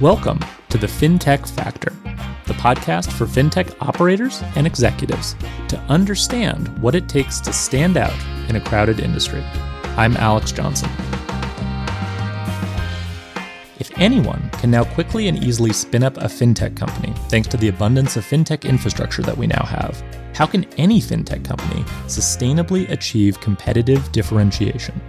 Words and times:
Welcome 0.00 0.40
to 0.70 0.76
the 0.76 0.88
FinTech 0.88 1.48
Factor, 1.48 1.90
the 2.46 2.54
podcast 2.54 3.12
for 3.12 3.26
FinTech 3.26 3.76
operators 3.80 4.42
and 4.56 4.66
executives 4.66 5.36
to 5.68 5.78
understand 5.88 6.66
what 6.82 6.96
it 6.96 7.08
takes 7.08 7.38
to 7.42 7.52
stand 7.52 7.96
out 7.96 8.12
in 8.48 8.56
a 8.56 8.60
crowded 8.60 8.98
industry. 8.98 9.40
I'm 9.96 10.16
Alex 10.16 10.50
Johnson. 10.50 10.90
If 13.78 13.92
anyone 13.96 14.50
can 14.54 14.72
now 14.72 14.82
quickly 14.82 15.28
and 15.28 15.44
easily 15.44 15.72
spin 15.72 16.02
up 16.02 16.16
a 16.16 16.24
fintech 16.24 16.76
company 16.76 17.14
thanks 17.28 17.46
to 17.48 17.56
the 17.56 17.68
abundance 17.68 18.16
of 18.16 18.24
fintech 18.24 18.68
infrastructure 18.68 19.22
that 19.22 19.38
we 19.38 19.46
now 19.46 19.64
have, 19.64 20.02
how 20.34 20.44
can 20.44 20.64
any 20.76 21.00
fintech 21.00 21.44
company 21.44 21.84
sustainably 22.08 22.90
achieve 22.90 23.40
competitive 23.40 24.10
differentiation? 24.10 25.00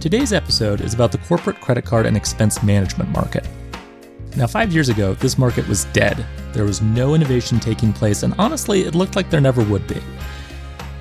Today's 0.00 0.32
episode 0.32 0.80
is 0.80 0.94
about 0.94 1.12
the 1.12 1.18
corporate 1.18 1.60
credit 1.60 1.84
card 1.84 2.06
and 2.06 2.16
expense 2.16 2.62
management 2.62 3.10
market. 3.10 3.46
Now, 4.36 4.48
five 4.48 4.72
years 4.72 4.88
ago, 4.88 5.14
this 5.14 5.38
market 5.38 5.66
was 5.68 5.84
dead. 5.86 6.26
There 6.52 6.64
was 6.64 6.82
no 6.82 7.14
innovation 7.14 7.60
taking 7.60 7.92
place, 7.92 8.24
and 8.24 8.34
honestly, 8.36 8.82
it 8.82 8.96
looked 8.96 9.14
like 9.14 9.30
there 9.30 9.40
never 9.40 9.62
would 9.62 9.86
be. 9.86 10.00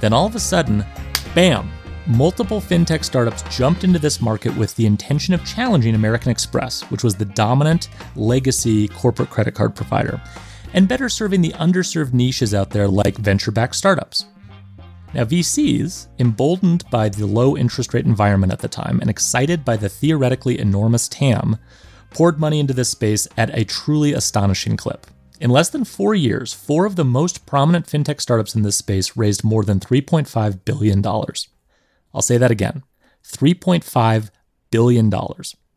Then 0.02 0.14
all 0.14 0.28
of 0.28 0.36
a 0.36 0.40
sudden, 0.40 0.86
bam, 1.34 1.72
multiple 2.06 2.62
fintech 2.62 3.04
startups 3.04 3.42
jumped 3.56 3.84
into 3.84 3.98
this 3.98 4.22
market 4.22 4.56
with 4.56 4.76
the 4.76 4.86
intention 4.86 5.34
of 5.34 5.44
challenging 5.46 5.96
American 5.96 6.30
Express, 6.30 6.82
which 6.92 7.04
was 7.04 7.16
the 7.16 7.26
dominant 7.26 7.90
legacy 8.16 8.88
corporate 8.90 9.32
credit 9.32 9.56
card 9.56 9.76
provider, 9.76 10.22
and 10.74 10.88
better 10.88 11.10
serving 11.10 11.42
the 11.42 11.54
underserved 11.54 12.14
niches 12.14 12.54
out 12.54 12.70
there 12.70 12.88
like 12.88 13.18
venture 13.18 13.52
backed 13.52 13.76
startups. 13.76 14.26
Now, 15.16 15.24
VCs, 15.24 16.08
emboldened 16.20 16.88
by 16.92 17.10
the 17.10 17.26
low 17.26 17.58
interest 17.58 17.96
rate 17.96 18.06
environment 18.06 18.52
at 18.52 18.60
the 18.60 18.68
time 18.68 19.00
and 19.00 19.10
excited 19.10 19.66
by 19.66 19.78
the 19.78 19.90
theoretically 19.90 20.60
enormous 20.60 21.08
TAM, 21.08 21.58
poured 22.14 22.40
money 22.40 22.60
into 22.60 22.74
this 22.74 22.90
space 22.90 23.28
at 23.38 23.58
a 23.58 23.66
truly 23.66 24.14
astonishing 24.14 24.78
clip. 24.78 25.08
In 25.40 25.50
less 25.50 25.70
than 25.70 25.84
four 25.84 26.16
years, 26.16 26.54
four 26.54 26.86
of 26.86 26.96
the 26.96 27.04
most 27.04 27.46
prominent 27.46 27.88
fintech 27.88 28.22
startups 28.22 28.56
in 28.56 28.62
this 28.62 28.78
space 28.78 29.18
raised 29.18 29.44
more 29.44 29.64
than 29.64 29.80
$3.5 29.80 30.64
billion. 30.64 31.06
I'll 32.14 32.22
say 32.22 32.38
that 32.38 32.52
again 32.52 32.84
$3.5 33.26 34.30
billion 34.72 35.12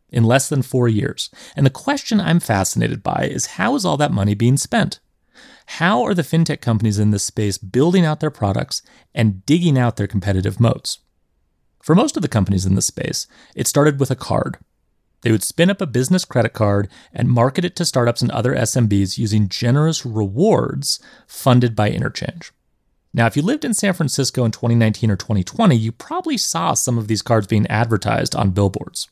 in 0.09 0.23
less 0.23 0.49
than 0.49 0.61
four 0.61 0.87
years. 0.87 1.29
And 1.55 1.65
the 1.65 1.71
question 1.71 2.21
I'm 2.21 2.39
fascinated 2.39 3.03
by 3.03 3.27
is 3.31 3.57
how 3.57 3.75
is 3.75 3.85
all 3.85 3.97
that 3.97 4.11
money 4.11 4.35
being 4.35 4.57
spent? 4.57 4.99
How 5.67 6.03
are 6.03 6.13
the 6.13 6.21
fintech 6.21 6.61
companies 6.61 6.97
in 6.97 7.11
this 7.11 7.23
space 7.23 7.57
building 7.57 8.05
out 8.05 8.21
their 8.21 8.31
products 8.31 8.81
and 9.13 9.45
digging 9.45 9.77
out 9.77 9.97
their 9.97 10.07
competitive 10.07 10.59
moats? 10.59 10.99
For 11.83 11.93
most 11.93 12.15
of 12.15 12.21
the 12.21 12.29
companies 12.29 12.65
in 12.65 12.75
this 12.75 12.87
space, 12.87 13.27
it 13.55 13.67
started 13.67 13.99
with 13.99 14.11
a 14.11 14.15
card. 14.15 14.57
They 15.21 15.31
would 15.31 15.43
spin 15.43 15.69
up 15.69 15.81
a 15.81 15.87
business 15.87 16.25
credit 16.25 16.53
card 16.53 16.89
and 17.11 17.29
market 17.29 17.65
it 17.65 17.75
to 17.77 17.85
startups 17.85 18.21
and 18.21 18.31
other 18.31 18.55
SMBs 18.55 19.17
using 19.17 19.49
generous 19.49 20.05
rewards 20.05 20.99
funded 21.25 21.75
by 21.75 21.89
interchange. 21.89 22.51
Now, 23.13 23.25
if 23.25 23.35
you 23.35 23.41
lived 23.41 23.65
in 23.65 23.73
San 23.73 23.93
Francisco 23.93 24.45
in 24.45 24.51
2019 24.51 25.09
or 25.09 25.15
2020, 25.15 25.75
you 25.75 25.91
probably 25.91 26.37
saw 26.37 26.73
some 26.73 26.97
of 26.97 27.07
these 27.07 27.21
cards 27.21 27.47
being 27.47 27.65
advertised 27.67 28.35
on 28.35 28.51
billboards. 28.51 29.09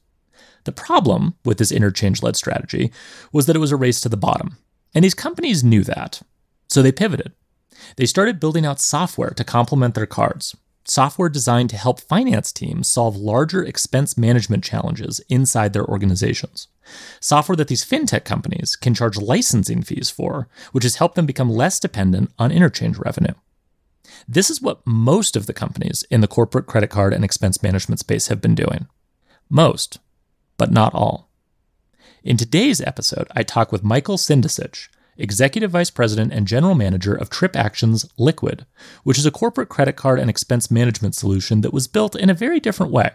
The 0.65 0.71
problem 0.71 1.35
with 1.43 1.57
this 1.57 1.71
interchange 1.71 2.21
led 2.21 2.35
strategy 2.35 2.91
was 3.31 3.45
that 3.45 3.55
it 3.55 3.59
was 3.59 3.71
a 3.71 3.75
race 3.77 4.01
to 4.01 4.09
the 4.09 4.17
bottom. 4.17 4.57
And 4.93 5.03
these 5.03 5.13
companies 5.13 5.63
knew 5.63 5.83
that. 5.83 6.21
So 6.69 6.81
they 6.81 6.91
pivoted. 6.91 7.33
They 7.97 8.05
started 8.05 8.39
building 8.39 8.65
out 8.65 8.79
software 8.79 9.31
to 9.31 9.43
complement 9.43 9.95
their 9.95 10.05
cards, 10.05 10.55
software 10.87 11.29
designed 11.29 11.69
to 11.71 11.77
help 11.77 11.99
finance 11.99 12.51
teams 12.51 12.87
solve 12.87 13.15
larger 13.15 13.63
expense 13.63 14.17
management 14.17 14.63
challenges 14.63 15.19
inside 15.29 15.73
their 15.73 15.85
organizations. 15.85 16.67
Software 17.19 17.55
that 17.55 17.67
these 17.67 17.85
fintech 17.85 18.23
companies 18.23 18.75
can 18.75 18.93
charge 18.93 19.17
licensing 19.17 19.81
fees 19.81 20.09
for, 20.09 20.47
which 20.71 20.83
has 20.83 20.97
helped 20.97 21.15
them 21.15 21.25
become 21.25 21.49
less 21.49 21.79
dependent 21.79 22.31
on 22.37 22.51
interchange 22.51 22.97
revenue. 22.97 23.33
This 24.27 24.49
is 24.49 24.61
what 24.61 24.85
most 24.85 25.35
of 25.35 25.47
the 25.47 25.53
companies 25.53 26.03
in 26.11 26.21
the 26.21 26.27
corporate 26.27 26.67
credit 26.67 26.89
card 26.89 27.13
and 27.13 27.25
expense 27.25 27.63
management 27.63 27.99
space 27.99 28.27
have 28.27 28.41
been 28.41 28.55
doing. 28.55 28.87
Most, 29.49 29.99
but 30.57 30.71
not 30.71 30.93
all. 30.93 31.29
In 32.23 32.37
today's 32.37 32.81
episode, 32.81 33.27
I 33.35 33.43
talk 33.43 33.71
with 33.71 33.83
Michael 33.83 34.17
Sindicich, 34.17 34.87
Executive 35.17 35.71
Vice 35.71 35.89
President 35.89 36.33
and 36.33 36.45
General 36.45 36.75
Manager 36.75 37.13
of 37.13 37.29
TripActions 37.29 38.09
Liquid, 38.17 38.65
which 39.03 39.17
is 39.17 39.25
a 39.25 39.31
corporate 39.31 39.69
credit 39.69 39.95
card 39.95 40.19
and 40.19 40.29
expense 40.29 40.69
management 40.69 41.15
solution 41.15 41.61
that 41.61 41.73
was 41.73 41.87
built 41.87 42.15
in 42.15 42.29
a 42.29 42.33
very 42.33 42.59
different 42.59 42.91
way. 42.91 43.11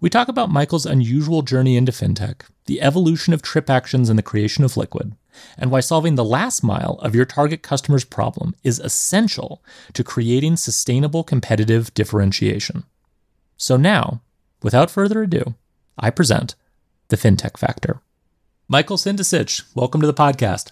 We 0.00 0.10
talk 0.10 0.28
about 0.28 0.50
Michael's 0.50 0.86
unusual 0.86 1.42
journey 1.42 1.76
into 1.76 1.90
fintech, 1.90 2.42
the 2.66 2.80
evolution 2.80 3.34
of 3.34 3.42
TripActions 3.42 4.08
and 4.08 4.16
the 4.16 4.22
creation 4.22 4.62
of 4.62 4.76
Liquid, 4.76 5.16
and 5.56 5.72
why 5.72 5.80
solving 5.80 6.14
the 6.14 6.24
last 6.24 6.62
mile 6.62 7.00
of 7.02 7.16
your 7.16 7.24
target 7.24 7.62
customer's 7.62 8.04
problem 8.04 8.54
is 8.62 8.78
essential 8.78 9.60
to 9.94 10.04
creating 10.04 10.56
sustainable 10.56 11.24
competitive 11.24 11.92
differentiation. 11.94 12.84
So 13.56 13.76
now, 13.76 14.20
without 14.62 14.90
further 14.90 15.22
ado, 15.22 15.54
I 15.98 16.10
present 16.10 16.54
the 17.08 17.16
FinTech 17.16 17.56
Factor. 17.56 18.00
Michael 18.68 18.98
Sindicich, 18.98 19.64
welcome 19.74 20.00
to 20.00 20.06
the 20.06 20.14
podcast. 20.14 20.70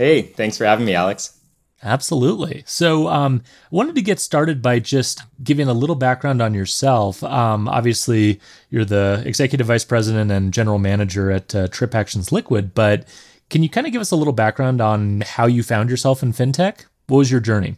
Hey, 0.00 0.22
thanks 0.22 0.56
for 0.56 0.64
having 0.64 0.86
me, 0.86 0.94
Alex. 0.94 1.38
Absolutely. 1.82 2.62
So, 2.64 3.08
um, 3.08 3.42
I 3.64 3.68
wanted 3.70 3.96
to 3.96 4.00
get 4.00 4.18
started 4.18 4.62
by 4.62 4.78
just 4.78 5.20
giving 5.44 5.68
a 5.68 5.74
little 5.74 5.94
background 5.94 6.40
on 6.40 6.54
yourself. 6.54 7.22
Um, 7.22 7.68
obviously, 7.68 8.40
you're 8.70 8.86
the 8.86 9.22
executive 9.26 9.66
vice 9.66 9.84
president 9.84 10.30
and 10.30 10.54
general 10.54 10.78
manager 10.78 11.30
at 11.30 11.54
uh, 11.54 11.68
TripActions 11.68 12.32
Liquid, 12.32 12.72
but 12.72 13.06
can 13.50 13.62
you 13.62 13.68
kind 13.68 13.86
of 13.86 13.92
give 13.92 14.00
us 14.00 14.10
a 14.10 14.16
little 14.16 14.32
background 14.32 14.80
on 14.80 15.20
how 15.20 15.44
you 15.44 15.62
found 15.62 15.90
yourself 15.90 16.22
in 16.22 16.32
fintech? 16.32 16.86
What 17.08 17.18
was 17.18 17.30
your 17.30 17.40
journey? 17.40 17.76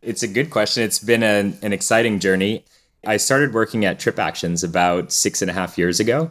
It's 0.00 0.22
a 0.22 0.28
good 0.28 0.48
question. 0.48 0.84
It's 0.84 1.00
been 1.00 1.22
an, 1.22 1.58
an 1.60 1.74
exciting 1.74 2.18
journey. 2.18 2.64
I 3.04 3.18
started 3.18 3.52
working 3.52 3.84
at 3.84 3.98
TripActions 3.98 4.64
about 4.64 5.12
six 5.12 5.42
and 5.42 5.50
a 5.50 5.54
half 5.54 5.76
years 5.76 6.00
ago. 6.00 6.30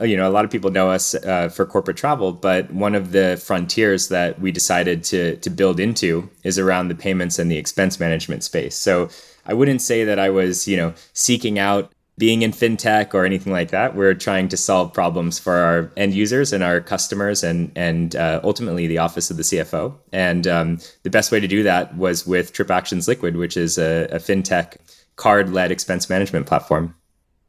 Uh, 0.00 0.04
you 0.04 0.16
know, 0.16 0.28
a 0.28 0.32
lot 0.32 0.44
of 0.44 0.50
people 0.50 0.70
know 0.70 0.90
us 0.90 1.14
uh, 1.14 1.48
for 1.48 1.64
corporate 1.64 1.96
travel, 1.96 2.32
but 2.32 2.70
one 2.72 2.94
of 2.94 3.12
the 3.12 3.40
frontiers 3.44 4.08
that 4.08 4.40
we 4.40 4.50
decided 4.50 5.04
to 5.04 5.36
to 5.36 5.50
build 5.50 5.78
into 5.78 6.28
is 6.42 6.58
around 6.58 6.88
the 6.88 6.94
payments 6.94 7.38
and 7.38 7.50
the 7.50 7.58
expense 7.58 8.00
management 8.00 8.42
space. 8.42 8.76
So 8.76 9.08
I 9.46 9.54
wouldn't 9.54 9.82
say 9.82 10.04
that 10.04 10.18
I 10.18 10.30
was, 10.30 10.66
you 10.66 10.76
know, 10.76 10.94
seeking 11.12 11.58
out 11.58 11.92
being 12.16 12.42
in 12.42 12.52
fintech 12.52 13.12
or 13.12 13.24
anything 13.24 13.52
like 13.52 13.70
that. 13.70 13.96
We're 13.96 14.14
trying 14.14 14.48
to 14.48 14.56
solve 14.56 14.92
problems 14.92 15.38
for 15.38 15.54
our 15.54 15.92
end 15.96 16.14
users 16.14 16.52
and 16.52 16.62
our 16.62 16.80
customers, 16.80 17.42
and 17.44 17.70
and 17.76 18.16
uh, 18.16 18.40
ultimately 18.42 18.86
the 18.86 18.98
office 18.98 19.30
of 19.30 19.36
the 19.36 19.42
CFO. 19.42 19.94
And 20.12 20.46
um, 20.46 20.78
the 21.02 21.10
best 21.10 21.32
way 21.32 21.40
to 21.40 21.48
do 21.48 21.62
that 21.62 21.96
was 21.96 22.26
with 22.26 22.52
TripActions 22.52 23.08
Liquid, 23.08 23.36
which 23.36 23.56
is 23.56 23.78
a, 23.78 24.08
a 24.10 24.18
fintech 24.18 24.76
card-led 25.16 25.70
expense 25.70 26.10
management 26.10 26.46
platform. 26.46 26.94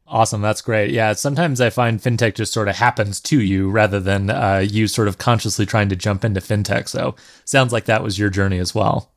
Awesome. 0.08 0.40
That's 0.40 0.62
great. 0.62 0.92
Yeah. 0.92 1.14
Sometimes 1.14 1.60
I 1.60 1.70
find 1.70 2.00
fintech 2.00 2.34
just 2.34 2.52
sort 2.52 2.68
of 2.68 2.76
happens 2.76 3.20
to 3.22 3.40
you 3.40 3.68
rather 3.70 3.98
than 3.98 4.30
uh, 4.30 4.64
you 4.64 4.86
sort 4.86 5.08
of 5.08 5.18
consciously 5.18 5.66
trying 5.66 5.88
to 5.88 5.96
jump 5.96 6.24
into 6.24 6.40
fintech. 6.40 6.88
So 6.88 7.16
sounds 7.44 7.72
like 7.72 7.86
that 7.86 8.04
was 8.04 8.18
your 8.18 8.30
journey 8.30 8.58
as 8.58 8.74
well. 8.74 9.12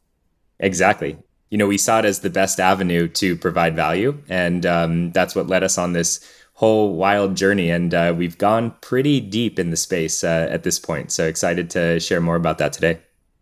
Exactly. 0.59 1.17
You 1.51 1.57
know, 1.57 1.67
we 1.67 1.78
saw 1.78 1.99
it 1.99 2.05
as 2.05 2.22
the 2.22 2.29
best 2.29 2.59
avenue 2.59 3.07
to 3.07 3.35
provide 3.35 3.75
value. 3.75 4.17
And 4.29 4.66
um, 4.66 5.11
that's 5.11 5.35
what 5.35 5.47
led 5.47 5.63
us 5.63 5.78
on 5.78 5.94
this 5.94 6.28
whole 6.53 6.95
wild 6.95 7.38
journey. 7.38 7.69
And 7.69 7.94
uh, 7.94 8.13
we've 8.17 8.38
gone 8.38 8.73
pretty 8.81 9.19
deep 9.19 9.59
in 9.59 9.69
the 9.69 9.78
space 9.78 10.23
uh, 10.23 10.47
at 10.49 10.63
this 10.63 10.79
point. 10.79 11.11
So 11.11 11.25
excited 11.25 11.69
to 11.72 11.99
share 11.99 12.19
more 12.19 12.35
about 12.35 12.57
that 12.57 12.73
today. 12.73 12.99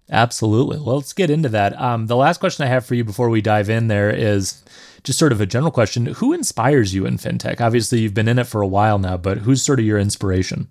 Absolutely. 0.10 0.80
Well, 0.80 0.98
let's 0.98 1.14
get 1.14 1.30
into 1.30 1.50
that. 1.50 1.80
Um, 1.80 2.08
the 2.08 2.16
last 2.16 2.40
question 2.40 2.66
I 2.66 2.70
have 2.70 2.86
for 2.86 2.96
you 2.96 3.04
before 3.04 3.30
we 3.30 3.42
dive 3.42 3.70
in 3.70 3.88
there 3.88 4.10
is 4.10 4.64
just 5.08 5.18
sort 5.18 5.32
of 5.32 5.40
a 5.40 5.46
general 5.46 5.72
question. 5.72 6.06
Who 6.06 6.34
inspires 6.34 6.94
you 6.94 7.06
in 7.06 7.18
fintech? 7.18 7.62
Obviously, 7.62 8.00
you've 8.00 8.14
been 8.14 8.28
in 8.28 8.38
it 8.38 8.44
for 8.46 8.62
a 8.62 8.68
while 8.68 9.00
now, 9.00 9.16
but 9.16 9.40
who's 9.40 9.64
sort 9.64 9.80
of 9.80 9.86
your 9.86 9.98
inspiration? 9.98 10.70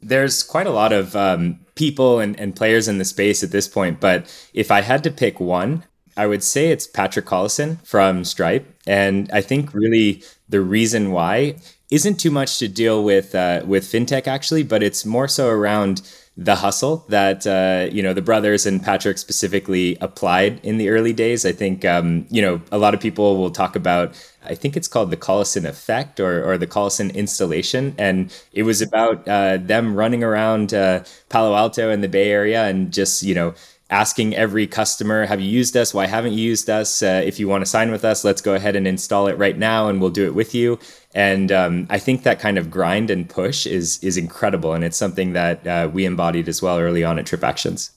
There's 0.00 0.42
quite 0.42 0.66
a 0.66 0.70
lot 0.70 0.94
of 0.94 1.14
um, 1.14 1.60
people 1.74 2.20
and, 2.20 2.40
and 2.40 2.56
players 2.56 2.88
in 2.88 2.96
the 2.96 3.04
space 3.04 3.44
at 3.44 3.50
this 3.50 3.68
point, 3.68 4.00
but 4.00 4.34
if 4.54 4.70
I 4.70 4.80
had 4.80 5.04
to 5.04 5.10
pick 5.10 5.38
one, 5.38 5.84
I 6.16 6.26
would 6.26 6.42
say 6.42 6.70
it's 6.70 6.86
Patrick 6.86 7.26
Collison 7.26 7.86
from 7.86 8.24
Stripe. 8.24 8.66
And 8.86 9.30
I 9.30 9.42
think 9.42 9.74
really 9.74 10.22
the 10.48 10.62
reason 10.62 11.12
why 11.12 11.56
isn't 11.90 12.20
too 12.20 12.30
much 12.30 12.58
to 12.58 12.68
deal 12.68 13.02
with 13.02 13.34
uh, 13.34 13.62
with 13.66 13.84
fintech 13.84 14.26
actually, 14.26 14.62
but 14.62 14.82
it's 14.82 15.04
more 15.04 15.28
so 15.28 15.48
around 15.48 16.02
the 16.36 16.56
hustle 16.56 17.04
that 17.08 17.46
uh, 17.46 17.92
you 17.92 18.02
know 18.02 18.14
the 18.14 18.22
brothers 18.22 18.64
and 18.64 18.82
Patrick 18.82 19.18
specifically 19.18 19.96
applied 20.00 20.60
in 20.64 20.78
the 20.78 20.88
early 20.88 21.12
days. 21.12 21.44
I 21.44 21.52
think 21.52 21.84
um, 21.84 22.26
you 22.30 22.40
know 22.40 22.60
a 22.70 22.78
lot 22.78 22.94
of 22.94 23.00
people 23.00 23.36
will 23.36 23.50
talk 23.50 23.76
about. 23.76 24.14
I 24.44 24.54
think 24.54 24.76
it's 24.76 24.88
called 24.88 25.10
the 25.10 25.18
Collison 25.18 25.66
effect 25.66 26.18
or, 26.18 26.42
or 26.42 26.56
the 26.56 26.66
Collison 26.66 27.12
installation, 27.14 27.94
and 27.98 28.32
it 28.52 28.62
was 28.62 28.80
about 28.80 29.28
uh, 29.28 29.58
them 29.58 29.94
running 29.94 30.24
around 30.24 30.72
uh, 30.72 31.04
Palo 31.28 31.54
Alto 31.54 31.90
in 31.90 32.00
the 32.00 32.08
Bay 32.08 32.30
Area 32.30 32.64
and 32.64 32.92
just 32.92 33.22
you 33.22 33.34
know 33.34 33.52
asking 33.90 34.34
every 34.34 34.66
customer, 34.66 35.26
"Have 35.26 35.40
you 35.40 35.48
used 35.50 35.76
us? 35.76 35.92
Why 35.92 36.06
haven't 36.06 36.32
you 36.32 36.42
used 36.42 36.70
us? 36.70 37.02
Uh, 37.02 37.20
if 37.24 37.38
you 37.40 37.48
want 37.48 37.62
to 37.62 37.70
sign 37.70 37.90
with 37.90 38.04
us, 38.04 38.24
let's 38.24 38.40
go 38.40 38.54
ahead 38.54 38.76
and 38.76 38.86
install 38.86 39.26
it 39.26 39.36
right 39.36 39.58
now, 39.58 39.88
and 39.88 40.00
we'll 40.00 40.10
do 40.10 40.24
it 40.24 40.34
with 40.34 40.54
you." 40.54 40.78
And 41.14 41.50
um, 41.50 41.86
I 41.90 41.98
think 41.98 42.22
that 42.22 42.38
kind 42.38 42.56
of 42.56 42.70
grind 42.70 43.10
and 43.10 43.28
push 43.28 43.66
is 43.66 44.02
is 44.02 44.16
incredible, 44.16 44.74
and 44.74 44.84
it's 44.84 44.96
something 44.96 45.32
that 45.32 45.66
uh, 45.66 45.90
we 45.92 46.04
embodied 46.04 46.48
as 46.48 46.62
well 46.62 46.78
early 46.78 47.02
on 47.02 47.18
at 47.18 47.26
TripActions. 47.26 47.90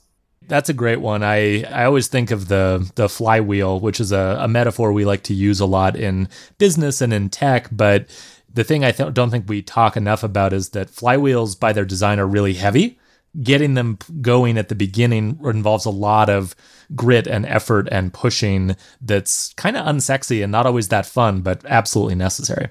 That's 0.48 0.70
a 0.70 0.74
great 0.74 1.00
one. 1.00 1.24
I, 1.24 1.64
I 1.64 1.86
always 1.86 2.08
think 2.08 2.32
of 2.32 2.48
the 2.48 2.92
the 2.96 3.08
flywheel, 3.08 3.80
which 3.80 4.00
is 4.00 4.12
a, 4.12 4.38
a 4.42 4.48
metaphor 4.48 4.92
we 4.92 5.06
like 5.06 5.24
to 5.24 5.34
use 5.34 5.60
a 5.60 5.66
lot 5.66 5.96
in 5.96 6.28
business 6.58 7.02
and 7.02 7.14
in 7.14 7.30
tech. 7.30 7.70
But 7.72 8.08
the 8.52 8.64
thing 8.64 8.84
I 8.84 8.92
th- 8.92 9.14
don't 9.14 9.30
think 9.30 9.48
we 9.48 9.62
talk 9.62 9.96
enough 9.96 10.24
about 10.24 10.52
is 10.52 10.70
that 10.70 10.90
flywheels, 10.90 11.60
by 11.60 11.72
their 11.72 11.86
design, 11.86 12.20
are 12.20 12.28
really 12.28 12.54
heavy. 12.54 13.00
Getting 13.42 13.74
them 13.74 13.98
going 14.22 14.58
at 14.58 14.70
the 14.70 14.76
beginning 14.76 15.40
involves 15.44 15.86
a 15.86 15.92
lot 15.92 16.30
of 16.30 16.56
grit 16.96 17.26
and 17.26 17.46
effort 17.48 17.88
and 17.92 18.14
pushing 18.14 18.76
that's 19.02 19.54
kind 19.54 19.76
of 19.76 19.86
unsexy 19.88 20.44
and 20.44 20.52
not 20.52 20.68
always 20.68 20.90
that 20.90 21.06
fun, 21.08 21.42
but 21.42 21.66
absolutely 21.66 22.16
necessary. 22.16 22.70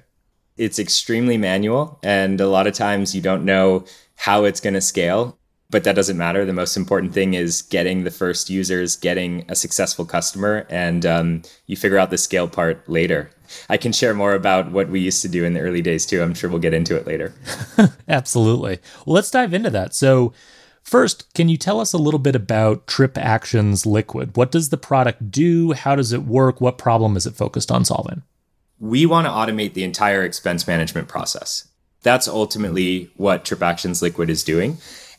It's 0.57 0.79
extremely 0.79 1.39
manual, 1.39 1.99
and 2.03 2.41
a 2.41 2.49
lot 2.49 2.67
of 2.67 2.75
times 2.75 3.15
you 3.15 3.23
don't 3.23 3.45
know 3.45 3.85
how 4.17 4.45
it's 4.45 4.61
going 4.61 4.75
to 4.75 4.81
scale 4.81 5.39
but 5.73 5.85
that 5.85 5.97
doesn't 5.97 6.19
matter. 6.19 6.45
The 6.45 6.53
most 6.53 6.77
important 6.77 7.15
thing 7.15 7.33
is 7.33 7.63
getting 7.63 8.05
the 8.05 8.11
first 8.11 8.51
users, 8.51 8.95
getting 8.95 9.45
a 9.49 9.57
successful 9.57 10.05
customer, 10.05 10.67
and 10.69 11.05
um, 11.07 11.43
you 11.67 11.77
figure 11.77 11.97
out 11.99 12.11
the 12.11 12.19
scale 12.19 12.47
part 12.47 12.87
later. 12.89 13.31
I 13.71 13.79
can 13.79 13.91
share 13.91 14.13
more 14.13 14.35
about 14.35 14.71
what 14.71 14.91
we 14.91 15.01
used 15.01 15.23
to 15.23 15.29
do 15.29 15.45
in 15.45 15.55
the 15.55 15.61
early 15.61 15.81
days 15.81 16.05
too. 16.05 16.23
I'm 16.23 16.35
sure 16.35 16.51
we'll 16.51 16.59
get 16.61 16.75
into 16.75 16.95
it 16.95 17.07
later. 17.07 17.35
Absolutely. 18.09 18.81
Well, 19.07 19.15
let's 19.15 19.31
dive 19.31 19.55
into 19.55 19.71
that. 19.71 19.95
So, 19.95 20.35
first, 20.83 21.33
can 21.33 21.49
you 21.49 21.57
tell 21.57 21.81
us 21.81 21.95
a 21.95 21.99
little 21.99 22.21
bit 22.21 22.37
about 22.37 22.87
Trip 22.87 23.17
Actions 23.17 23.87
Liquid? 23.87 24.37
What 24.37 24.53
does 24.53 24.69
the 24.69 24.77
product 24.77 25.31
do? 25.31 25.73
How 25.73 25.97
does 25.97 26.13
it 26.13 26.25
work? 26.25 26.61
What 26.61 26.77
problem 26.77 27.17
is 27.17 27.27
it 27.27 27.35
focused 27.35 27.73
on 27.73 27.87
solving? 27.87 28.23
We 28.83 29.07
want 29.07 29.29
to 29.29 29.31
automate 29.31 29.75
the 29.75 29.85
entire 29.85 30.25
expense 30.25 30.67
management 30.67 31.07
process. 31.07 31.69
That's 32.03 32.27
ultimately 32.27 33.13
what 33.17 33.45
TripActions 33.45 34.03
Liquid 34.03 34.29
is 34.29 34.43
doing. 34.43 34.77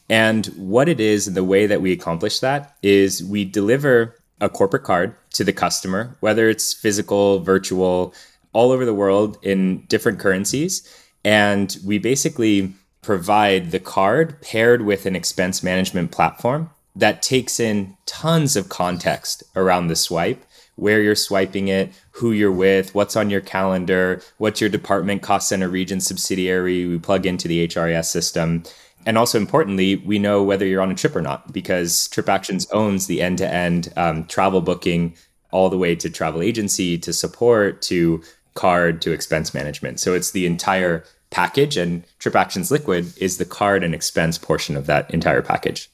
And 0.10 0.48
what 0.58 0.90
it 0.90 1.00
is, 1.00 1.28
and 1.28 1.38
the 1.38 1.46
way 1.46 1.66
that 1.66 1.82
we 1.82 1.94
accomplish 1.94 2.40
that 2.40 2.76
is 2.84 3.24
we 3.24 3.46
deliver 3.46 4.16
a 4.42 4.50
corporate 4.50 4.84
card 4.84 5.16
to 5.36 5.46
the 5.46 5.54
customer, 5.54 6.18
whether 6.20 6.50
it's 6.50 6.74
physical, 6.74 7.40
virtual, 7.40 8.14
all 8.52 8.72
over 8.72 8.84
the 8.84 8.94
world 8.94 9.38
in 9.42 9.86
different 9.86 10.20
currencies. 10.20 10.86
And 11.24 11.78
we 11.86 12.00
basically 12.00 12.74
provide 13.02 13.72
the 13.72 13.80
card 13.80 14.42
paired 14.42 14.82
with 14.82 15.06
an 15.06 15.16
expense 15.16 15.64
management 15.64 16.12
platform 16.12 16.70
that 16.98 17.22
takes 17.22 17.62
in 17.62 17.96
tons 18.06 18.58
of 18.58 18.68
context 18.68 19.42
around 19.56 19.88
the 19.88 19.96
swipe 19.96 20.44
where 20.76 21.02
you're 21.02 21.16
swiping 21.16 21.68
it, 21.68 21.92
who 22.12 22.32
you're 22.32 22.52
with, 22.52 22.96
what's 22.96 23.16
on 23.16 23.30
your 23.30 23.42
calendar, 23.42 24.22
what's 24.38 24.60
your 24.60 24.70
department 24.70 25.22
cost 25.22 25.48
center 25.48 25.70
region 25.70 26.00
subsidiary. 26.00 26.86
We 26.86 27.00
plug 27.00 27.26
into 27.26 27.48
the 27.48 27.68
HRIS 27.68 28.06
system. 28.06 28.64
And 29.06 29.18
also 29.18 29.38
importantly, 29.38 29.98
we 29.98 30.18
know 30.18 30.42
whether 30.42 30.66
you're 30.66 30.82
on 30.82 30.92
a 30.92 30.96
trip 30.96 31.16
or 31.16 31.22
not 31.22 31.52
because 31.52 32.08
TripActions 32.08 32.68
owns 32.72 33.08
the 33.08 33.22
end 33.22 33.38
to 33.40 33.54
end 33.54 33.94
travel 34.30 34.62
booking 34.62 35.16
all 35.52 35.70
the 35.70 35.78
way 35.78 35.96
to 35.96 36.10
travel 36.10 36.42
agency 36.42 36.98
to 36.98 37.14
support 37.14 37.82
to 37.84 38.24
card 38.56 39.02
to 39.02 39.12
expense 39.12 39.54
management. 39.54 40.00
So 40.00 40.14
it's 40.14 40.32
the 40.32 40.46
entire 40.46 41.04
package, 41.30 41.78
and 41.78 42.04
TripActions 42.20 42.72
Liquid 42.72 43.12
is 43.18 43.38
the 43.38 43.46
card 43.46 43.84
and 43.84 43.94
expense 43.94 44.38
portion 44.38 44.78
of 44.78 44.86
that 44.86 45.12
entire 45.12 45.42
package. 45.42 45.90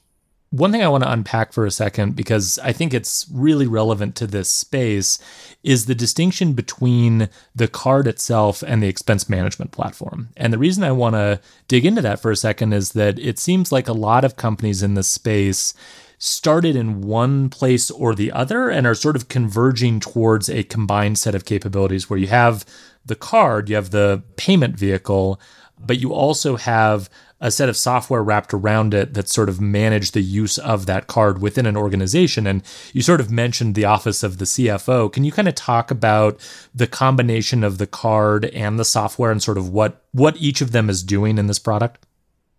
One 0.50 0.72
thing 0.72 0.82
I 0.82 0.88
want 0.88 1.04
to 1.04 1.12
unpack 1.12 1.52
for 1.52 1.64
a 1.64 1.70
second, 1.70 2.16
because 2.16 2.58
I 2.58 2.72
think 2.72 2.92
it's 2.92 3.24
really 3.32 3.68
relevant 3.68 4.16
to 4.16 4.26
this 4.26 4.50
space, 4.50 5.20
is 5.62 5.86
the 5.86 5.94
distinction 5.94 6.54
between 6.54 7.28
the 7.54 7.68
card 7.68 8.08
itself 8.08 8.60
and 8.66 8.82
the 8.82 8.88
expense 8.88 9.28
management 9.28 9.70
platform. 9.70 10.30
And 10.36 10.52
the 10.52 10.58
reason 10.58 10.82
I 10.82 10.90
want 10.90 11.14
to 11.14 11.40
dig 11.68 11.86
into 11.86 12.02
that 12.02 12.20
for 12.20 12.32
a 12.32 12.36
second 12.36 12.72
is 12.72 12.92
that 12.92 13.16
it 13.20 13.38
seems 13.38 13.70
like 13.70 13.86
a 13.86 13.92
lot 13.92 14.24
of 14.24 14.34
companies 14.34 14.82
in 14.82 14.94
this 14.94 15.06
space 15.06 15.72
started 16.18 16.74
in 16.74 17.00
one 17.00 17.48
place 17.48 17.88
or 17.88 18.16
the 18.16 18.32
other 18.32 18.68
and 18.68 18.88
are 18.88 18.94
sort 18.94 19.14
of 19.16 19.28
converging 19.28 20.00
towards 20.00 20.50
a 20.50 20.64
combined 20.64 21.16
set 21.16 21.36
of 21.36 21.44
capabilities 21.44 22.10
where 22.10 22.18
you 22.18 22.26
have 22.26 22.66
the 23.06 23.14
card, 23.14 23.68
you 23.68 23.76
have 23.76 23.90
the 23.90 24.22
payment 24.34 24.76
vehicle, 24.76 25.40
but 25.78 25.98
you 25.98 26.12
also 26.12 26.56
have 26.56 27.08
a 27.40 27.50
set 27.50 27.68
of 27.68 27.76
software 27.76 28.22
wrapped 28.22 28.52
around 28.52 28.92
it 28.92 29.14
that 29.14 29.28
sort 29.28 29.48
of 29.48 29.60
manage 29.60 30.10
the 30.10 30.20
use 30.20 30.58
of 30.58 30.86
that 30.86 31.06
card 31.06 31.40
within 31.40 31.66
an 31.66 31.76
organization. 31.76 32.46
And 32.46 32.62
you 32.92 33.02
sort 33.02 33.20
of 33.20 33.30
mentioned 33.30 33.74
the 33.74 33.86
office 33.86 34.22
of 34.22 34.38
the 34.38 34.44
CFO. 34.44 35.12
Can 35.12 35.24
you 35.24 35.32
kind 35.32 35.48
of 35.48 35.54
talk 35.54 35.90
about 35.90 36.38
the 36.74 36.86
combination 36.86 37.64
of 37.64 37.78
the 37.78 37.86
card 37.86 38.44
and 38.46 38.78
the 38.78 38.84
software 38.84 39.30
and 39.30 39.42
sort 39.42 39.58
of 39.58 39.70
what 39.70 40.04
what 40.12 40.36
each 40.36 40.60
of 40.60 40.72
them 40.72 40.90
is 40.90 41.02
doing 41.02 41.38
in 41.38 41.46
this 41.46 41.58
product? 41.58 42.06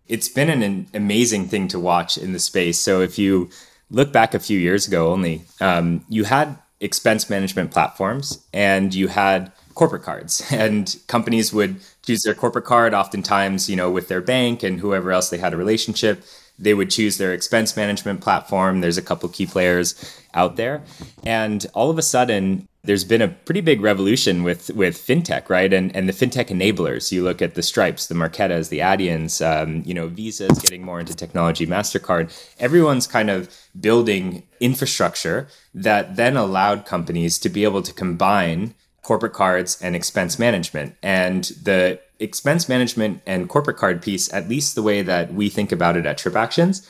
It's 0.08 0.28
been 0.28 0.50
an 0.50 0.88
amazing 0.92 1.48
thing 1.48 1.68
to 1.68 1.78
watch 1.78 2.18
in 2.18 2.32
the 2.32 2.40
space. 2.40 2.78
So 2.78 3.00
if 3.00 3.18
you 3.18 3.50
look 3.90 4.12
back 4.12 4.34
a 4.34 4.40
few 4.40 4.58
years 4.58 4.88
ago 4.88 5.12
only, 5.12 5.44
um, 5.60 6.04
you 6.08 6.24
had 6.24 6.58
expense 6.82 7.30
management 7.30 7.70
platforms 7.70 8.44
and 8.52 8.92
you 8.94 9.08
had 9.08 9.52
corporate 9.74 10.02
cards. 10.02 10.42
And 10.52 10.94
companies 11.06 11.52
would 11.52 11.80
choose 12.02 12.22
their 12.22 12.34
corporate 12.34 12.64
card 12.64 12.92
oftentimes 12.92 13.70
you 13.70 13.76
know 13.76 13.90
with 13.90 14.08
their 14.08 14.20
bank 14.20 14.62
and 14.62 14.80
whoever 14.80 15.12
else 15.12 15.30
they 15.30 15.38
had 15.38 15.54
a 15.54 15.56
relationship. 15.56 16.22
They 16.58 16.74
would 16.74 16.90
choose 16.90 17.16
their 17.16 17.32
expense 17.32 17.76
management 17.76 18.20
platform. 18.20 18.80
There's 18.80 18.98
a 18.98 19.02
couple 19.02 19.28
key 19.30 19.46
players 19.46 19.94
out 20.34 20.56
there. 20.56 20.82
And 21.24 21.66
all 21.72 21.90
of 21.90 21.98
a 21.98 22.02
sudden 22.02 22.68
there's 22.84 23.04
been 23.04 23.22
a 23.22 23.28
pretty 23.28 23.60
big 23.60 23.80
revolution 23.80 24.42
with 24.42 24.70
with 24.70 24.96
fintech 24.96 25.48
right? 25.48 25.72
And 25.72 25.94
and 25.94 26.08
the 26.08 26.12
fintech 26.12 26.48
enablers. 26.48 27.12
You 27.12 27.22
look 27.22 27.40
at 27.40 27.54
the 27.54 27.62
stripes 27.62 28.06
the 28.06 28.14
marqetas 28.14 28.68
the 28.68 28.80
adyen's 28.80 29.40
um, 29.40 29.82
you 29.86 29.94
know 29.94 30.08
visa 30.08 30.46
is 30.46 30.58
getting 30.58 30.84
more 30.84 31.00
into 31.00 31.14
technology 31.14 31.66
mastercard. 31.66 32.32
Everyone's 32.58 33.06
kind 33.06 33.30
of 33.30 33.54
building 33.80 34.42
infrastructure 34.60 35.48
that 35.74 36.16
then 36.16 36.36
allowed 36.36 36.84
companies 36.84 37.38
to 37.40 37.48
be 37.48 37.64
able 37.64 37.82
to 37.82 37.92
combine 37.92 38.74
corporate 39.02 39.32
cards 39.32 39.80
and 39.82 39.94
expense 39.96 40.38
management. 40.38 40.94
And 41.02 41.44
the 41.62 42.00
expense 42.18 42.68
management 42.68 43.20
and 43.26 43.48
corporate 43.48 43.76
card 43.76 44.00
piece, 44.00 44.32
at 44.32 44.48
least 44.48 44.74
the 44.74 44.82
way 44.82 45.02
that 45.02 45.34
we 45.34 45.48
think 45.48 45.72
about 45.72 45.96
it 45.96 46.06
at 46.06 46.18
TripActions, 46.18 46.86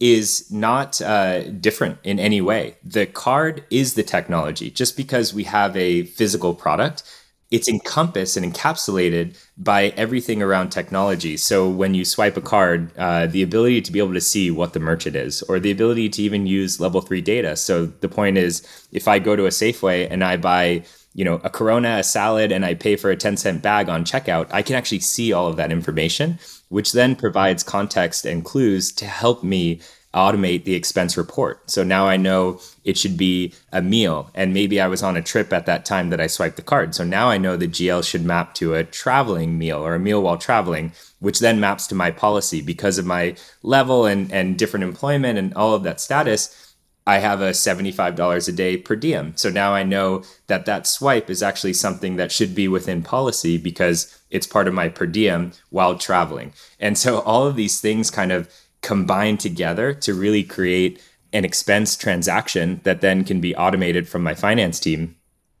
is 0.00 0.50
not 0.50 1.00
uh, 1.00 1.42
different 1.50 1.98
in 2.04 2.18
any 2.18 2.40
way. 2.40 2.76
The 2.84 3.06
card 3.06 3.64
is 3.70 3.94
the 3.94 4.02
technology. 4.02 4.70
Just 4.70 4.96
because 4.96 5.32
we 5.32 5.44
have 5.44 5.76
a 5.76 6.04
physical 6.04 6.54
product, 6.54 7.02
it's 7.50 7.68
encompassed 7.68 8.36
and 8.36 8.52
encapsulated 8.52 9.38
by 9.56 9.88
everything 9.96 10.42
around 10.42 10.70
technology. 10.70 11.36
So 11.36 11.68
when 11.68 11.94
you 11.94 12.04
swipe 12.04 12.36
a 12.36 12.40
card, 12.40 12.90
uh, 12.98 13.26
the 13.26 13.42
ability 13.42 13.82
to 13.82 13.92
be 13.92 14.00
able 14.00 14.14
to 14.14 14.20
see 14.20 14.50
what 14.50 14.72
the 14.72 14.80
merchant 14.80 15.14
is, 15.14 15.42
or 15.42 15.60
the 15.60 15.70
ability 15.70 16.08
to 16.10 16.22
even 16.22 16.46
use 16.46 16.80
level 16.80 17.00
three 17.00 17.20
data. 17.20 17.54
So 17.54 17.86
the 17.86 18.08
point 18.08 18.38
is, 18.38 18.66
if 18.90 19.06
I 19.06 19.20
go 19.20 19.36
to 19.36 19.46
a 19.46 19.50
Safeway 19.50 20.08
and 20.10 20.24
I 20.24 20.36
buy 20.36 20.84
you 21.14 21.24
know, 21.24 21.40
a 21.44 21.50
Corona, 21.50 21.98
a 21.98 22.02
salad, 22.02 22.50
and 22.50 22.64
I 22.64 22.74
pay 22.74 22.96
for 22.96 23.10
a 23.10 23.16
10 23.16 23.36
cent 23.36 23.62
bag 23.62 23.88
on 23.88 24.04
checkout, 24.04 24.48
I 24.50 24.62
can 24.62 24.74
actually 24.74 24.98
see 24.98 25.32
all 25.32 25.46
of 25.46 25.56
that 25.56 25.70
information, 25.70 26.40
which 26.74 26.90
then 26.90 27.14
provides 27.14 27.62
context 27.62 28.26
and 28.26 28.44
clues 28.44 28.90
to 28.90 29.06
help 29.06 29.44
me 29.44 29.80
automate 30.12 30.64
the 30.64 30.74
expense 30.74 31.16
report. 31.16 31.70
So 31.70 31.84
now 31.84 32.08
I 32.08 32.16
know 32.16 32.60
it 32.82 32.98
should 32.98 33.16
be 33.16 33.54
a 33.72 33.80
meal, 33.80 34.28
and 34.34 34.52
maybe 34.52 34.80
I 34.80 34.88
was 34.88 35.00
on 35.00 35.16
a 35.16 35.22
trip 35.22 35.52
at 35.52 35.66
that 35.66 35.84
time 35.84 36.10
that 36.10 36.20
I 36.20 36.26
swiped 36.26 36.56
the 36.56 36.62
card. 36.62 36.92
So 36.96 37.04
now 37.04 37.30
I 37.30 37.38
know 37.38 37.56
the 37.56 37.68
GL 37.68 38.04
should 38.04 38.24
map 38.24 38.54
to 38.54 38.74
a 38.74 38.82
traveling 38.82 39.56
meal 39.56 39.86
or 39.86 39.94
a 39.94 40.00
meal 40.00 40.20
while 40.20 40.36
traveling, 40.36 40.90
which 41.20 41.38
then 41.38 41.60
maps 41.60 41.86
to 41.88 41.94
my 41.94 42.10
policy 42.10 42.60
because 42.60 42.98
of 42.98 43.06
my 43.06 43.36
level 43.62 44.04
and, 44.04 44.32
and 44.32 44.58
different 44.58 44.82
employment 44.82 45.38
and 45.38 45.54
all 45.54 45.74
of 45.74 45.84
that 45.84 46.00
status 46.00 46.73
I 47.06 47.18
have 47.18 47.40
a 47.42 47.50
$75 47.50 48.48
a 48.48 48.52
day 48.52 48.76
per 48.76 48.96
diem. 48.96 49.36
So 49.36 49.50
now 49.50 49.74
I 49.74 49.82
know 49.82 50.22
that 50.46 50.64
that 50.66 50.86
swipe 50.86 51.28
is 51.28 51.42
actually 51.42 51.74
something 51.74 52.16
that 52.16 52.32
should 52.32 52.54
be 52.54 52.66
within 52.66 53.02
policy 53.02 53.58
because 53.58 54.18
it's 54.30 54.46
part 54.46 54.68
of 54.68 54.74
my 54.74 54.88
per 54.88 55.06
diem 55.06 55.52
while 55.70 55.98
traveling. 55.98 56.52
And 56.80 56.96
so 56.96 57.20
all 57.20 57.46
of 57.46 57.56
these 57.56 57.80
things 57.80 58.10
kind 58.10 58.32
of 58.32 58.48
combine 58.80 59.36
together 59.36 59.92
to 59.92 60.14
really 60.14 60.42
create 60.42 61.02
an 61.32 61.44
expense 61.44 61.96
transaction 61.96 62.80
that 62.84 63.00
then 63.00 63.24
can 63.24 63.40
be 63.40 63.56
automated 63.56 64.08
from 64.08 64.22
my 64.22 64.34
finance 64.34 64.80
team. 64.80 65.16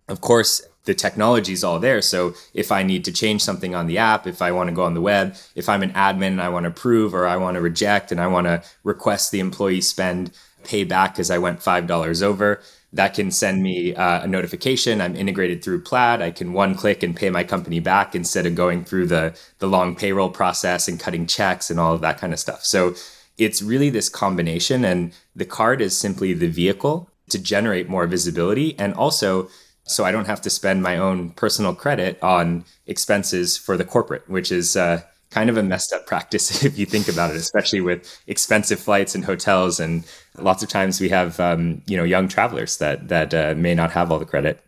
Of 0.08 0.20
course, 0.20 0.62
the 0.84 0.94
technology 0.94 1.52
is 1.52 1.64
all 1.64 1.80
there. 1.80 2.02
So 2.02 2.34
if 2.52 2.70
I 2.70 2.82
need 2.82 3.04
to 3.06 3.12
change 3.12 3.42
something 3.42 3.74
on 3.74 3.86
the 3.86 3.98
app, 3.98 4.26
if 4.26 4.42
I 4.42 4.52
want 4.52 4.68
to 4.68 4.74
go 4.74 4.84
on 4.84 4.94
the 4.94 5.00
web, 5.00 5.34
if 5.54 5.68
I'm 5.68 5.82
an 5.82 5.92
admin 5.92 6.28
and 6.28 6.42
I 6.42 6.50
want 6.50 6.64
to 6.64 6.70
approve 6.70 7.14
or 7.14 7.26
I 7.26 7.36
want 7.36 7.54
to 7.56 7.60
reject 7.60 8.12
and 8.12 8.20
I 8.20 8.26
want 8.26 8.46
to 8.46 8.62
request 8.82 9.30
the 9.30 9.40
employee 9.40 9.80
spend 9.80 10.30
pay 10.64 10.84
back 10.84 11.14
because 11.14 11.30
I 11.30 11.38
went 11.38 11.60
$5 11.60 12.22
over. 12.22 12.60
That 12.92 13.14
can 13.14 13.30
send 13.30 13.62
me 13.62 13.94
uh, 13.94 14.22
a 14.22 14.26
notification. 14.26 15.00
I'm 15.00 15.16
integrated 15.16 15.62
through 15.62 15.82
Plaid. 15.82 16.22
I 16.22 16.30
can 16.30 16.52
one 16.52 16.74
click 16.74 17.02
and 17.02 17.16
pay 17.16 17.30
my 17.30 17.42
company 17.42 17.80
back 17.80 18.14
instead 18.14 18.46
of 18.46 18.54
going 18.54 18.84
through 18.84 19.08
the, 19.08 19.36
the 19.58 19.66
long 19.66 19.96
payroll 19.96 20.30
process 20.30 20.86
and 20.86 21.00
cutting 21.00 21.26
checks 21.26 21.70
and 21.70 21.80
all 21.80 21.94
of 21.94 22.00
that 22.02 22.18
kind 22.18 22.32
of 22.32 22.38
stuff. 22.38 22.64
So 22.64 22.94
it's 23.36 23.62
really 23.62 23.90
this 23.90 24.08
combination. 24.08 24.84
And 24.84 25.12
the 25.34 25.44
card 25.44 25.80
is 25.80 25.98
simply 25.98 26.34
the 26.34 26.48
vehicle 26.48 27.10
to 27.30 27.38
generate 27.38 27.88
more 27.88 28.06
visibility 28.06 28.78
and 28.78 28.94
also 28.94 29.48
so 29.86 30.04
I 30.04 30.12
don't 30.12 30.26
have 30.26 30.40
to 30.42 30.50
spend 30.50 30.82
my 30.82 30.96
own 30.96 31.30
personal 31.30 31.74
credit 31.74 32.18
on 32.22 32.64
expenses 32.86 33.56
for 33.56 33.76
the 33.76 33.84
corporate, 33.84 34.28
which 34.28 34.50
is 34.50 34.76
uh, 34.76 35.02
kind 35.34 35.50
of 35.50 35.56
a 35.56 35.62
messed 35.62 35.92
up 35.92 36.06
practice 36.06 36.64
if 36.68 36.78
you 36.78 36.86
think 36.86 37.08
about 37.08 37.30
it, 37.30 37.36
especially 37.36 37.80
with 37.80 38.22
expensive 38.26 38.78
flights 38.78 39.14
and 39.14 39.24
hotels. 39.24 39.80
And 39.80 40.04
lots 40.38 40.62
of 40.62 40.68
times 40.68 41.00
we 41.00 41.08
have 41.08 41.40
um, 41.40 41.82
you 41.86 41.96
know 41.96 42.04
young 42.04 42.28
travelers 42.28 42.78
that 42.78 43.08
that 43.08 43.34
uh, 43.34 43.54
may 43.56 43.74
not 43.74 43.90
have 43.90 44.10
all 44.10 44.18
the 44.18 44.24
credit. 44.24 44.60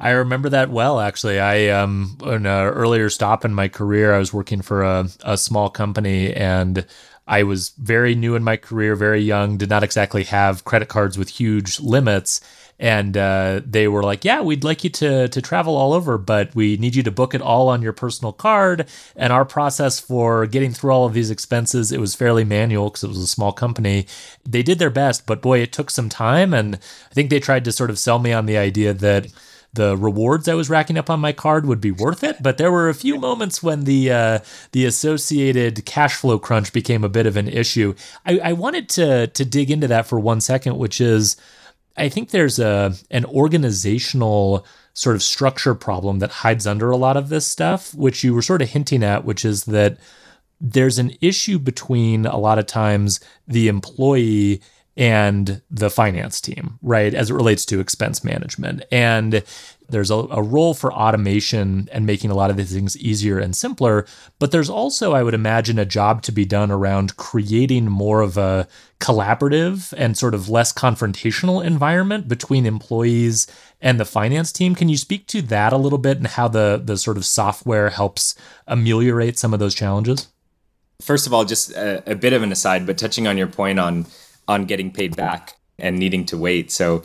I 0.00 0.10
remember 0.10 0.48
that 0.48 0.70
well, 0.70 1.00
actually. 1.00 1.38
I 1.40 1.68
um 1.68 2.16
an 2.22 2.46
earlier 2.46 3.10
stop 3.10 3.44
in 3.44 3.52
my 3.54 3.68
career, 3.68 4.14
I 4.14 4.18
was 4.18 4.32
working 4.32 4.62
for 4.62 4.82
a, 4.82 5.08
a 5.24 5.36
small 5.36 5.68
company 5.68 6.32
and 6.32 6.86
I 7.28 7.42
was 7.42 7.70
very 7.78 8.14
new 8.14 8.34
in 8.34 8.42
my 8.42 8.56
career, 8.56 8.96
very 8.96 9.20
young, 9.20 9.58
did 9.58 9.68
not 9.68 9.82
exactly 9.82 10.24
have 10.24 10.64
credit 10.64 10.88
cards 10.88 11.18
with 11.18 11.28
huge 11.28 11.78
limits. 11.78 12.40
And 12.78 13.16
uh, 13.16 13.60
they 13.66 13.88
were 13.88 14.04
like, 14.04 14.24
"Yeah, 14.24 14.40
we'd 14.40 14.62
like 14.62 14.84
you 14.84 14.90
to 14.90 15.28
to 15.28 15.42
travel 15.42 15.76
all 15.76 15.92
over, 15.92 16.16
but 16.16 16.54
we 16.54 16.76
need 16.76 16.94
you 16.94 17.02
to 17.02 17.10
book 17.10 17.34
it 17.34 17.42
all 17.42 17.68
on 17.68 17.82
your 17.82 17.92
personal 17.92 18.32
card." 18.32 18.88
And 19.16 19.32
our 19.32 19.44
process 19.44 19.98
for 19.98 20.46
getting 20.46 20.72
through 20.72 20.92
all 20.92 21.06
of 21.06 21.12
these 21.12 21.30
expenses, 21.30 21.90
it 21.90 22.00
was 22.00 22.14
fairly 22.14 22.44
manual 22.44 22.90
because 22.90 23.04
it 23.04 23.08
was 23.08 23.18
a 23.18 23.26
small 23.26 23.52
company. 23.52 24.06
They 24.48 24.62
did 24.62 24.78
their 24.78 24.90
best, 24.90 25.26
but 25.26 25.42
boy, 25.42 25.58
it 25.58 25.72
took 25.72 25.90
some 25.90 26.08
time. 26.08 26.54
And 26.54 26.76
I 26.76 27.14
think 27.14 27.30
they 27.30 27.40
tried 27.40 27.64
to 27.64 27.72
sort 27.72 27.90
of 27.90 27.98
sell 27.98 28.18
me 28.20 28.32
on 28.32 28.46
the 28.46 28.56
idea 28.56 28.92
that 28.94 29.26
the 29.72 29.96
rewards 29.96 30.48
I 30.48 30.54
was 30.54 30.70
racking 30.70 30.98
up 30.98 31.10
on 31.10 31.20
my 31.20 31.32
card 31.32 31.66
would 31.66 31.80
be 31.80 31.90
worth 31.90 32.24
it. 32.24 32.42
But 32.42 32.58
there 32.58 32.72
were 32.72 32.88
a 32.88 32.94
few 32.94 33.18
moments 33.18 33.62
when 33.62 33.84
the 33.84 34.10
uh, 34.10 34.38
the 34.72 34.86
associated 34.86 35.84
cash 35.84 36.14
flow 36.14 36.38
crunch 36.38 36.72
became 36.72 37.04
a 37.04 37.08
bit 37.08 37.26
of 37.26 37.36
an 37.36 37.48
issue. 37.48 37.94
I, 38.24 38.38
I 38.38 38.52
wanted 38.54 38.88
to 38.90 39.26
to 39.26 39.44
dig 39.44 39.70
into 39.70 39.88
that 39.88 40.06
for 40.06 40.18
one 40.18 40.40
second, 40.40 40.78
which 40.78 41.00
is 41.00 41.36
I 41.98 42.08
think 42.08 42.30
there's 42.30 42.58
a 42.58 42.94
an 43.10 43.24
organizational 43.24 44.66
sort 44.94 45.16
of 45.16 45.22
structure 45.22 45.74
problem 45.74 46.18
that 46.18 46.30
hides 46.30 46.66
under 46.66 46.90
a 46.90 46.96
lot 46.96 47.16
of 47.16 47.28
this 47.28 47.46
stuff, 47.46 47.94
which 47.94 48.24
you 48.24 48.34
were 48.34 48.42
sort 48.42 48.62
of 48.62 48.70
hinting 48.70 49.02
at, 49.04 49.24
which 49.24 49.44
is 49.44 49.64
that 49.64 49.98
there's 50.60 50.98
an 50.98 51.12
issue 51.20 51.58
between 51.58 52.26
a 52.26 52.36
lot 52.36 52.58
of 52.58 52.66
times 52.66 53.20
the 53.46 53.68
employee 53.68 54.60
and 54.96 55.62
the 55.70 55.88
finance 55.88 56.40
team, 56.40 56.78
right, 56.82 57.14
as 57.14 57.30
it 57.30 57.34
relates 57.34 57.64
to 57.66 57.78
expense 57.78 58.24
management. 58.24 58.84
And 58.90 59.44
there's 59.88 60.10
a, 60.10 60.14
a, 60.14 60.42
role 60.42 60.74
for 60.74 60.92
automation 60.92 61.88
and 61.92 62.04
making 62.04 62.30
a 62.30 62.34
lot 62.34 62.50
of 62.50 62.56
these 62.56 62.72
things 62.72 62.96
easier 62.98 63.38
and 63.38 63.56
simpler. 63.56 64.06
But 64.38 64.50
there's 64.50 64.68
also, 64.68 65.14
I 65.14 65.22
would 65.22 65.34
imagine, 65.34 65.78
a 65.78 65.86
job 65.86 66.22
to 66.22 66.32
be 66.32 66.44
done 66.44 66.70
around 66.70 67.16
creating 67.16 67.86
more 67.86 68.20
of 68.20 68.36
a 68.36 68.68
collaborative 69.00 69.94
and 69.96 70.16
sort 70.16 70.34
of 70.34 70.48
less 70.48 70.72
confrontational 70.72 71.64
environment 71.64 72.28
between 72.28 72.66
employees 72.66 73.46
and 73.80 73.98
the 73.98 74.04
finance 74.04 74.52
team. 74.52 74.74
Can 74.74 74.88
you 74.88 74.96
speak 74.96 75.26
to 75.28 75.42
that 75.42 75.72
a 75.72 75.78
little 75.78 75.98
bit 75.98 76.18
and 76.18 76.26
how 76.26 76.48
the 76.48 76.80
the 76.82 76.96
sort 76.96 77.16
of 77.16 77.24
software 77.24 77.90
helps 77.90 78.34
ameliorate 78.66 79.38
some 79.38 79.54
of 79.54 79.60
those 79.60 79.74
challenges? 79.74 80.28
First 81.00 81.26
of 81.26 81.32
all, 81.32 81.44
just 81.44 81.70
a, 81.72 82.02
a 82.10 82.14
bit 82.14 82.32
of 82.32 82.42
an 82.42 82.52
aside, 82.52 82.86
but 82.86 82.98
touching 82.98 83.26
on 83.26 83.38
your 83.38 83.46
point 83.46 83.78
on 83.78 84.06
on 84.46 84.64
getting 84.64 84.90
paid 84.90 85.16
back 85.16 85.54
and 85.78 85.98
needing 85.98 86.24
to 86.26 86.36
wait. 86.36 86.72
So 86.72 87.02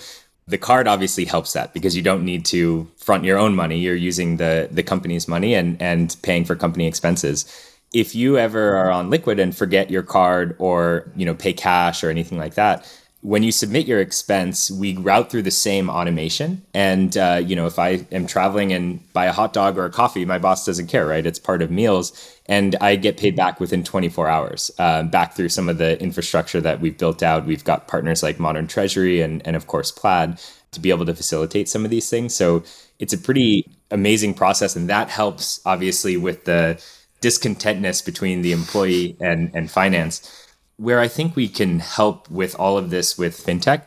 the 0.47 0.57
card 0.57 0.87
obviously 0.87 1.25
helps 1.25 1.53
that 1.53 1.73
because 1.73 1.95
you 1.95 2.01
don't 2.01 2.25
need 2.25 2.45
to 2.45 2.89
front 2.97 3.23
your 3.23 3.37
own 3.37 3.55
money. 3.55 3.79
You're 3.79 3.95
using 3.95 4.37
the 4.37 4.67
the 4.71 4.83
company's 4.83 5.27
money 5.27 5.53
and 5.53 5.81
and 5.81 6.15
paying 6.21 6.45
for 6.45 6.55
company 6.55 6.87
expenses. 6.87 7.45
If 7.93 8.15
you 8.15 8.37
ever 8.37 8.75
are 8.75 8.91
on 8.91 9.09
liquid 9.09 9.39
and 9.39 9.55
forget 9.55 9.89
your 9.89 10.03
card 10.03 10.55
or 10.59 11.11
you 11.15 11.25
know 11.25 11.33
pay 11.33 11.53
cash 11.53 12.03
or 12.03 12.09
anything 12.09 12.37
like 12.37 12.55
that, 12.55 12.85
when 13.23 13.41
you 13.41 13.53
submit 13.53 13.87
your 13.87 14.01
expense, 14.01 14.69
we 14.69 14.97
route 14.97 15.31
through 15.31 15.43
the 15.43 15.51
same 15.51 15.89
automation. 15.89 16.61
And 16.73 17.15
uh, 17.17 17.41
you 17.43 17.55
know, 17.55 17.65
if 17.65 17.79
I 17.79 18.05
am 18.11 18.27
traveling 18.27 18.73
and 18.73 18.99
buy 19.13 19.25
a 19.25 19.31
hot 19.31 19.53
dog 19.53 19.77
or 19.77 19.85
a 19.85 19.89
coffee, 19.89 20.25
my 20.25 20.37
boss 20.37 20.65
doesn't 20.65 20.87
care, 20.87 21.07
right? 21.07 21.25
It's 21.25 21.39
part 21.39 21.61
of 21.61 21.71
meals, 21.71 22.11
and 22.47 22.75
I 22.81 22.97
get 22.97 23.15
paid 23.17 23.37
back 23.37 23.61
within 23.61 23.83
24 23.83 24.27
hours, 24.27 24.71
uh, 24.77 25.03
back 25.03 25.33
through 25.35 25.49
some 25.49 25.69
of 25.69 25.77
the 25.77 25.99
infrastructure 26.01 26.59
that 26.61 26.81
we've 26.81 26.97
built 26.97 27.23
out. 27.23 27.45
We've 27.45 27.63
got 27.63 27.87
partners 27.87 28.23
like 28.23 28.39
Modern 28.39 28.67
Treasury 28.67 29.21
and 29.21 29.41
and 29.47 29.55
of 29.55 29.67
course 29.67 29.89
Plaid 29.89 30.37
to 30.71 30.81
be 30.81 30.89
able 30.89 31.05
to 31.05 31.15
facilitate 31.15 31.69
some 31.69 31.85
of 31.85 31.91
these 31.91 32.09
things. 32.09 32.35
So 32.35 32.63
it's 32.99 33.13
a 33.13 33.17
pretty 33.17 33.65
amazing 33.89 34.33
process, 34.33 34.75
and 34.75 34.89
that 34.89 35.09
helps 35.09 35.61
obviously 35.65 36.17
with 36.17 36.43
the 36.43 36.83
discontentness 37.21 38.05
between 38.05 38.41
the 38.41 38.51
employee 38.51 39.15
and 39.21 39.49
and 39.55 39.71
finance 39.71 40.42
where 40.77 40.99
I 40.99 41.07
think 41.07 41.35
we 41.35 41.47
can 41.47 41.79
help 41.79 42.29
with 42.29 42.55
all 42.59 42.77
of 42.77 42.89
this 42.89 43.17
with 43.17 43.43
fintech 43.43 43.83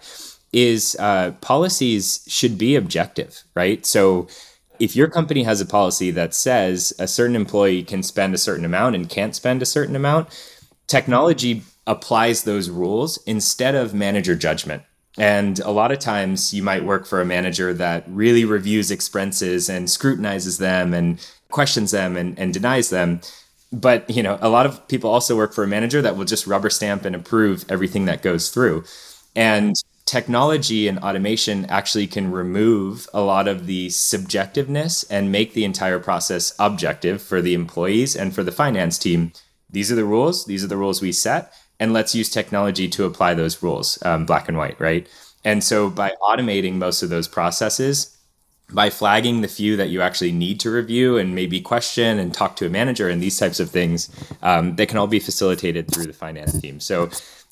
is 0.52 0.96
uh, 0.98 1.32
policies 1.40 2.24
should 2.26 2.56
be 2.56 2.76
objective, 2.76 3.42
right? 3.54 3.84
So 3.84 4.28
if 4.78 4.94
your 4.94 5.08
company 5.08 5.42
has 5.42 5.60
a 5.60 5.66
policy 5.66 6.10
that 6.12 6.34
says 6.34 6.92
a 6.98 7.08
certain 7.08 7.36
employee 7.36 7.82
can 7.82 8.02
spend 8.02 8.34
a 8.34 8.38
certain 8.38 8.64
amount 8.64 8.94
and 8.94 9.08
can't 9.08 9.34
spend 9.34 9.62
a 9.62 9.66
certain 9.66 9.96
amount, 9.96 10.28
technology 10.86 11.62
applies 11.86 12.42
those 12.42 12.70
rules 12.70 13.18
instead 13.24 13.74
of 13.74 13.94
manager 13.94 14.34
judgment. 14.34 14.82
And 15.18 15.58
a 15.60 15.70
lot 15.70 15.92
of 15.92 15.98
times 15.98 16.52
you 16.52 16.62
might 16.62 16.84
work 16.84 17.06
for 17.06 17.20
a 17.20 17.24
manager 17.24 17.72
that 17.74 18.04
really 18.06 18.44
reviews 18.44 18.90
expenses 18.90 19.68
and 19.68 19.88
scrutinizes 19.88 20.58
them 20.58 20.92
and 20.92 21.26
questions 21.50 21.90
them 21.90 22.16
and, 22.16 22.38
and 22.38 22.52
denies 22.52 22.90
them 22.90 23.20
but 23.72 24.08
you 24.08 24.22
know 24.22 24.38
a 24.40 24.48
lot 24.48 24.66
of 24.66 24.86
people 24.88 25.10
also 25.10 25.36
work 25.36 25.52
for 25.52 25.64
a 25.64 25.68
manager 25.68 26.00
that 26.02 26.16
will 26.16 26.24
just 26.24 26.46
rubber 26.46 26.70
stamp 26.70 27.04
and 27.04 27.16
approve 27.16 27.64
everything 27.68 28.04
that 28.06 28.22
goes 28.22 28.50
through. 28.50 28.84
And 29.34 29.74
technology 30.06 30.86
and 30.86 30.98
automation 31.00 31.64
actually 31.66 32.06
can 32.06 32.30
remove 32.30 33.08
a 33.12 33.20
lot 33.20 33.48
of 33.48 33.66
the 33.66 33.88
subjectiveness 33.88 35.04
and 35.10 35.32
make 35.32 35.52
the 35.52 35.64
entire 35.64 35.98
process 35.98 36.54
objective 36.58 37.20
for 37.20 37.42
the 37.42 37.54
employees 37.54 38.16
and 38.16 38.34
for 38.34 38.44
the 38.44 38.52
finance 38.52 38.98
team. 38.98 39.32
These 39.68 39.90
are 39.90 39.96
the 39.96 40.04
rules. 40.04 40.46
These 40.46 40.64
are 40.64 40.68
the 40.68 40.76
rules 40.76 41.02
we 41.02 41.12
set. 41.12 41.52
And 41.78 41.92
let's 41.92 42.14
use 42.14 42.30
technology 42.30 42.88
to 42.88 43.04
apply 43.04 43.34
those 43.34 43.62
rules 43.62 44.02
um, 44.04 44.24
black 44.24 44.48
and 44.48 44.56
white 44.56 44.80
right? 44.80 45.06
And 45.44 45.62
so 45.62 45.90
by 45.90 46.14
automating 46.22 46.74
most 46.74 47.02
of 47.02 47.10
those 47.10 47.28
processes 47.28 48.15
by 48.72 48.90
flagging 48.90 49.40
the 49.40 49.48
few 49.48 49.76
that 49.76 49.90
you 49.90 50.02
actually 50.02 50.32
need 50.32 50.58
to 50.60 50.70
review 50.70 51.16
and 51.16 51.34
maybe 51.34 51.60
question 51.60 52.18
and 52.18 52.34
talk 52.34 52.56
to 52.56 52.66
a 52.66 52.70
manager 52.70 53.08
and 53.08 53.22
these 53.22 53.38
types 53.38 53.60
of 53.60 53.70
things, 53.70 54.10
um, 54.42 54.76
they 54.76 54.86
can 54.86 54.98
all 54.98 55.06
be 55.06 55.20
facilitated 55.20 55.90
through 55.90 56.06
the 56.06 56.12
finance 56.12 56.60
team. 56.60 56.80
So, 56.80 57.08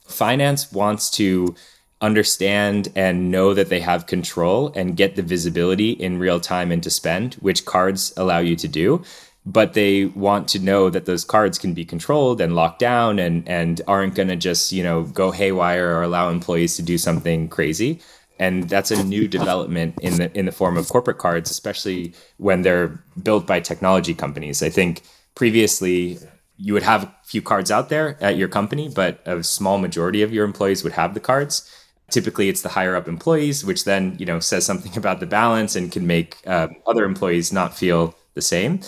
finance 0.07 0.73
wants 0.73 1.11
to 1.11 1.55
understand 2.01 2.93
and 2.95 3.31
know 3.31 3.55
that 3.55 3.69
they 3.69 3.81
have 3.81 4.07
control 4.07 4.73
and 4.75 4.97
get 4.97 5.17
the 5.17 5.23
visibility 5.23 5.91
in 5.91 6.19
real 6.19 6.41
time 6.41 6.71
into 6.73 6.91
spend, 6.91 7.35
which 7.35 7.65
cards 7.65 8.13
allow 8.17 8.39
you 8.39 8.57
to 8.57 8.69
do. 8.69 9.03
But 9.47 9.75
they 9.75 10.07
want 10.07 10.49
to 10.49 10.59
know 10.59 10.91
that 10.91 11.05
those 11.05 11.25
cards 11.25 11.59
can 11.59 11.75
be 11.75 11.85
controlled 11.85 12.41
and 12.41 12.55
locked 12.55 12.79
down 12.79 13.19
and, 13.19 13.47
and 13.49 13.81
aren't 13.87 14.15
going 14.15 14.29
to 14.29 14.37
just, 14.37 14.73
you 14.73 14.83
know, 14.83 15.05
go 15.05 15.31
haywire 15.31 15.97
or 15.97 16.03
allow 16.03 16.31
employees 16.31 16.77
to 16.77 16.83
do 16.83 16.99
something 16.99 17.49
crazy 17.49 18.01
and 18.39 18.69
that's 18.69 18.91
a 18.91 19.05
new 19.05 19.29
development 19.29 19.99
in 20.01 20.17
the 20.17 20.39
in 20.39 20.47
the 20.47 20.53
form 20.53 20.77
of 20.77 20.89
corporate 20.89 21.19
cards 21.19 21.51
especially 21.51 22.15
when 22.39 22.63
they're 22.63 23.03
built 23.23 23.47
by 23.47 23.61
technology 23.61 24.15
companies. 24.15 24.63
I 24.63 24.71
think 24.71 25.03
previously 25.35 26.19
you 26.57 26.73
would 26.73 26.83
have 26.83 27.05
a 27.05 27.15
few 27.25 27.43
cards 27.43 27.71
out 27.71 27.89
there 27.89 28.17
at 28.23 28.37
your 28.37 28.49
company 28.49 28.89
but 28.89 29.21
a 29.27 29.43
small 29.43 29.79
majority 29.79 30.23
of 30.23 30.33
your 30.33 30.45
employees 30.45 30.83
would 30.85 30.93
have 30.93 31.15
the 31.15 31.21
cards. 31.21 31.71
Typically 32.11 32.49
it's 32.49 32.63
the 32.63 32.69
higher 32.71 32.97
up 32.97 33.09
employees 33.09 33.65
which 33.65 33.85
then 33.85 34.17
you 34.19 34.27
know 34.27 34.41
says 34.41 34.67
something 34.67 34.97
about 34.97 35.21
the 35.21 35.27
balance 35.27 35.77
and 35.77 35.93
can 35.93 36.07
make 36.07 36.39
uh, 36.47 36.69
other 36.87 37.05
employees 37.05 37.53
not 37.53 37.77
feel 37.77 38.15
the 38.35 38.43
same 38.43 38.81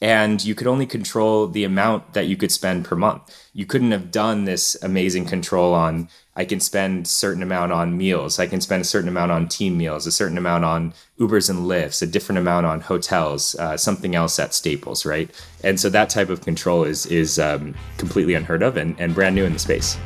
and 0.00 0.44
you 0.44 0.54
could 0.54 0.66
only 0.66 0.86
control 0.86 1.46
the 1.46 1.64
amount 1.64 2.14
that 2.14 2.26
you 2.26 2.36
could 2.36 2.52
spend 2.52 2.84
per 2.84 2.96
month 2.96 3.48
you 3.52 3.66
couldn't 3.66 3.90
have 3.90 4.10
done 4.10 4.44
this 4.44 4.76
amazing 4.82 5.24
control 5.24 5.74
on 5.74 6.08
I 6.38 6.44
can 6.44 6.60
spend 6.60 7.08
certain 7.08 7.42
amount 7.42 7.72
on 7.72 7.96
meals. 7.96 8.38
I 8.38 8.46
can 8.46 8.60
spend 8.60 8.82
a 8.82 8.84
certain 8.84 9.08
amount 9.08 9.32
on 9.32 9.48
team 9.48 9.76
meals, 9.76 10.06
a 10.06 10.12
certain 10.12 10.38
amount 10.38 10.64
on 10.64 10.94
Ubers 11.18 11.50
and 11.50 11.66
Lyfts, 11.66 12.00
a 12.00 12.06
different 12.06 12.38
amount 12.38 12.64
on 12.64 12.80
hotels, 12.80 13.56
uh, 13.56 13.76
something 13.76 14.14
else 14.14 14.38
at 14.38 14.54
Staples, 14.54 15.04
right? 15.04 15.28
And 15.64 15.80
so 15.80 15.90
that 15.90 16.10
type 16.10 16.28
of 16.28 16.42
control 16.42 16.84
is 16.84 17.06
is 17.06 17.40
um, 17.40 17.74
completely 17.96 18.34
unheard 18.34 18.62
of 18.62 18.76
and, 18.76 18.94
and 19.00 19.16
brand 19.16 19.34
new 19.34 19.44
in 19.44 19.52
the 19.52 19.58
space. 19.58 19.98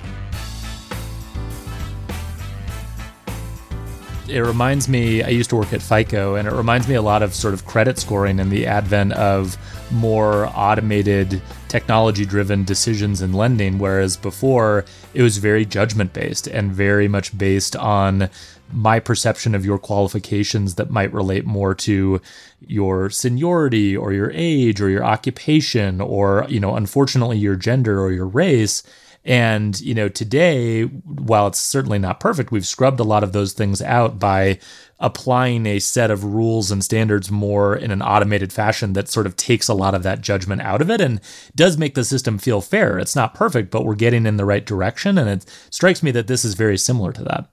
it 4.29 4.41
reminds 4.41 4.89
me, 4.89 5.23
I 5.23 5.29
used 5.29 5.51
to 5.51 5.57
work 5.57 5.75
at 5.75 5.83
FICO, 5.83 6.37
and 6.37 6.49
it 6.49 6.55
reminds 6.55 6.89
me 6.89 6.95
a 6.95 7.03
lot 7.03 7.23
of 7.23 7.35
sort 7.35 7.53
of 7.53 7.67
credit 7.67 7.99
scoring 7.99 8.41
and 8.41 8.51
the 8.51 8.67
advent 8.67 9.13
of 9.13 9.59
more 9.93 10.47
automated, 10.55 11.41
technology 11.69 12.25
driven 12.25 12.65
decisions 12.65 13.23
in 13.23 13.33
lending. 13.33 13.79
Whereas 13.79 14.17
before, 14.17 14.85
it 15.15 15.23
was 15.23 15.39
very 15.39 15.65
judgment 15.65 16.13
based 16.13 16.47
and 16.47 16.73
very 16.73 17.09
much 17.09 17.37
based 17.37 17.77
on 17.77 18.29
my 18.73 18.99
perception 18.99 19.55
of 19.55 19.67
your 19.67 19.79
qualifications 19.79 20.77
that 20.77 20.91
might 20.91 21.13
relate 21.13 21.45
more 21.45 21.75
to 21.75 22.21
your 22.67 23.11
seniority 23.11 23.95
or 23.95 24.15
your 24.15 24.31
age 24.35 24.81
or 24.81 24.89
your 24.89 25.05
occupation 25.05 26.01
or, 26.01 26.47
you 26.49 26.59
know, 26.59 26.75
unfortunately, 26.75 27.37
your 27.37 27.55
gender 27.57 28.01
or 28.01 28.13
your 28.13 28.27
race 28.27 28.83
And, 29.25 29.81
you 29.81 29.95
know, 29.95 30.09
today, 30.09 30.83
while 30.83 31.47
it's 31.47 31.61
certainly 31.61 31.99
not 31.99 32.19
perfect, 32.19 32.51
we've 32.51 32.67
scrubbed 32.67 32.99
a 32.99 33.05
lot 33.05 33.23
of 33.23 33.33
those 33.33 33.53
things 33.53 33.81
out 33.81 34.19
by 34.19 34.59
applying 35.03 35.67
a 35.67 35.81
set 35.81 36.11
of 36.11 36.25
rules 36.25 36.71
and 36.71 36.83
standards 36.83 37.31
more 37.31 37.77
in 37.77 37.91
an 37.91 38.01
automated 38.01 38.53
fashion 38.53 38.93
that 38.95 39.09
sort 39.09 39.27
of 39.27 39.37
takes 39.37 39.69
a 39.69 39.75
lot 39.75 39.95
of 39.95 40.05
that 40.05 40.21
judgment 40.21 40.63
out 40.63 40.81
of 40.81 40.89
it 40.89 41.01
and 41.01 41.21
does 41.55 41.77
make 41.77 41.95
the 41.95 42.05
system 42.05 42.39
feel 42.39 42.61
fair. 42.61 42.99
It's 42.99 43.17
not 43.17 43.35
perfect, 43.35 43.71
but 43.71 43.85
we're 43.85 43.97
getting 43.97 44.25
in 44.25 44.37
the 44.37 44.45
right 44.45 44.65
direction. 44.65 45.19
And 45.19 45.29
it 45.29 45.45
strikes 45.71 46.03
me 46.03 46.13
that 46.13 46.29
this 46.29 46.45
is 46.45 46.55
very 46.55 46.79
similar 46.79 47.13
to 47.13 47.25
that. 47.25 47.51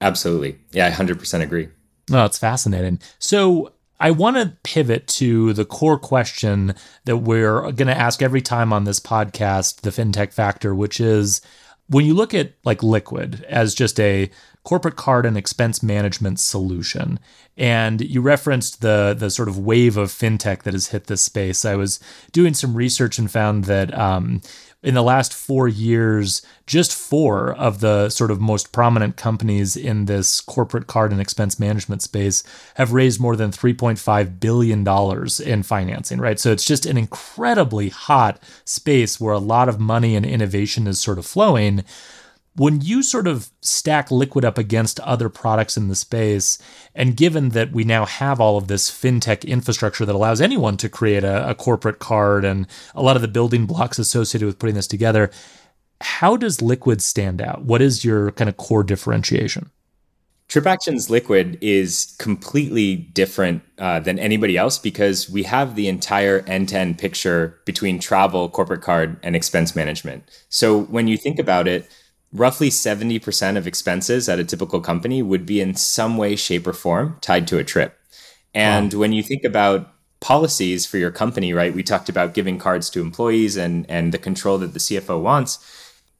Absolutely. 0.00 0.58
Yeah, 0.72 0.86
I 0.86 0.90
100% 0.90 1.42
agree. 1.42 1.68
Oh, 2.10 2.24
it's 2.24 2.38
fascinating. 2.38 3.00
So, 3.18 3.72
I 3.98 4.10
want 4.10 4.36
to 4.36 4.54
pivot 4.62 5.06
to 5.08 5.54
the 5.54 5.64
core 5.64 5.98
question 5.98 6.74
that 7.06 7.16
we're 7.16 7.62
going 7.72 7.86
to 7.86 7.96
ask 7.96 8.20
every 8.20 8.42
time 8.42 8.70
on 8.70 8.84
this 8.84 9.00
podcast, 9.00 9.80
the 9.80 9.90
FinTech 9.90 10.34
Factor, 10.34 10.74
which 10.74 11.00
is 11.00 11.40
when 11.88 12.04
you 12.04 12.14
look 12.14 12.34
at 12.34 12.52
like 12.64 12.82
Liquid 12.82 13.44
as 13.48 13.74
just 13.74 13.98
a 13.98 14.30
corporate 14.66 14.96
card 14.96 15.24
and 15.24 15.38
expense 15.38 15.80
management 15.80 16.40
solution, 16.40 17.20
and 17.56 18.00
you 18.00 18.20
referenced 18.20 18.80
the 18.80 19.14
the 19.16 19.30
sort 19.30 19.48
of 19.48 19.56
wave 19.56 19.96
of 19.96 20.10
fintech 20.10 20.64
that 20.64 20.74
has 20.74 20.88
hit 20.88 21.06
this 21.06 21.22
space. 21.22 21.64
I 21.64 21.76
was 21.76 22.00
doing 22.32 22.52
some 22.52 22.74
research 22.74 23.16
and 23.16 23.30
found 23.30 23.66
that 23.66 23.96
um, 23.96 24.42
in 24.82 24.94
the 24.94 25.02
last 25.02 25.32
four 25.32 25.68
years, 25.68 26.42
just 26.66 26.94
four 26.94 27.54
of 27.54 27.78
the 27.80 28.08
sort 28.08 28.30
of 28.30 28.40
most 28.40 28.72
prominent 28.72 29.16
companies 29.16 29.76
in 29.76 30.06
this 30.06 30.40
corporate 30.40 30.86
card 30.86 31.12
and 31.12 31.20
expense 31.20 31.58
management 31.58 32.02
space 32.02 32.42
have 32.74 32.92
raised 32.92 33.20
more 33.20 33.36
than 33.36 33.50
$3.5 33.50 34.38
billion 34.38 34.86
in 35.48 35.62
financing, 35.62 36.20
right? 36.20 36.38
So 36.38 36.52
it's 36.52 36.64
just 36.64 36.86
an 36.86 36.96
incredibly 36.96 37.88
hot 37.88 38.40
space 38.64 39.20
where 39.20 39.34
a 39.34 39.38
lot 39.38 39.68
of 39.68 39.80
money 39.80 40.14
and 40.14 40.26
innovation 40.26 40.86
is 40.86 41.00
sort 41.00 41.18
of 41.18 41.26
flowing 41.26 41.84
when 42.56 42.80
you 42.80 43.02
sort 43.02 43.26
of 43.26 43.50
stack 43.60 44.10
liquid 44.10 44.44
up 44.44 44.58
against 44.58 45.00
other 45.00 45.28
products 45.28 45.76
in 45.76 45.88
the 45.88 45.94
space 45.94 46.58
and 46.94 47.16
given 47.16 47.50
that 47.50 47.72
we 47.72 47.84
now 47.84 48.04
have 48.06 48.40
all 48.40 48.56
of 48.56 48.68
this 48.68 48.90
fintech 48.90 49.46
infrastructure 49.46 50.04
that 50.06 50.14
allows 50.14 50.40
anyone 50.40 50.76
to 50.76 50.88
create 50.88 51.24
a, 51.24 51.50
a, 51.50 51.54
corporate 51.54 51.98
card 51.98 52.44
and 52.44 52.66
a 52.94 53.02
lot 53.02 53.16
of 53.16 53.22
the 53.22 53.28
building 53.28 53.66
blocks 53.66 53.98
associated 53.98 54.46
with 54.46 54.58
putting 54.58 54.74
this 54.74 54.86
together 54.86 55.30
how 56.00 56.36
does 56.36 56.62
liquid 56.62 57.00
stand 57.02 57.40
out 57.40 57.62
what 57.62 57.82
is 57.82 58.04
your 58.04 58.30
kind 58.32 58.48
of 58.48 58.56
core 58.56 58.82
differentiation 58.82 59.70
TripActions 60.48 61.10
Liquid 61.10 61.58
is 61.60 62.14
completely 62.20 62.94
different 62.94 63.62
uh, 63.78 63.98
than 63.98 64.16
anybody 64.20 64.56
else 64.56 64.78
because 64.78 65.28
we 65.28 65.42
have 65.42 65.74
the 65.74 65.88
entire 65.88 66.44
end 66.46 66.68
to 66.68 66.78
end 66.78 66.98
picture 66.98 67.58
between 67.64 67.98
travel, 67.98 68.48
corporate 68.48 68.80
card, 68.80 69.18
and 69.24 69.34
expense 69.34 69.74
management. 69.74 70.22
So 70.48 70.82
when 70.82 71.08
you 71.08 71.16
think 71.16 71.40
about 71.40 71.66
it, 71.66 71.90
roughly 72.32 72.70
70% 72.70 73.56
of 73.56 73.66
expenses 73.66 74.28
at 74.28 74.38
a 74.38 74.44
typical 74.44 74.80
company 74.80 75.22
would 75.22 75.46
be 75.46 75.60
in 75.60 75.74
some 75.74 76.16
way, 76.16 76.36
shape, 76.36 76.66
or 76.66 76.72
form 76.72 77.18
tied 77.20 77.46
to 77.48 77.58
a 77.58 77.64
trip. 77.64 77.98
And 78.54 78.92
wow. 78.92 79.00
when 79.00 79.12
you 79.12 79.22
think 79.22 79.44
about 79.44 79.92
policies 80.20 80.86
for 80.86 80.98
your 80.98 81.10
company, 81.10 81.52
right, 81.52 81.74
we 81.74 81.82
talked 81.82 82.08
about 82.08 82.34
giving 82.34 82.58
cards 82.58 82.90
to 82.90 83.00
employees 83.00 83.56
and, 83.56 83.88
and 83.88 84.12
the 84.12 84.18
control 84.18 84.58
that 84.58 84.72
the 84.72 84.78
CFO 84.78 85.20
wants. 85.20 85.58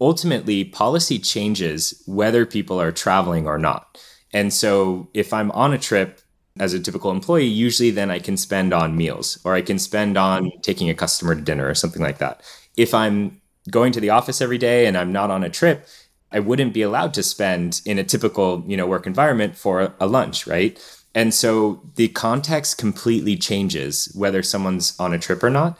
Ultimately, 0.00 0.64
policy 0.64 1.18
changes 1.18 2.02
whether 2.06 2.44
people 2.44 2.80
are 2.80 2.92
traveling 2.92 3.46
or 3.46 3.58
not. 3.58 3.98
And 4.32 4.52
so 4.52 5.08
if 5.14 5.32
I'm 5.32 5.50
on 5.52 5.72
a 5.72 5.78
trip, 5.78 6.20
as 6.58 6.72
a 6.72 6.80
typical 6.80 7.10
employee, 7.10 7.44
usually 7.44 7.90
then 7.90 8.10
I 8.10 8.18
can 8.18 8.36
spend 8.36 8.72
on 8.72 8.96
meals 8.96 9.38
or 9.44 9.54
I 9.54 9.62
can 9.62 9.78
spend 9.78 10.16
on 10.16 10.50
taking 10.62 10.88
a 10.88 10.94
customer 10.94 11.34
to 11.34 11.40
dinner 11.40 11.68
or 11.68 11.75
something 11.75 12.02
like 12.02 12.18
that. 12.18 12.42
If 12.76 12.94
I'm 12.94 13.40
going 13.70 13.92
to 13.92 14.00
the 14.00 14.11
office 14.11 14.40
every 14.40 14.58
day 14.58 14.87
and 14.87 14.96
I'm 14.96 15.12
not 15.12 15.30
on 15.30 15.44
a 15.44 15.50
trip, 15.50 15.87
I 16.32 16.40
wouldn't 16.40 16.75
be 16.75 16.82
allowed 16.82 17.14
to 17.14 17.23
spend 17.23 17.80
in 17.85 17.99
a 17.99 18.04
typical, 18.04 18.64
you 18.66 18.76
know, 18.76 18.87
work 18.87 19.06
environment 19.06 19.56
for 19.56 19.94
a 20.00 20.06
lunch, 20.06 20.46
right? 20.46 20.78
And 21.14 21.32
so 21.32 21.82
the 21.94 22.08
context 22.08 22.78
completely 22.78 23.37
changes 23.37 24.12
whether 24.14 24.42
someone's 24.42 24.99
on 25.00 25.14
a 25.14 25.18
trip 25.18 25.42
or 25.42 25.50
not. 25.50 25.78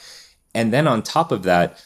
And 0.55 0.73
then 0.73 0.87
on 0.89 1.03
top 1.03 1.31
of 1.31 1.43
that, 1.43 1.85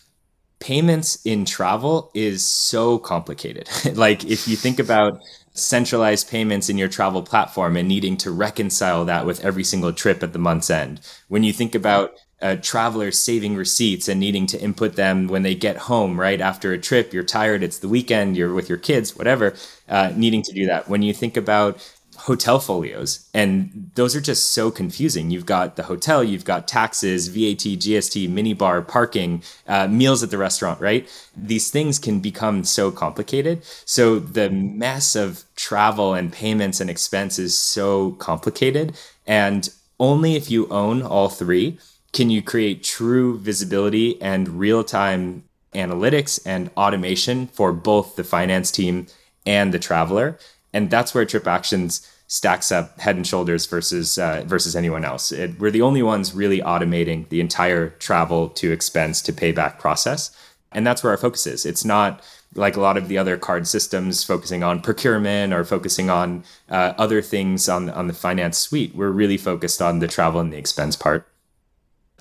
payments 0.61 1.21
in 1.25 1.45
travel 1.45 2.11
is 2.15 2.47
so 2.47 2.99
complicated. 2.99 3.69
like 3.95 4.25
if 4.25 4.47
you 4.47 4.57
think 4.57 4.79
about 4.79 5.21
centralized 5.53 6.31
payments 6.31 6.69
in 6.69 6.79
your 6.79 6.89
travel 6.89 7.23
platform 7.23 7.77
and 7.77 7.89
needing 7.89 8.17
to 8.19 8.31
reconcile 8.31 9.05
that 9.05 9.27
with 9.27 9.45
every 9.45 9.65
single 9.65 9.93
trip 9.93 10.23
at 10.23 10.33
the 10.33 10.39
month's 10.39 10.71
end. 10.71 11.01
When 11.29 11.43
you 11.43 11.53
think 11.53 11.75
about 11.75 12.13
uh, 12.43 12.57
travelers 12.57 13.19
saving 13.19 13.57
receipts 13.57 14.09
and 14.09 14.19
needing 14.19 14.47
to 14.47 14.61
input 14.61 14.97
them 14.97 15.27
when 15.29 15.43
they 15.43 15.55
get 15.55 15.77
home, 15.77 16.19
right? 16.19 16.41
After 16.41 16.73
a 16.73 16.79
trip, 16.79 17.13
you're 17.13 17.23
tired, 17.23 17.63
it's 17.63 17.79
the 17.79 17.89
weekend, 17.89 18.37
you're 18.37 18.55
with 18.55 18.69
your 18.69 18.79
kids, 18.79 19.17
whatever, 19.17 19.55
uh, 19.89 20.13
needing 20.17 20.43
to 20.43 20.53
do 20.53 20.67
that. 20.67 20.89
When 20.89 21.03
you 21.03 21.13
think 21.13 21.37
about 21.37 21.81
hotel 22.21 22.61
folios, 22.61 23.29
and 23.33 23.91
those 23.95 24.15
are 24.15 24.21
just 24.21 24.53
so 24.53 24.71
confusing. 24.71 25.31
You've 25.31 25.47
got 25.47 25.77
the 25.77 25.85
hotel, 25.85 26.23
you've 26.23 26.45
got 26.45 26.69
taxes, 26.69 27.29
VAT, 27.29 27.65
GST, 27.79 28.29
minibar, 28.29 28.87
parking, 28.87 29.43
uh, 29.67 29.89
meals 29.89 30.23
at 30.23 30.31
the 30.31 30.39
restaurant, 30.39 30.81
right? 30.81 31.09
These 31.35 31.71
things 31.71 31.99
can 31.99 32.21
become 32.21 32.65
so 32.65 32.91
complicated. 32.91 33.63
So 33.87 34.19
the 34.19 34.51
mess 34.51 35.17
of 35.17 35.45
travel 35.57 36.13
and 36.15 36.33
payments 36.33 36.81
and 36.81 36.91
expense 36.91 37.39
is 37.39 37.57
so 37.57 38.13
complicated. 38.13 38.97
And 39.27 39.71
only 39.99 40.37
if 40.37 40.51
you 40.51 40.69
own 40.69 41.03
all 41.03 41.29
three 41.29 41.79
can 42.13 42.31
you 42.31 42.43
create 42.43 42.83
true 42.83 43.39
visibility 43.39 44.21
and 44.21 44.49
real 44.49 44.83
time 44.83 45.45
analytics 45.75 46.41
and 46.45 46.71
automation 46.77 47.47
for 47.49 47.73
both 47.73 48.17
the 48.17 48.25
finance 48.25 48.71
team 48.71 49.07
and 49.47 49.73
the 49.73 49.79
traveler? 49.79 50.39
And 50.73 50.91
that's 50.91 51.15
where 51.15 51.25
TripActions 51.25 52.07
stacks 52.31 52.71
up 52.71 53.01
head 53.01 53.17
and 53.17 53.27
shoulders 53.27 53.67
versus 53.67 54.17
uh, 54.19 54.45
versus 54.47 54.77
anyone 54.77 55.05
else. 55.05 55.33
It, 55.33 55.59
we're 55.59 55.73
the 55.73 55.83
only 55.83 56.03
ones 56.03 56.33
really 56.33 56.61
automating 56.61 57.29
the 57.29 57.41
entire 57.41 57.91
travel 57.91 58.49
to 58.51 58.71
expense 58.71 59.21
to 59.23 59.33
payback 59.33 59.79
process, 59.79 60.31
and 60.71 60.87
that's 60.87 61.03
where 61.03 61.11
our 61.11 61.17
focus 61.17 61.47
is. 61.47 61.67
It's 61.67 61.85
not 61.85 62.23
like 62.55 62.77
a 62.77 62.81
lot 62.81 62.97
of 62.97 63.09
the 63.09 63.19
other 63.19 63.37
card 63.37 63.67
systems 63.67 64.23
focusing 64.25 64.63
on 64.63 64.81
procurement 64.81 65.53
or 65.53 65.65
focusing 65.65 66.09
on 66.09 66.45
uh, 66.69 66.95
other 66.99 67.21
things 67.21 67.69
on 67.69 67.91
on 67.91 68.07
the 68.07 68.15
finance 68.15 68.59
suite. 68.59 68.95
We're 68.95 69.11
really 69.11 69.37
focused 69.37 69.83
on 69.83 69.99
the 69.99 70.09
travel 70.09 70.41
and 70.41 70.53
the 70.53 70.59
expense 70.59 70.95
part. 70.95 71.27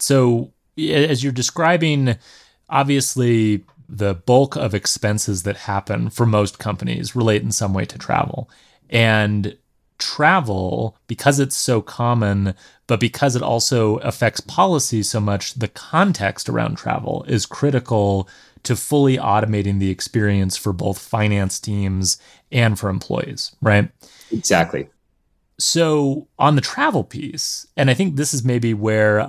So, 0.02 0.54
as 0.78 1.24
you're 1.24 1.34
describing, 1.34 2.16
obviously, 2.70 3.64
the 3.88 4.14
bulk 4.14 4.56
of 4.56 4.76
expenses 4.76 5.44
that 5.44 5.58
happen 5.58 6.10
for 6.10 6.26
most 6.26 6.60
companies 6.60 7.16
relate 7.16 7.42
in 7.42 7.52
some 7.52 7.74
way 7.74 7.86
to 7.86 7.98
travel. 7.98 8.50
And 8.90 9.58
travel, 9.98 10.96
because 11.08 11.40
it's 11.40 11.58
so 11.58 11.82
common, 11.82 12.54
but 12.88 13.00
because 13.00 13.36
it 13.36 13.42
also 13.42 13.98
affects 13.98 14.40
policy 14.40 15.04
so 15.04 15.20
much, 15.20 15.56
the 15.56 15.68
context 15.68 16.50
around 16.50 16.76
travel 16.76 17.26
is 17.28 17.46
critical 17.46 18.28
to 18.64 18.76
fully 18.76 19.18
automating 19.18 19.80
the 19.80 19.90
experience 19.90 20.58
for 20.58 20.74
both 20.74 20.98
finance 21.00 21.60
teams 21.60 22.18
and 22.52 22.80
for 22.80 22.90
employees, 22.90 23.56
right? 23.62 23.90
Exactly. 24.32 24.90
So, 25.58 26.28
on 26.38 26.56
the 26.56 26.62
travel 26.62 27.04
piece, 27.04 27.68
and 27.76 27.90
I 27.90 27.94
think 27.94 28.16
this 28.16 28.34
is 28.34 28.44
maybe 28.46 28.74
where 28.74 29.28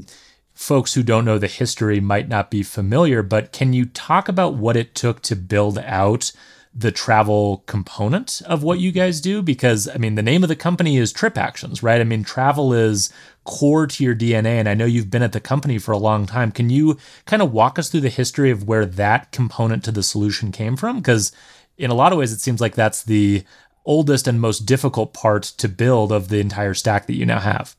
folks 0.61 0.93
who 0.93 1.03
don't 1.03 1.25
know 1.25 1.39
the 1.39 1.47
history 1.47 2.01
might 2.01 2.29
not 2.29 2.51
be 2.51 2.63
familiar, 2.63 3.23
but 3.23 3.51
can 3.51 3.73
you 3.73 3.87
talk 3.87 4.29
about 4.29 4.57
what 4.57 4.77
it 4.77 4.95
took 4.95 5.23
to 5.23 5.35
build 5.35 5.79
out 5.79 6.33
the 6.75 6.93
travel 6.93 7.65
component 7.67 8.43
of 8.45 8.63
what 8.63 8.79
you 8.79 8.93
guys 8.93 9.23
do? 9.23 9.41
Because, 9.41 9.89
I 9.89 9.97
mean, 9.97 10.17
the 10.17 10.23
name 10.23 10.43
of 10.43 10.51
the 10.51 10.55
company 10.55 10.99
is 10.99 11.15
TripActions, 11.15 11.83
right? 11.83 11.99
I 11.99 12.05
mean, 12.05 12.25
travel 12.25 12.75
is 12.75 13.11
core 13.45 13.87
to 13.87 14.05
your 14.05 14.15
DNA, 14.15 14.59
and 14.59 14.69
I 14.69 14.75
know 14.75 14.85
you've 14.85 15.11
been 15.11 15.23
at 15.23 15.33
the 15.33 15.41
company 15.41 15.79
for 15.79 15.93
a 15.93 15.99
long 15.99 16.27
time. 16.27 16.53
Can 16.53 16.69
you 16.69 16.99
kind 17.25 17.41
of 17.41 17.53
walk 17.53 17.79
us 17.79 17.89
through 17.89 18.03
the 18.03 18.11
history 18.11 18.51
of 18.51 18.69
where 18.69 18.85
that 18.85 19.33
component 19.33 19.83
to 19.85 19.93
the 19.93 20.03
solution 20.03 20.53
came 20.53 20.77
from? 20.77 20.99
Because 20.99 21.33
in 21.79 21.91
a 21.91 21.95
lot 21.95 22.13
of 22.13 22.19
ways, 22.19 22.35
it 22.35 22.41
seems 22.41 22.61
like 22.61 22.75
that's 22.75 23.03
the 23.03 23.45
oldest 23.87 24.29
and 24.29 24.39
most 24.39 24.67
difficult 24.67 25.15
part 25.15 25.43
to 25.43 25.71
build 25.71 26.13
of 26.13 26.29
the 26.29 26.39
entire 26.39 26.75
stack 26.75 27.07
that 27.07 27.17
you 27.17 27.25
now 27.25 27.41
have 27.41 27.75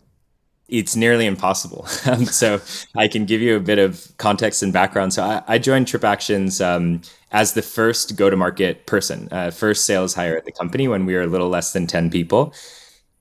it's 0.71 0.95
nearly 0.95 1.25
impossible. 1.25 1.87
Um, 2.03 2.25
so 2.25 2.59
I 2.95 3.07
can 3.07 3.25
give 3.25 3.41
you 3.41 3.55
a 3.55 3.59
bit 3.59 3.77
of 3.77 4.11
context 4.17 4.63
and 4.63 4.73
background. 4.73 5.13
So 5.13 5.23
I, 5.23 5.43
I 5.47 5.57
joined 5.59 5.85
TripActions 5.85 6.59
um, 6.65 7.01
as 7.31 7.53
the 7.53 7.61
first 7.61 8.15
go-to-market 8.15 8.87
person, 8.87 9.29
uh, 9.31 9.51
first 9.51 9.85
sales 9.85 10.15
hire 10.15 10.35
at 10.35 10.45
the 10.45 10.51
company 10.51 10.87
when 10.87 11.05
we 11.05 11.13
were 11.13 11.21
a 11.21 11.27
little 11.27 11.47
less 11.49 11.73
than 11.73 11.85
10 11.85 12.09
people. 12.09 12.53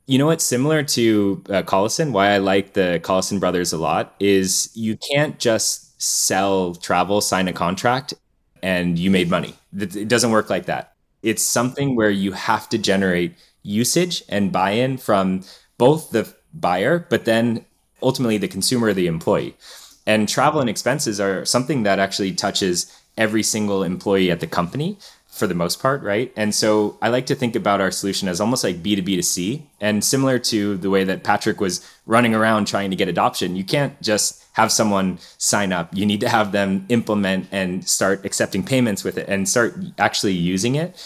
You 0.06 0.18
know 0.18 0.26
what's 0.26 0.44
similar 0.44 0.82
to 0.82 1.44
uh, 1.50 1.62
Collison, 1.62 2.12
why 2.12 2.30
I 2.30 2.38
like 2.38 2.72
the 2.72 3.00
Collison 3.02 3.38
brothers 3.38 3.72
a 3.72 3.78
lot, 3.78 4.14
is 4.18 4.70
you 4.74 4.96
can't 5.12 5.38
just 5.38 6.00
sell 6.00 6.74
travel, 6.74 7.20
sign 7.20 7.46
a 7.46 7.52
contract, 7.52 8.14
and 8.62 8.98
you 8.98 9.10
made 9.10 9.28
money. 9.28 9.54
It 9.78 10.08
doesn't 10.08 10.30
work 10.30 10.48
like 10.48 10.66
that. 10.66 10.94
It's 11.22 11.42
something 11.42 11.96
where 11.96 12.10
you 12.10 12.32
have 12.32 12.68
to 12.70 12.78
generate 12.78 13.34
usage 13.62 14.24
and 14.28 14.50
buy-in 14.50 14.96
from 14.96 15.42
both 15.76 16.10
the 16.10 16.34
buyer, 16.54 17.06
but 17.08 17.24
then 17.24 17.64
ultimately 18.02 18.38
the 18.38 18.48
consumer, 18.48 18.92
the 18.92 19.06
employee. 19.06 19.56
And 20.06 20.28
travel 20.28 20.60
and 20.60 20.70
expenses 20.70 21.20
are 21.20 21.44
something 21.44 21.82
that 21.84 21.98
actually 21.98 22.32
touches 22.32 22.94
every 23.16 23.42
single 23.42 23.82
employee 23.82 24.30
at 24.30 24.40
the 24.40 24.46
company 24.46 24.98
for 25.30 25.46
the 25.46 25.54
most 25.54 25.80
part, 25.80 26.02
right? 26.02 26.32
And 26.36 26.54
so 26.54 26.98
I 27.00 27.08
like 27.08 27.26
to 27.26 27.34
think 27.34 27.54
about 27.54 27.80
our 27.80 27.90
solution 27.90 28.28
as 28.28 28.40
almost 28.40 28.64
like 28.64 28.82
B2B 28.82 29.16
to 29.16 29.22
C. 29.22 29.66
And 29.80 30.02
similar 30.04 30.38
to 30.40 30.76
the 30.76 30.90
way 30.90 31.04
that 31.04 31.22
Patrick 31.22 31.60
was 31.60 31.86
running 32.06 32.34
around 32.34 32.66
trying 32.66 32.90
to 32.90 32.96
get 32.96 33.08
adoption, 33.08 33.56
you 33.56 33.64
can't 33.64 34.00
just 34.02 34.44
have 34.52 34.72
someone 34.72 35.18
sign 35.38 35.72
up. 35.72 35.94
You 35.96 36.04
need 36.04 36.20
to 36.20 36.28
have 36.28 36.52
them 36.52 36.84
implement 36.88 37.46
and 37.52 37.88
start 37.88 38.24
accepting 38.24 38.64
payments 38.64 39.04
with 39.04 39.16
it 39.16 39.28
and 39.28 39.48
start 39.48 39.76
actually 39.98 40.32
using 40.32 40.74
it. 40.74 41.00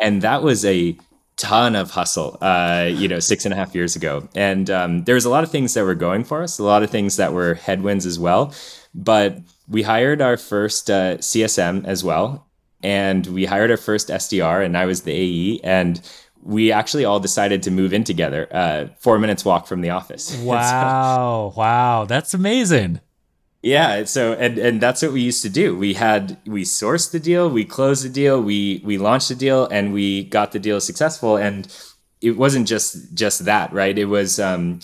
And 0.00 0.22
that 0.22 0.42
was 0.42 0.64
a 0.64 0.96
ton 1.38 1.74
of 1.74 1.92
hustle, 1.92 2.36
uh, 2.40 2.88
you 2.92 3.08
know, 3.08 3.18
six 3.20 3.44
and 3.44 3.54
a 3.54 3.56
half 3.56 3.74
years 3.74 3.96
ago. 3.96 4.28
And 4.34 4.68
um, 4.68 5.04
there 5.04 5.14
was 5.14 5.24
a 5.24 5.30
lot 5.30 5.44
of 5.44 5.50
things 5.50 5.74
that 5.74 5.84
were 5.84 5.94
going 5.94 6.24
for 6.24 6.42
us, 6.42 6.58
a 6.58 6.64
lot 6.64 6.82
of 6.82 6.90
things 6.90 7.16
that 7.16 7.32
were 7.32 7.54
headwinds 7.54 8.04
as 8.04 8.18
well. 8.18 8.52
But 8.94 9.38
we 9.68 9.82
hired 9.82 10.20
our 10.20 10.36
first 10.36 10.90
uh, 10.90 11.16
CSM 11.18 11.86
as 11.86 12.04
well 12.04 12.48
and 12.82 13.26
we 13.26 13.44
hired 13.44 13.70
our 13.70 13.76
first 13.76 14.08
SDR, 14.08 14.64
and 14.64 14.76
I 14.76 14.86
was 14.86 15.02
the 15.02 15.12
AE, 15.12 15.60
and 15.64 16.00
we 16.42 16.70
actually 16.70 17.04
all 17.04 17.20
decided 17.20 17.62
to 17.64 17.70
move 17.70 17.92
in 17.92 18.04
together, 18.04 18.48
uh, 18.52 18.86
four 18.98 19.18
minutes 19.18 19.44
walk 19.44 19.66
from 19.66 19.80
the 19.80 19.90
office. 19.90 20.36
Wow, 20.42 21.50
so, 21.52 21.60
wow, 21.60 22.04
that's 22.04 22.34
amazing. 22.34 23.00
Yeah, 23.62 24.04
so 24.04 24.34
and 24.34 24.56
and 24.58 24.80
that's 24.80 25.02
what 25.02 25.12
we 25.12 25.20
used 25.20 25.42
to 25.42 25.48
do. 25.50 25.76
We 25.76 25.94
had 25.94 26.38
we 26.46 26.62
sourced 26.62 27.10
the 27.10 27.18
deal, 27.18 27.50
we 27.50 27.64
closed 27.64 28.04
the 28.04 28.08
deal, 28.08 28.40
we 28.40 28.80
we 28.84 28.98
launched 28.98 29.28
the 29.30 29.34
deal, 29.34 29.66
and 29.66 29.92
we 29.92 30.24
got 30.24 30.52
the 30.52 30.60
deal 30.60 30.80
successful. 30.80 31.36
And 31.36 31.66
it 32.20 32.32
wasn't 32.36 32.68
just 32.68 33.14
just 33.14 33.44
that, 33.46 33.72
right? 33.72 33.98
It 33.98 34.04
was 34.04 34.38
um, 34.38 34.78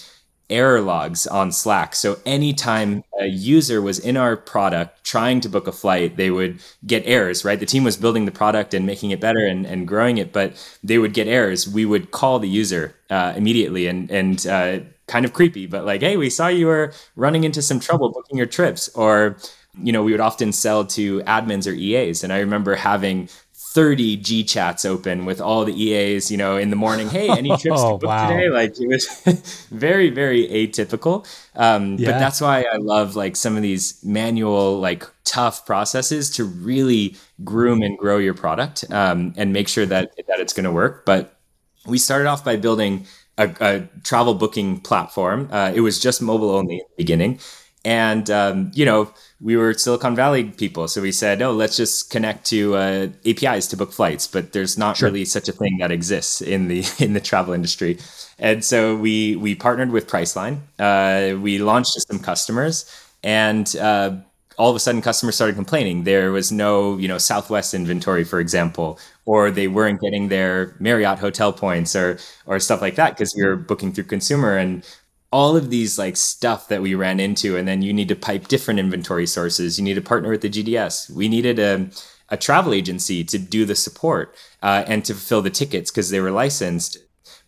error 0.51 0.81
logs 0.81 1.25
on 1.27 1.53
Slack. 1.53 1.95
So 1.95 2.19
anytime 2.27 3.05
a 3.21 3.27
user 3.27 3.81
was 3.81 4.01
in 4.01 4.17
our 4.17 4.37
product 4.37 5.05
trying 5.05 5.41
to 5.43 5.49
book 5.49 5.69
a 5.69 5.73
flight, 5.73 6.17
they 6.17 6.31
would 6.33 6.61
get 6.85 7.05
errors, 7.07 7.45
right? 7.45 7.61
The 7.61 7.67
team 7.67 7.85
was 7.85 7.97
building 7.97 8.25
the 8.25 8.33
product 8.33 8.75
and 8.75 8.85
making 8.87 9.11
it 9.13 9.21
better 9.21 9.47
and, 9.47 9.67
and 9.67 9.87
growing 9.87 10.19
it, 10.19 10.33
but 10.33 10.53
they 10.83 10.99
would 10.99 11.15
get 11.15 11.29
errors. 11.29 11.69
We 11.69 11.85
would 11.87 12.11
call 12.11 12.41
the 12.41 12.49
user 12.49 12.97
uh, 13.11 13.35
immediately 13.37 13.87
and, 13.87 14.11
and 14.11 14.47
uh, 14.47 14.81
kind 15.07 15.25
of 15.25 15.33
creepy, 15.33 15.67
but 15.67 15.85
like, 15.85 16.01
hey, 16.01 16.17
we 16.17 16.31
saw 16.31 16.49
you 16.49 16.67
were 16.67 16.93
running 17.17 17.45
into 17.45 17.63
some 17.63 17.81
trouble 17.81 18.11
booking 18.11 18.37
your 18.37 18.47
trips. 18.47 18.89
Or, 18.91 19.37
you 19.79 19.93
know, 19.93 20.03
we 20.03 20.13
would 20.13 20.21
often 20.21 20.53
sell 20.53 20.85
to 20.87 21.21
admins 21.23 21.71
or 21.71 21.75
EAs. 21.75 22.25
And 22.25 22.33
I 22.33 22.39
remember 22.41 22.75
having 22.75 23.29
30 23.75 24.19
G 24.19 24.45
chats 24.45 24.85
open 24.85 25.25
with 25.25 25.41
all 25.41 25.65
the 25.65 25.75
EAs, 25.75 26.31
you 26.31 26.37
know, 26.37 26.57
in 26.57 26.71
the 26.71 26.77
morning. 26.77 27.09
Hey, 27.09 27.29
any 27.29 27.49
trips 27.59 27.81
to 27.81 27.87
oh, 27.87 27.99
book 27.99 28.09
wow. 28.09 28.31
today? 28.31 28.49
Like 28.49 28.81
it 28.81 28.87
was 28.87 29.67
very, 29.71 30.11
very 30.11 30.47
atypical. 30.47 31.27
Um, 31.57 31.97
yeah. 31.97 32.13
But 32.13 32.19
that's 32.21 32.41
why 32.41 32.65
I 32.73 32.77
love 32.77 33.17
like 33.17 33.35
some 33.35 33.57
of 33.57 33.63
these 33.63 34.03
manual, 34.05 34.79
like 34.79 35.05
tough 35.25 35.67
processes 35.67 36.31
to 36.37 36.45
really 36.45 37.17
groom 37.43 37.83
and 37.83 37.99
grow 37.99 38.19
your 38.19 38.35
product 38.35 38.85
um, 38.91 39.35
and 39.37 39.53
make 39.53 39.67
sure 39.67 39.87
that 39.87 40.15
that 40.29 40.39
it's 40.39 40.53
going 40.53 40.65
to 40.65 40.73
work. 40.73 41.05
But 41.05 41.37
we 41.85 41.99
started 41.99 42.29
off 42.29 42.45
by 42.45 42.57
building 42.57 43.07
a, 43.39 43.51
a 43.61 43.89
travel 44.03 44.35
booking 44.35 44.81
platform. 44.81 45.49
Uh, 45.51 45.73
it 45.75 45.81
was 45.81 45.99
just 45.99 46.23
mobile 46.23 46.51
only 46.51 46.75
in 46.75 46.81
the 46.81 46.97
beginning. 46.97 47.39
And, 47.85 48.31
um, 48.31 48.71
you 48.75 48.87
know, 48.87 49.13
we 49.43 49.57
were 49.57 49.75
Silicon 49.75 50.17
Valley 50.17 50.45
people. 50.45 50.89
So 50.89 51.03
we 51.03 51.13
said, 51.13 51.43
oh, 51.43 51.53
let's 51.53 51.77
just 51.77 52.11
connect 52.11 52.47
to 52.47 52.77
uh, 52.77 53.09
APIs 53.27 53.67
to 53.69 53.77
book 53.77 53.93
flights. 53.93 54.27
But 54.27 54.53
there's 54.53 54.79
not 54.79 54.97
sure. 54.97 55.11
really 55.11 55.27
such 55.27 55.49
a 55.49 55.53
thing 55.53 55.77
that 55.81 55.91
exists 55.91 56.41
in 56.41 56.69
the 56.69 56.85
in 56.99 57.13
the 57.13 57.21
travel 57.21 57.53
industry. 57.53 57.99
And 58.39 58.65
so 58.65 58.97
we 58.97 59.37
we 59.37 59.55
partnered 59.55 59.91
with 59.91 60.07
Priceline. 60.07 60.61
Uh, 60.79 61.39
we 61.39 61.59
launched 61.59 61.93
to 61.93 62.01
some 62.01 62.21
customers, 62.21 62.91
and 63.23 63.77
uh, 63.77 64.17
all 64.57 64.71
of 64.71 64.77
a 64.77 64.81
sudden, 64.81 65.03
customers 65.03 65.35
started 65.35 65.57
complaining. 65.57 66.05
There 66.05 66.33
was 66.33 66.53
no, 66.53 66.97
you 66.97 67.09
know, 67.09 67.19
Southwest 67.19 67.75
inventory, 67.75 68.25
for 68.25 68.41
example, 68.41 68.99
or 69.27 69.51
they 69.51 69.69
weren't 69.69 70.01
getting 70.01 70.29
their 70.29 70.77
Marriott 70.79 71.19
hotel 71.19 71.53
points 71.53 71.97
or 71.97 72.19
or 72.47 72.59
stuff 72.59 72.81
like 72.81 72.97
that 72.97 73.17
because 73.17 73.35
we 73.37 73.45
were 73.45 73.57
booking 73.57 73.93
through 73.93 74.05
consumer 74.05 74.57
and 74.57 74.87
all 75.33 75.57
of 75.57 75.71
these 75.71 75.99
like 75.99 76.17
stuff 76.17 76.69
that 76.69 76.83
we 76.83 76.95
ran 76.95 77.19
into 77.19 77.57
and 77.57 77.67
then 77.67 77.83
you 77.83 77.93
need 77.93 78.09
to 78.09 78.15
pipe 78.17 78.47
different 78.47 78.79
inventory 78.79 79.27
sources. 79.27 79.79
You 79.79 79.85
need 79.85 79.95
to 79.95 80.01
partner 80.01 80.31
with 80.31 80.43
the 80.43 80.51
gds 80.51 81.11
we 81.11 81.29
needed 81.29 81.59
a, 81.59 81.89
a 82.29 82.37
travel 82.37 82.73
agency 82.73 83.25
to 83.25 83.39
do 83.39 83.65
the 83.65 83.75
support 83.75 84.35
uh, 84.63 84.85
and 84.87 85.05
to 85.05 85.15
fulfill 85.15 85.43
the 85.43 85.51
tickets 85.51 85.91
because 85.91 86.11
they 86.11 86.21
were 86.21 86.31
licensed. 86.31 86.99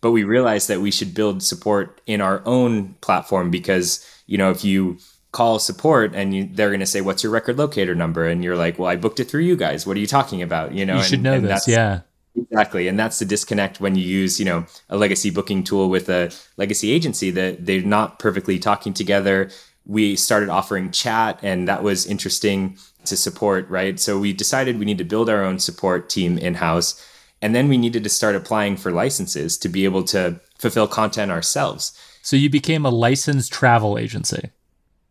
But 0.01 0.11
we 0.11 0.23
realized 0.23 0.67
that 0.67 0.81
we 0.81 0.91
should 0.91 1.15
build 1.15 1.41
support 1.41 2.01
in 2.05 2.21
our 2.21 2.41
own 2.45 2.93
platform 3.01 3.49
because 3.49 4.05
you 4.27 4.37
know 4.37 4.51
if 4.51 4.63
you 4.63 4.97
call 5.37 5.59
support 5.59 6.15
and 6.15 6.33
you, 6.33 6.49
they're 6.51 6.69
going 6.69 6.79
to 6.79 6.85
say 6.93 6.99
what's 6.99 7.21
your 7.21 7.31
record 7.31 7.59
locator 7.59 7.93
number 7.93 8.25
and 8.25 8.43
you're 8.43 8.55
like 8.55 8.79
well 8.79 8.89
i 8.89 8.95
booked 8.95 9.19
it 9.19 9.25
through 9.25 9.41
you 9.41 9.55
guys 9.55 9.85
what 9.85 9.95
are 9.95 9.99
you 9.99 10.07
talking 10.07 10.41
about 10.41 10.73
you 10.73 10.83
know 10.83 10.97
you 10.97 11.03
should 11.03 11.21
know 11.21 11.39
this 11.39 11.67
yeah 11.67 12.01
Exactly. 12.37 12.87
And 12.87 12.99
that's 12.99 13.17
the 13.17 13.25
disconnect 13.25 13.79
when 13.79 13.95
you 13.95 14.03
use, 14.03 14.39
you 14.39 14.45
know, 14.45 14.65
a 14.89 14.97
legacy 14.97 15.31
booking 15.31 15.63
tool 15.63 15.89
with 15.89 16.07
a 16.07 16.31
legacy 16.57 16.91
agency 16.91 17.31
that 17.31 17.65
they're 17.65 17.81
not 17.81 18.19
perfectly 18.19 18.59
talking 18.59 18.93
together. 18.93 19.49
We 19.85 20.15
started 20.15 20.49
offering 20.49 20.91
chat 20.91 21.39
and 21.41 21.67
that 21.67 21.81
was 21.81 22.05
interesting 22.05 22.77
to 23.05 23.17
support, 23.17 23.67
right? 23.69 23.99
So 23.99 24.19
we 24.19 24.33
decided 24.33 24.77
we 24.77 24.85
need 24.85 24.99
to 24.99 25.03
build 25.03 25.29
our 25.29 25.43
own 25.43 25.57
support 25.57 26.09
team 26.09 26.37
in-house. 26.37 27.03
And 27.41 27.55
then 27.55 27.67
we 27.69 27.77
needed 27.77 28.03
to 28.03 28.09
start 28.09 28.35
applying 28.35 28.77
for 28.77 28.91
licenses 28.91 29.57
to 29.59 29.69
be 29.69 29.85
able 29.85 30.03
to 30.05 30.39
fulfill 30.59 30.87
content 30.87 31.31
ourselves. 31.31 31.97
So 32.21 32.35
you 32.35 32.49
became 32.49 32.85
a 32.85 32.91
licensed 32.91 33.51
travel 33.51 33.97
agency. 33.97 34.51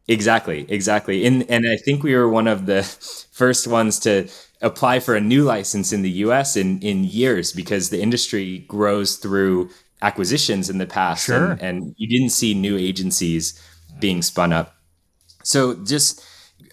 Exactly, 0.09 0.65
exactly. 0.69 1.27
And 1.27 1.49
and 1.51 1.67
I 1.69 1.77
think 1.77 2.03
we 2.03 2.15
were 2.15 2.29
one 2.29 2.47
of 2.47 2.67
the 2.67 2.83
first 3.33 3.67
ones 3.67 3.99
to 4.01 4.29
apply 4.63 5.01
for 5.01 5.17
a 5.17 5.21
new 5.21 5.43
license 5.43 5.93
in 5.93 6.03
the 6.03 6.11
US 6.25 6.57
in, 6.57 6.81
in 6.81 7.05
years 7.05 7.53
because 7.53 7.91
the 7.91 8.01
industry 8.01 8.61
grows 8.69 9.17
through 9.17 9.71
acquisitions 10.03 10.71
in 10.71 10.79
the 10.79 10.87
past. 10.87 11.27
Sure. 11.27 11.53
And, 11.53 11.61
and 11.61 11.95
you 11.99 12.09
didn't 12.09 12.31
see 12.31 12.55
new 12.55 12.77
agencies 12.79 13.61
being 13.99 14.23
spun 14.23 14.53
up. 14.53 14.75
So 15.45 15.75
just, 15.85 16.25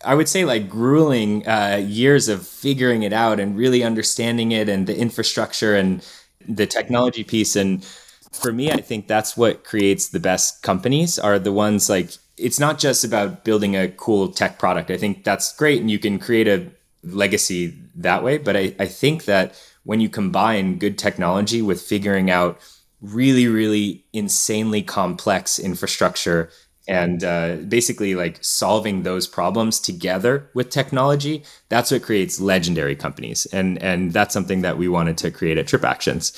I 0.06 0.16
would 0.16 0.30
say 0.30 0.46
like 0.46 0.70
grueling 0.70 1.48
uh, 1.48 1.82
years 1.86 2.30
of 2.30 2.48
figuring 2.48 3.04
it 3.04 3.14
out 3.14 3.40
and 3.40 3.58
really 3.58 3.84
understanding 3.84 4.52
it 4.52 4.70
and 4.70 4.88
the 4.88 4.98
infrastructure 4.98 5.76
and 5.76 6.06
the 6.48 6.68
technology 6.68 7.24
piece. 7.24 7.56
And 7.56 7.84
for 8.32 8.54
me, 8.54 8.72
I 8.72 8.82
think 8.82 9.08
that's 9.08 9.38
what 9.38 9.64
creates 9.64 10.10
the 10.10 10.20
best 10.20 10.64
companies 10.64 11.20
are 11.20 11.40
the 11.40 11.54
ones 11.54 11.90
like, 11.90 12.12
it's 12.38 12.60
not 12.60 12.80
just 12.80 13.04
about 13.04 13.44
building 13.44 13.76
a 13.76 13.90
cool 13.90 14.30
tech 14.30 14.60
product. 14.60 14.90
I 14.90 14.98
think 14.98 15.24
that's 15.24 15.56
great. 15.56 15.80
And 15.82 15.90
you 15.92 16.00
can 16.00 16.20
create 16.20 16.48
a 16.48 16.72
legacy 17.04 17.78
that 17.96 18.24
way. 18.24 18.38
But 18.38 18.58
I, 18.58 18.76
I 18.80 18.88
think 18.88 19.26
that 19.26 19.60
when 19.84 20.00
you 20.00 20.10
combine 20.10 20.78
good 20.78 20.98
technology 20.98 21.62
with 21.62 21.82
figuring 21.82 22.32
out 22.32 22.60
really, 23.02 23.48
really 23.48 24.06
insanely 24.14 24.82
complex 24.82 25.60
infrastructure 25.60 26.50
and 26.88 27.24
uh, 27.24 27.58
basically 27.68 28.16
like 28.16 28.44
solving 28.44 29.04
those 29.04 29.28
problems 29.28 29.80
together 29.80 30.50
with 30.54 30.70
technology, 30.70 31.44
that's 31.70 31.92
what 31.92 32.02
creates 32.02 32.42
legendary 32.42 32.96
companies. 32.96 33.46
And 33.48 33.82
and 33.82 34.12
that's 34.12 34.34
something 34.34 34.62
that 34.62 34.78
we 34.78 34.88
wanted 34.88 35.18
to 35.20 35.32
create 35.32 35.58
at 35.58 35.68
TripActions 35.68 36.38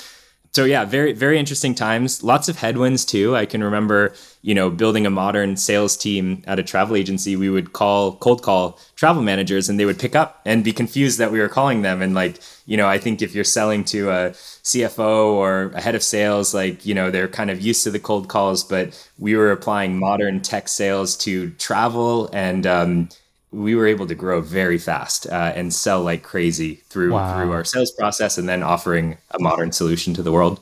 so 0.56 0.64
yeah, 0.64 0.86
very 0.86 1.12
very 1.12 1.38
interesting 1.38 1.74
times. 1.74 2.22
Lots 2.22 2.48
of 2.48 2.56
headwinds 2.56 3.04
too. 3.04 3.36
I 3.36 3.44
can 3.44 3.62
remember, 3.62 4.14
you 4.40 4.54
know, 4.54 4.70
building 4.70 5.04
a 5.04 5.10
modern 5.10 5.58
sales 5.58 5.98
team 5.98 6.42
at 6.46 6.58
a 6.58 6.62
travel 6.62 6.96
agency. 6.96 7.36
We 7.36 7.50
would 7.50 7.74
call 7.74 8.16
cold 8.16 8.42
call 8.42 8.80
travel 8.94 9.22
managers, 9.22 9.68
and 9.68 9.78
they 9.78 9.84
would 9.84 9.98
pick 9.98 10.16
up 10.16 10.40
and 10.46 10.64
be 10.64 10.72
confused 10.72 11.18
that 11.18 11.30
we 11.30 11.40
were 11.40 11.50
calling 11.50 11.82
them. 11.82 12.00
And 12.00 12.14
like, 12.14 12.40
you 12.64 12.78
know, 12.78 12.88
I 12.88 12.96
think 12.96 13.20
if 13.20 13.34
you're 13.34 13.44
selling 13.44 13.84
to 13.84 14.08
a 14.08 14.30
CFO 14.30 15.34
or 15.34 15.72
a 15.74 15.80
head 15.82 15.94
of 15.94 16.02
sales, 16.02 16.54
like 16.54 16.86
you 16.86 16.94
know, 16.94 17.10
they're 17.10 17.28
kind 17.28 17.50
of 17.50 17.60
used 17.60 17.84
to 17.84 17.90
the 17.90 18.00
cold 18.00 18.28
calls. 18.28 18.64
But 18.64 18.96
we 19.18 19.36
were 19.36 19.52
applying 19.52 19.98
modern 19.98 20.40
tech 20.40 20.68
sales 20.68 21.18
to 21.18 21.50
travel 21.50 22.30
and. 22.32 22.66
Um, 22.66 23.10
we 23.56 23.74
were 23.74 23.86
able 23.86 24.06
to 24.06 24.14
grow 24.14 24.42
very 24.42 24.76
fast 24.76 25.26
uh, 25.28 25.52
and 25.54 25.72
sell 25.72 26.02
like 26.02 26.22
crazy 26.22 26.74
through 26.90 27.12
wow. 27.12 27.34
through 27.34 27.52
our 27.52 27.64
sales 27.64 27.90
process 27.90 28.36
and 28.36 28.46
then 28.46 28.62
offering 28.62 29.16
a 29.30 29.38
modern 29.38 29.72
solution 29.72 30.12
to 30.12 30.22
the 30.22 30.30
world. 30.30 30.60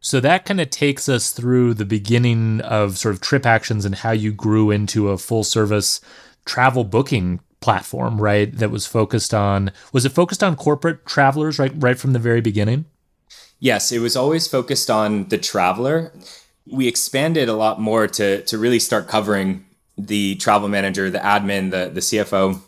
So 0.00 0.18
that 0.20 0.46
kind 0.46 0.60
of 0.60 0.70
takes 0.70 1.08
us 1.08 1.30
through 1.30 1.74
the 1.74 1.84
beginning 1.84 2.62
of 2.62 2.96
sort 2.96 3.14
of 3.14 3.20
trip 3.20 3.44
actions 3.44 3.84
and 3.84 3.94
how 3.94 4.10
you 4.10 4.32
grew 4.32 4.70
into 4.70 5.10
a 5.10 5.18
full 5.18 5.44
service 5.44 6.00
travel 6.46 6.82
booking 6.82 7.40
platform, 7.60 8.20
right? 8.20 8.50
That 8.56 8.70
was 8.70 8.86
focused 8.86 9.34
on 9.34 9.70
was 9.92 10.06
it 10.06 10.12
focused 10.12 10.42
on 10.42 10.56
corporate 10.56 11.04
travelers 11.04 11.58
right 11.58 11.72
right 11.76 11.98
from 11.98 12.14
the 12.14 12.18
very 12.18 12.40
beginning? 12.40 12.86
Yes, 13.60 13.92
it 13.92 13.98
was 13.98 14.16
always 14.16 14.48
focused 14.48 14.90
on 14.90 15.28
the 15.28 15.38
traveler. 15.38 16.10
We 16.66 16.88
expanded 16.88 17.50
a 17.50 17.54
lot 17.54 17.78
more 17.80 18.06
to 18.08 18.42
to 18.42 18.56
really 18.56 18.78
start 18.78 19.08
covering 19.08 19.66
the 20.06 20.36
travel 20.36 20.68
manager, 20.68 21.10
the 21.10 21.18
admin, 21.18 21.70
the 21.70 21.90
the 21.92 22.00
CFO. 22.00 22.60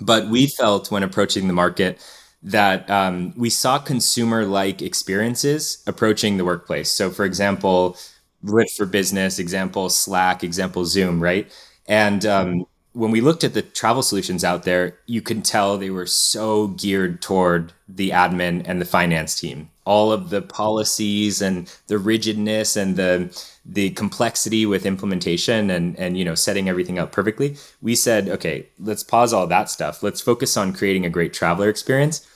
But 0.00 0.28
we 0.28 0.46
felt 0.46 0.90
when 0.90 1.02
approaching 1.02 1.46
the 1.46 1.52
market 1.52 2.00
that 2.42 2.90
um, 2.90 3.32
we 3.36 3.50
saw 3.50 3.78
consumer 3.78 4.44
like 4.44 4.82
experiences 4.82 5.82
approaching 5.86 6.36
the 6.36 6.44
workplace. 6.44 6.90
So, 6.90 7.10
for 7.10 7.24
example, 7.24 7.96
Lyft 8.44 8.76
for 8.76 8.86
Business, 8.86 9.38
example 9.38 9.88
Slack, 9.88 10.42
example 10.42 10.84
Zoom, 10.84 11.20
right? 11.20 11.50
And 11.86 12.26
um, 12.26 12.66
when 12.92 13.10
we 13.10 13.20
looked 13.20 13.44
at 13.44 13.54
the 13.54 13.62
travel 13.62 14.02
solutions 14.02 14.44
out 14.44 14.64
there, 14.64 14.98
you 15.06 15.22
can 15.22 15.42
tell 15.42 15.78
they 15.78 15.90
were 15.90 16.06
so 16.06 16.68
geared 16.68 17.22
toward 17.22 17.72
the 17.88 18.10
admin 18.10 18.62
and 18.66 18.80
the 18.80 18.86
finance 18.86 19.38
team. 19.38 19.70
All 19.84 20.12
of 20.12 20.30
the 20.30 20.42
policies 20.42 21.40
and 21.40 21.72
the 21.86 21.98
rigidness 21.98 22.76
and 22.76 22.96
the 22.96 23.51
the 23.64 23.90
complexity 23.90 24.66
with 24.66 24.84
implementation 24.84 25.70
and 25.70 25.98
and 25.98 26.18
you 26.18 26.24
know 26.24 26.34
setting 26.34 26.68
everything 26.68 26.98
up 26.98 27.12
perfectly. 27.12 27.56
We 27.80 27.94
said, 27.94 28.28
okay, 28.28 28.66
let's 28.78 29.02
pause 29.02 29.32
all 29.32 29.46
that 29.46 29.70
stuff. 29.70 30.02
Let's 30.02 30.20
focus 30.20 30.56
on 30.56 30.72
creating 30.72 31.06
a 31.06 31.10
great 31.10 31.32
traveler 31.32 31.68
experience 31.68 32.26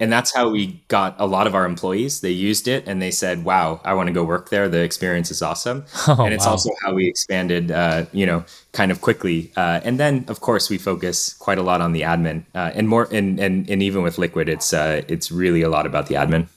and 0.00 0.12
that's 0.12 0.34
how 0.34 0.48
we 0.48 0.82
got 0.88 1.14
a 1.18 1.26
lot 1.26 1.46
of 1.46 1.54
our 1.54 1.64
employees 1.64 2.20
they 2.20 2.30
used 2.30 2.66
it 2.66 2.86
and 2.86 3.00
they 3.00 3.10
said 3.10 3.44
wow 3.44 3.80
i 3.84 3.94
want 3.94 4.06
to 4.06 4.12
go 4.12 4.24
work 4.24 4.50
there 4.50 4.68
the 4.68 4.80
experience 4.80 5.30
is 5.30 5.40
awesome 5.42 5.84
oh, 6.08 6.24
and 6.24 6.34
it's 6.34 6.46
wow. 6.46 6.52
also 6.52 6.70
how 6.82 6.92
we 6.92 7.06
expanded 7.06 7.70
uh, 7.70 8.04
you 8.12 8.26
know 8.26 8.44
kind 8.72 8.90
of 8.90 9.00
quickly 9.00 9.52
uh, 9.56 9.80
and 9.84 9.98
then 10.00 10.24
of 10.28 10.40
course 10.40 10.68
we 10.68 10.78
focus 10.78 11.34
quite 11.34 11.58
a 11.58 11.62
lot 11.62 11.80
on 11.80 11.92
the 11.92 12.02
admin 12.02 12.44
uh, 12.54 12.70
and 12.74 12.88
more 12.88 13.08
and, 13.12 13.38
and 13.38 13.68
and 13.70 13.82
even 13.82 14.02
with 14.02 14.18
liquid 14.18 14.48
it's 14.48 14.72
uh, 14.72 15.02
it's 15.08 15.30
really 15.30 15.62
a 15.62 15.68
lot 15.68 15.86
about 15.86 16.06
the 16.06 16.14
admin 16.14 16.48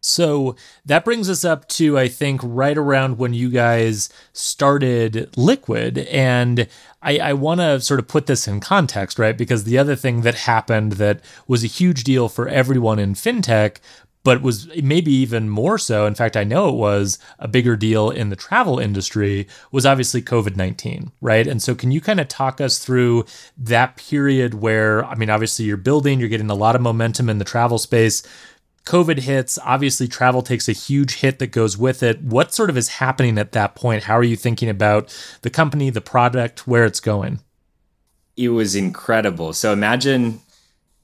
so 0.00 0.56
that 0.84 1.04
brings 1.04 1.28
us 1.28 1.44
up 1.44 1.68
to, 1.68 1.98
I 1.98 2.08
think, 2.08 2.40
right 2.42 2.76
around 2.76 3.18
when 3.18 3.34
you 3.34 3.50
guys 3.50 4.08
started 4.32 5.36
Liquid. 5.36 5.98
And 5.98 6.68
I, 7.02 7.18
I 7.18 7.32
want 7.34 7.60
to 7.60 7.80
sort 7.80 8.00
of 8.00 8.08
put 8.08 8.26
this 8.26 8.48
in 8.48 8.60
context, 8.60 9.18
right? 9.18 9.36
Because 9.36 9.64
the 9.64 9.78
other 9.78 9.96
thing 9.96 10.22
that 10.22 10.34
happened 10.34 10.92
that 10.92 11.20
was 11.46 11.62
a 11.62 11.68
huge 11.68 12.04
deal 12.04 12.28
for 12.28 12.48
everyone 12.48 12.98
in 12.98 13.14
fintech, 13.14 13.76
but 14.22 14.42
was 14.42 14.68
maybe 14.82 15.12
even 15.12 15.48
more 15.48 15.78
so. 15.78 16.06
In 16.06 16.14
fact, 16.14 16.36
I 16.36 16.44
know 16.44 16.68
it 16.68 16.74
was 16.74 17.18
a 17.38 17.48
bigger 17.48 17.76
deal 17.76 18.10
in 18.10 18.28
the 18.28 18.36
travel 18.36 18.78
industry, 18.78 19.48
was 19.72 19.86
obviously 19.86 20.20
COVID 20.20 20.56
19, 20.56 21.10
right? 21.20 21.46
And 21.46 21.62
so, 21.62 21.74
can 21.74 21.90
you 21.90 22.00
kind 22.00 22.20
of 22.20 22.28
talk 22.28 22.60
us 22.60 22.78
through 22.78 23.24
that 23.56 23.96
period 23.96 24.54
where, 24.54 25.04
I 25.06 25.14
mean, 25.14 25.30
obviously 25.30 25.64
you're 25.64 25.78
building, 25.78 26.20
you're 26.20 26.28
getting 26.28 26.50
a 26.50 26.54
lot 26.54 26.76
of 26.76 26.82
momentum 26.82 27.30
in 27.30 27.38
the 27.38 27.44
travel 27.44 27.78
space. 27.78 28.22
COVID 28.86 29.20
hits, 29.20 29.58
obviously 29.64 30.08
travel 30.08 30.42
takes 30.42 30.68
a 30.68 30.72
huge 30.72 31.16
hit 31.16 31.38
that 31.38 31.48
goes 31.48 31.76
with 31.76 32.02
it. 32.02 32.22
What 32.22 32.54
sort 32.54 32.70
of 32.70 32.76
is 32.76 32.88
happening 32.88 33.38
at 33.38 33.52
that 33.52 33.74
point? 33.74 34.04
How 34.04 34.16
are 34.16 34.24
you 34.24 34.36
thinking 34.36 34.68
about 34.68 35.14
the 35.42 35.50
company, 35.50 35.90
the 35.90 36.00
product, 36.00 36.66
where 36.66 36.84
it's 36.84 37.00
going? 37.00 37.40
It 38.36 38.48
was 38.48 38.74
incredible. 38.74 39.52
So 39.52 39.72
imagine 39.72 40.40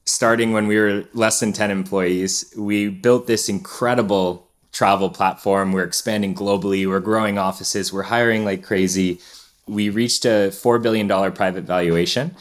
starting 0.06 0.52
when 0.52 0.66
we 0.66 0.78
were 0.78 1.04
less 1.12 1.40
than 1.40 1.52
10 1.52 1.70
employees, 1.70 2.52
we 2.56 2.88
built 2.88 3.26
this 3.26 3.48
incredible 3.48 4.48
travel 4.72 5.10
platform. 5.10 5.72
We're 5.72 5.84
expanding 5.84 6.34
globally, 6.34 6.86
we're 6.86 7.00
growing 7.00 7.38
offices, 7.38 7.92
we're 7.92 8.04
hiring 8.04 8.44
like 8.44 8.62
crazy. 8.62 9.20
We 9.66 9.90
reached 9.90 10.24
a 10.24 10.50
$4 10.50 10.80
billion 10.80 11.08
private 11.32 11.64
valuation 11.64 12.36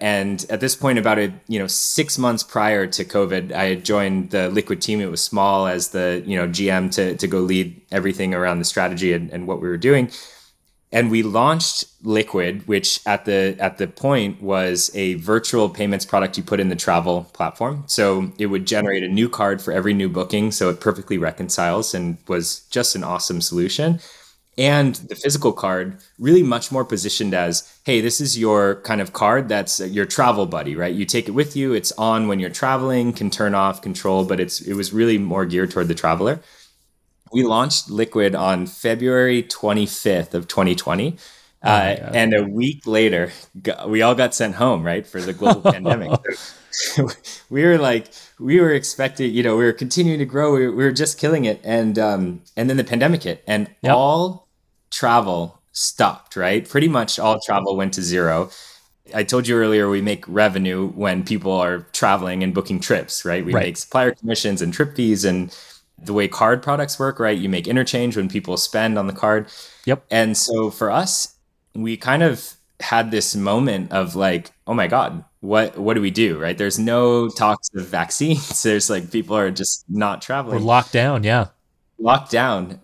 and 0.00 0.44
at 0.48 0.60
this 0.60 0.74
point, 0.74 0.98
about 0.98 1.18
a 1.18 1.32
you 1.46 1.58
know 1.58 1.66
six 1.66 2.16
months 2.16 2.42
prior 2.42 2.86
to 2.86 3.04
COVID, 3.04 3.52
I 3.52 3.64
had 3.64 3.84
joined 3.84 4.30
the 4.30 4.48
Liquid 4.48 4.80
team. 4.80 5.00
It 5.00 5.10
was 5.10 5.22
small 5.22 5.66
as 5.66 5.88
the 5.88 6.22
you 6.26 6.36
know 6.36 6.48
GM 6.48 6.92
to 6.94 7.16
to 7.16 7.26
go 7.26 7.40
lead 7.40 7.80
everything 7.92 8.34
around 8.34 8.60
the 8.60 8.64
strategy 8.64 9.12
and, 9.12 9.30
and 9.30 9.46
what 9.46 9.60
we 9.60 9.68
were 9.68 9.76
doing. 9.76 10.10
And 10.92 11.08
we 11.08 11.22
launched 11.22 11.84
Liquid, 12.02 12.66
which 12.66 13.00
at 13.06 13.26
the 13.26 13.56
at 13.60 13.76
the 13.76 13.86
point 13.86 14.42
was 14.42 14.90
a 14.94 15.14
virtual 15.14 15.68
payments 15.68 16.06
product 16.06 16.36
you 16.38 16.42
put 16.42 16.60
in 16.60 16.70
the 16.70 16.76
travel 16.76 17.30
platform. 17.34 17.84
So 17.86 18.32
it 18.38 18.46
would 18.46 18.66
generate 18.66 19.04
a 19.04 19.08
new 19.08 19.28
card 19.28 19.60
for 19.60 19.72
every 19.72 19.92
new 19.92 20.08
booking, 20.08 20.50
so 20.50 20.70
it 20.70 20.80
perfectly 20.80 21.18
reconciles 21.18 21.94
and 21.94 22.16
was 22.26 22.60
just 22.70 22.96
an 22.96 23.04
awesome 23.04 23.42
solution 23.42 24.00
and 24.60 24.96
the 24.96 25.16
physical 25.16 25.54
card 25.54 25.96
really 26.18 26.42
much 26.42 26.70
more 26.70 26.84
positioned 26.84 27.32
as 27.32 27.66
hey 27.84 28.02
this 28.02 28.20
is 28.20 28.38
your 28.38 28.82
kind 28.82 29.00
of 29.00 29.14
card 29.14 29.48
that's 29.48 29.80
your 29.80 30.04
travel 30.04 30.44
buddy 30.44 30.76
right? 30.76 30.94
You 30.94 31.06
take 31.06 31.28
it 31.28 31.32
with 31.32 31.56
you. 31.56 31.72
It's 31.72 31.92
on 31.92 32.28
when 32.28 32.38
you're 32.38 32.50
traveling 32.50 33.14
can 33.14 33.30
turn 33.30 33.54
off 33.54 33.80
control 33.80 34.24
but 34.24 34.38
it's 34.38 34.60
it 34.60 34.74
was 34.74 34.92
really 34.92 35.16
more 35.16 35.46
geared 35.46 35.70
toward 35.70 35.88
the 35.88 35.94
traveler. 35.94 36.40
We 37.32 37.42
launched 37.42 37.88
liquid 37.88 38.34
on 38.34 38.66
february 38.66 39.42
25th 39.42 40.34
of 40.34 40.46
2020 40.46 41.16
oh 41.62 41.70
uh, 41.70 42.10
and 42.14 42.34
a 42.34 42.44
week 42.44 42.86
later 42.86 43.32
we 43.86 44.02
all 44.02 44.14
got 44.14 44.34
sent 44.34 44.56
home 44.56 44.82
right 44.82 45.06
for 45.06 45.22
the 45.22 45.32
global 45.32 45.72
pandemic. 45.72 46.12
We 47.50 47.64
were 47.64 47.78
like 47.78 48.12
we 48.38 48.60
were 48.60 48.72
expecting 48.72 49.32
you 49.32 49.42
know 49.42 49.56
we 49.56 49.64
were 49.64 49.72
continuing 49.72 50.20
to 50.20 50.24
grow. 50.24 50.54
We 50.54 50.66
were, 50.68 50.72
we 50.76 50.84
were 50.84 50.92
just 50.92 51.18
killing 51.18 51.44
it. 51.44 51.60
And 51.64 51.98
um 51.98 52.42
and 52.56 52.70
then 52.70 52.76
the 52.76 52.84
pandemic 52.84 53.24
hit 53.24 53.42
and 53.48 53.68
yep. 53.82 53.96
all 53.96 54.49
travel 54.90 55.60
stopped 55.72 56.36
right? 56.36 56.68
Pretty 56.68 56.88
much 56.88 57.18
all 57.18 57.34
mm-hmm. 57.34 57.52
travel 57.52 57.76
went 57.76 57.94
to 57.94 58.02
zero. 58.02 58.50
I 59.14 59.24
told 59.24 59.48
you 59.48 59.56
earlier 59.56 59.88
we 59.88 60.02
make 60.02 60.24
revenue 60.28 60.88
when 60.88 61.24
people 61.24 61.52
are 61.52 61.80
traveling 61.92 62.42
and 62.42 62.54
booking 62.54 62.80
trips 62.80 63.24
right? 63.24 63.44
We 63.44 63.52
right. 63.52 63.66
make 63.66 63.76
supplier 63.76 64.12
commissions 64.12 64.62
and 64.62 64.72
trip 64.72 64.94
fees 64.96 65.24
and 65.24 65.56
the 65.98 66.12
way 66.12 66.28
card 66.28 66.62
products 66.62 66.98
work 66.98 67.18
right? 67.18 67.36
You 67.36 67.48
make 67.48 67.66
interchange 67.66 68.16
when 68.16 68.28
people 68.28 68.56
spend 68.56 68.98
on 68.98 69.06
the 69.06 69.12
card. 69.12 69.48
Yep. 69.86 70.04
And 70.10 70.36
so 70.36 70.70
for 70.70 70.90
us 70.90 71.36
we 71.74 71.96
kind 71.96 72.22
of 72.22 72.54
had 72.80 73.10
this 73.10 73.36
moment 73.36 73.92
of 73.92 74.16
like 74.16 74.50
oh 74.66 74.72
my 74.72 74.86
god 74.86 75.22
what 75.40 75.76
what 75.76 75.94
do 75.94 76.00
we 76.00 76.10
do 76.10 76.38
right? 76.38 76.56
There's 76.56 76.78
no 76.78 77.28
talks 77.28 77.70
of 77.74 77.86
vaccines. 77.86 78.62
There's 78.64 78.90
like 78.90 79.10
people 79.10 79.36
are 79.36 79.50
just 79.50 79.84
not 79.88 80.22
traveling. 80.22 80.56
We're 80.56 80.66
locked 80.66 80.92
down 80.92 81.24
yeah. 81.24 81.48
Locked 81.98 82.30
down 82.30 82.80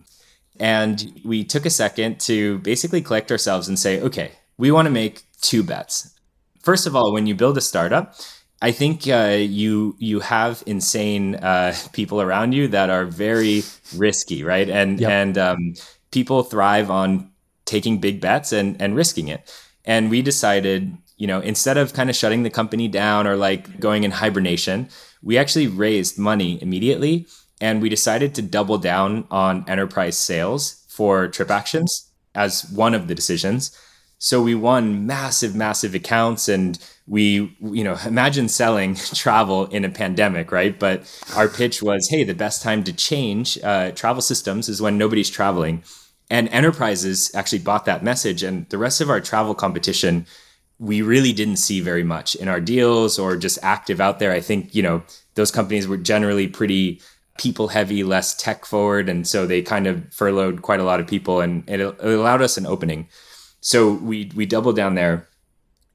and 0.61 1.21
we 1.25 1.45
took 1.45 1.67
a 1.67 1.71
second 1.71 2.21
to 2.21 2.59
basically 2.59 3.03
collect 3.03 3.31
ourselves 3.31 3.69
and 3.69 3.79
say 3.79 4.01
okay 4.01 4.33
we 4.59 4.71
want 4.71 4.87
to 4.87 4.91
make 4.91 5.25
two 5.43 5.63
bets. 5.63 6.15
First 6.63 6.87
of 6.87 6.97
all 6.97 7.13
when 7.13 7.27
you 7.27 7.35
build 7.35 7.59
a 7.59 7.61
startup 7.61 8.15
i 8.63 8.73
think 8.73 9.07
uh, 9.07 9.37
you 9.39 9.95
you 9.99 10.21
have 10.21 10.63
insane 10.67 11.35
uh, 11.37 11.75
people 11.93 12.23
around 12.23 12.53
you 12.53 12.69
that 12.69 12.89
are 12.91 13.05
very 13.05 13.63
risky 13.97 14.43
right? 14.43 14.69
And 14.69 15.01
yep. 15.01 15.11
and 15.11 15.39
um, 15.39 15.75
people 16.11 16.43
thrive 16.43 16.91
on 16.91 17.31
taking 17.67 17.99
big 18.01 18.21
bets 18.21 18.53
and 18.53 18.81
and 18.81 18.97
risking 18.97 19.29
it. 19.29 19.53
And 19.85 20.11
we 20.11 20.23
decided 20.23 20.97
you 21.17 21.27
know, 21.27 21.41
instead 21.41 21.79
of 21.79 21.95
kind 21.95 22.11
of 22.11 22.17
shutting 22.17 22.43
the 22.43 22.51
company 22.51 22.89
down 22.89 23.27
or 23.27 23.37
like 23.37 23.81
going 23.81 24.05
in 24.05 24.11
hibernation, 24.11 24.89
we 25.23 25.39
actually 25.39 25.67
raised 25.67 26.19
money 26.19 26.61
immediately 26.61 27.27
and 27.61 27.81
we 27.81 27.89
decided 27.89 28.35
to 28.35 28.43
double 28.43 28.79
down 28.79 29.27
on 29.31 29.65
enterprise 29.69 30.19
sales 30.19 30.85
for 30.89 31.29
TripActions 31.29 31.91
as 32.35 32.71
one 32.71 32.95
of 32.95 33.09
the 33.09 33.15
decisions. 33.15 33.77
So 34.19 34.41
we 34.41 34.55
won 34.55 35.07
massive, 35.07 35.55
massive 35.55 35.95
accounts 35.95 36.49
and 36.49 36.79
we, 37.07 37.57
you 37.61 37.85
know, 37.85 37.97
imagine 38.07 38.49
selling 38.49 38.95
travel 39.15 39.67
in 39.67 39.85
a 39.85 39.91
pandemic, 39.91 40.51
right? 40.53 40.79
But 40.79 41.11
our 41.37 41.49
pitch 41.49 41.83
was, 41.83 42.09
hey, 42.09 42.25
the 42.25 42.35
best 42.35 42.63
time 42.63 42.83
to 42.85 42.93
change 42.93 43.59
uh, 43.63 43.93
travel 43.93 44.23
systems 44.23 44.69
is 44.69 44.83
when 44.83 44.99
nobody's 44.99 45.31
traveling. 45.31 45.83
And 46.29 46.49
enterprises 46.49 47.31
actually 47.35 47.61
bought 47.61 47.85
that 47.85 48.03
message. 48.03 48.43
And 48.43 48.69
the 48.71 48.79
rest 48.79 49.01
of 49.01 49.11
our 49.11 49.21
travel 49.21 49.55
competition 49.55 50.27
we 50.79 51.01
really 51.03 51.33
didn't 51.33 51.57
see 51.57 51.81
very 51.81 52.05
much 52.05 52.35
in 52.35 52.49
our 52.49 52.61
deals 52.61 53.19
or 53.19 53.37
just 53.37 53.59
active 53.63 54.01
out 54.01 54.19
there. 54.19 54.33
I 54.33 54.41
think, 54.41 54.75
you 54.75 54.83
know, 54.83 55.03
those 55.35 55.51
companies 55.51 55.89
were 55.89 55.97
generally 55.97 56.49
pretty 56.49 57.01
people 57.39 57.69
heavy, 57.69 58.03
less 58.05 58.35
tech 58.35 58.65
forward. 58.65 59.09
And 59.09 59.27
so 59.27 59.47
they 59.47 59.63
kind 59.63 59.87
of 59.87 60.13
furloughed 60.13 60.63
quite 60.63 60.81
a 60.81 60.85
lot 60.85 61.01
of 61.01 61.07
people 61.07 61.41
and 61.41 61.69
it, 61.69 61.81
allowed 61.81 62.43
us 62.43 62.57
an 62.57 62.67
opening. 62.67 63.09
So 63.61 63.93
we, 63.93 64.31
we 64.35 64.47
doubled 64.47 64.77
down 64.77 64.95
there. 64.95 65.29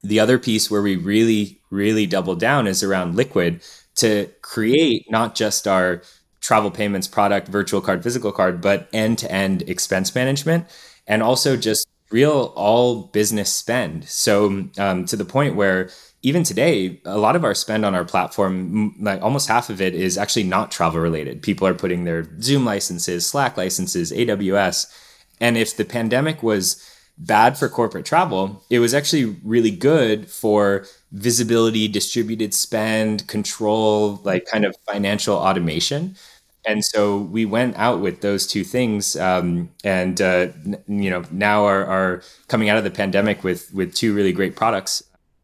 The 0.02 0.20
other 0.20 0.38
piece 0.38 0.70
where 0.70 0.82
we 0.82 0.96
really, 0.96 1.60
really 1.70 2.06
doubled 2.06 2.40
down 2.40 2.66
is 2.66 2.82
around 2.82 3.16
Liquid 3.16 3.62
to 3.96 4.30
create 4.42 5.10
not 5.10 5.34
just 5.34 5.68
our 5.68 6.02
travel 6.40 6.70
payments 6.70 7.06
product, 7.06 7.48
virtual 7.48 7.80
card, 7.80 8.02
physical 8.02 8.32
card, 8.32 8.60
but 8.60 8.88
end 8.92 9.18
to 9.18 9.30
end 9.30 9.62
expense 9.62 10.14
management 10.14 10.66
and 11.06 11.22
also 11.22 11.56
just 11.56 11.86
real 12.10 12.52
all 12.56 13.04
business 13.04 13.52
spend. 13.52 14.04
So 14.04 14.68
um, 14.78 15.04
to 15.06 15.16
the 15.16 15.24
point 15.24 15.56
where 15.56 15.90
even 16.22 16.44
today, 16.44 17.00
a 17.04 17.18
lot 17.18 17.34
of 17.36 17.44
our 17.44 17.54
spend 17.54 17.84
on 17.84 17.94
our 17.94 18.04
platform, 18.04 18.94
like 19.00 19.20
almost 19.22 19.48
half 19.48 19.70
of 19.70 19.80
it 19.80 19.94
is 19.94 20.16
actually 20.16 20.44
not 20.44 20.70
travel 20.70 21.00
related. 21.00 21.42
People 21.42 21.66
are 21.66 21.74
putting 21.74 22.04
their 22.04 22.28
Zoom 22.40 22.64
licenses, 22.64 23.26
Slack 23.26 23.56
licenses, 23.56 24.12
AWS. 24.12 24.86
And 25.40 25.56
if 25.56 25.76
the 25.76 25.84
pandemic 25.84 26.42
was 26.42 26.88
bad 27.18 27.58
for 27.58 27.68
corporate 27.68 28.06
travel, 28.06 28.64
it 28.70 28.78
was 28.78 28.94
actually 28.94 29.36
really 29.42 29.70
good 29.70 30.30
for 30.30 30.86
visibility, 31.10 31.88
distributed 31.88 32.54
spend, 32.54 33.26
control, 33.26 34.20
like 34.22 34.46
kind 34.46 34.64
of 34.64 34.76
financial 34.86 35.36
automation 35.36 36.16
and 36.64 36.84
so 36.84 37.18
we 37.18 37.44
went 37.44 37.76
out 37.76 38.00
with 38.00 38.20
those 38.20 38.46
two 38.46 38.64
things 38.64 39.16
um, 39.16 39.70
and 39.84 40.20
uh, 40.20 40.48
you 40.86 41.10
know 41.10 41.24
now 41.30 41.64
are, 41.64 41.84
are 41.84 42.22
coming 42.48 42.68
out 42.68 42.78
of 42.78 42.84
the 42.84 42.90
pandemic 42.90 43.42
with 43.42 43.72
with 43.74 43.94
two 43.94 44.14
really 44.14 44.32
great 44.32 44.54
products 44.56 45.02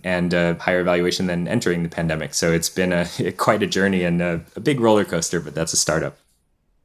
and 0.09 0.33
a 0.33 0.55
higher 0.55 0.83
valuation 0.83 1.27
than 1.27 1.47
entering 1.47 1.83
the 1.83 1.89
pandemic 1.89 2.33
so 2.35 2.53
it's 2.53 2.71
been 2.71 2.93
a 2.93 3.07
quite 3.37 3.63
a 3.63 3.67
journey 3.67 4.03
and 4.05 4.23
a, 4.23 4.41
a 4.57 4.61
big 4.61 4.81
roller 4.81 5.05
coaster 5.05 5.41
but 5.41 5.55
that's 5.55 5.73
a 5.73 5.77
startup 5.77 6.19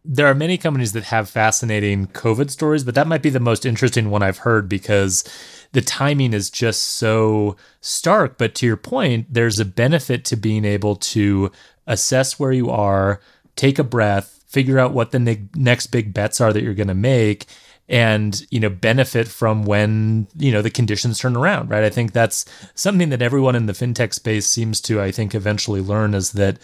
there 0.06 0.28
are 0.28 0.36
many 0.36 0.58
companies 0.58 0.92
that 0.94 1.06
have 1.06 1.30
fascinating 1.30 2.08
COVID 2.08 2.50
stories, 2.52 2.84
but 2.84 2.94
that 2.96 3.08
might 3.08 3.22
be 3.22 3.30
the 3.30 3.40
most 3.40 3.66
interesting 3.66 4.10
one 4.10 4.22
I've 4.22 4.40
heard 4.40 4.68
because 4.68 5.24
the 5.72 5.82
timing 5.82 6.34
is 6.34 6.50
just 6.50 6.82
so 6.82 7.56
stark. 7.80 8.38
But 8.38 8.54
to 8.56 8.66
your 8.66 8.76
point, 8.76 9.28
there's 9.30 9.62
a 9.62 9.66
benefit 9.66 10.26
to 10.26 10.36
being 10.36 10.66
able 10.66 10.98
to 10.98 11.52
assess 11.88 12.38
where 12.38 12.52
you 12.52 12.70
are, 12.70 13.22
take 13.56 13.80
a 13.80 13.84
breath, 13.84 14.44
figure 14.48 14.78
out 14.78 14.94
what 14.94 15.12
the 15.12 15.20
ne- 15.20 15.48
next 15.56 15.88
big 15.88 16.14
bets 16.14 16.42
are 16.42 16.52
that 16.52 16.64
you're 16.64 16.74
going 16.74 16.88
to 16.90 16.94
make 16.94 17.46
and 17.94 18.48
you 18.50 18.60
know 18.60 18.72
benefit 18.72 19.28
from 19.28 19.66
when 19.66 20.28
you 20.36 20.52
know 20.52 20.64
the 20.64 20.72
conditions 20.72 21.20
turn 21.20 21.38
around 21.38 21.70
right? 21.70 21.84
I 21.84 21.92
think 21.92 22.12
that's 22.12 22.44
something 22.74 23.10
that 23.10 23.22
everyone 23.22 23.56
in 23.56 23.68
the 23.68 23.74
fintech 23.74 24.14
space 24.14 24.48
seems 24.48 24.82
to 24.82 25.00
i 25.00 25.12
think 25.12 25.36
eventually 25.36 25.80
learn 25.80 26.16
is 26.16 26.32
that 26.32 26.58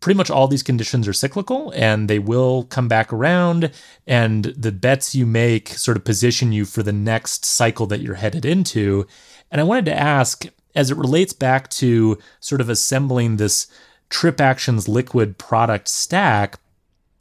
pretty 0.00 0.18
much 0.18 0.30
all 0.30 0.46
these 0.46 0.62
conditions 0.62 1.08
are 1.08 1.14
cyclical 1.14 1.72
and 1.74 2.08
they 2.08 2.18
will 2.18 2.64
come 2.64 2.88
back 2.88 3.10
around 3.10 3.72
and 4.06 4.44
the 4.44 4.70
bets 4.70 5.14
you 5.14 5.24
make 5.24 5.70
sort 5.70 5.96
of 5.96 6.04
position 6.04 6.52
you 6.52 6.66
for 6.66 6.82
the 6.82 6.92
next 6.92 7.46
cycle 7.46 7.86
that 7.86 8.00
you're 8.00 8.16
headed 8.16 8.44
into. 8.44 9.06
And 9.50 9.60
i 9.60 9.64
wanted 9.64 9.86
to 9.86 9.98
ask 9.98 10.44
as 10.74 10.90
it 10.90 10.98
relates 10.98 11.32
back 11.32 11.70
to 11.70 12.18
sort 12.40 12.60
of 12.60 12.68
assembling 12.68 13.36
this 13.36 13.66
trip 14.10 14.40
actions 14.40 14.86
liquid 14.86 15.38
product 15.38 15.88
stack 15.88 16.58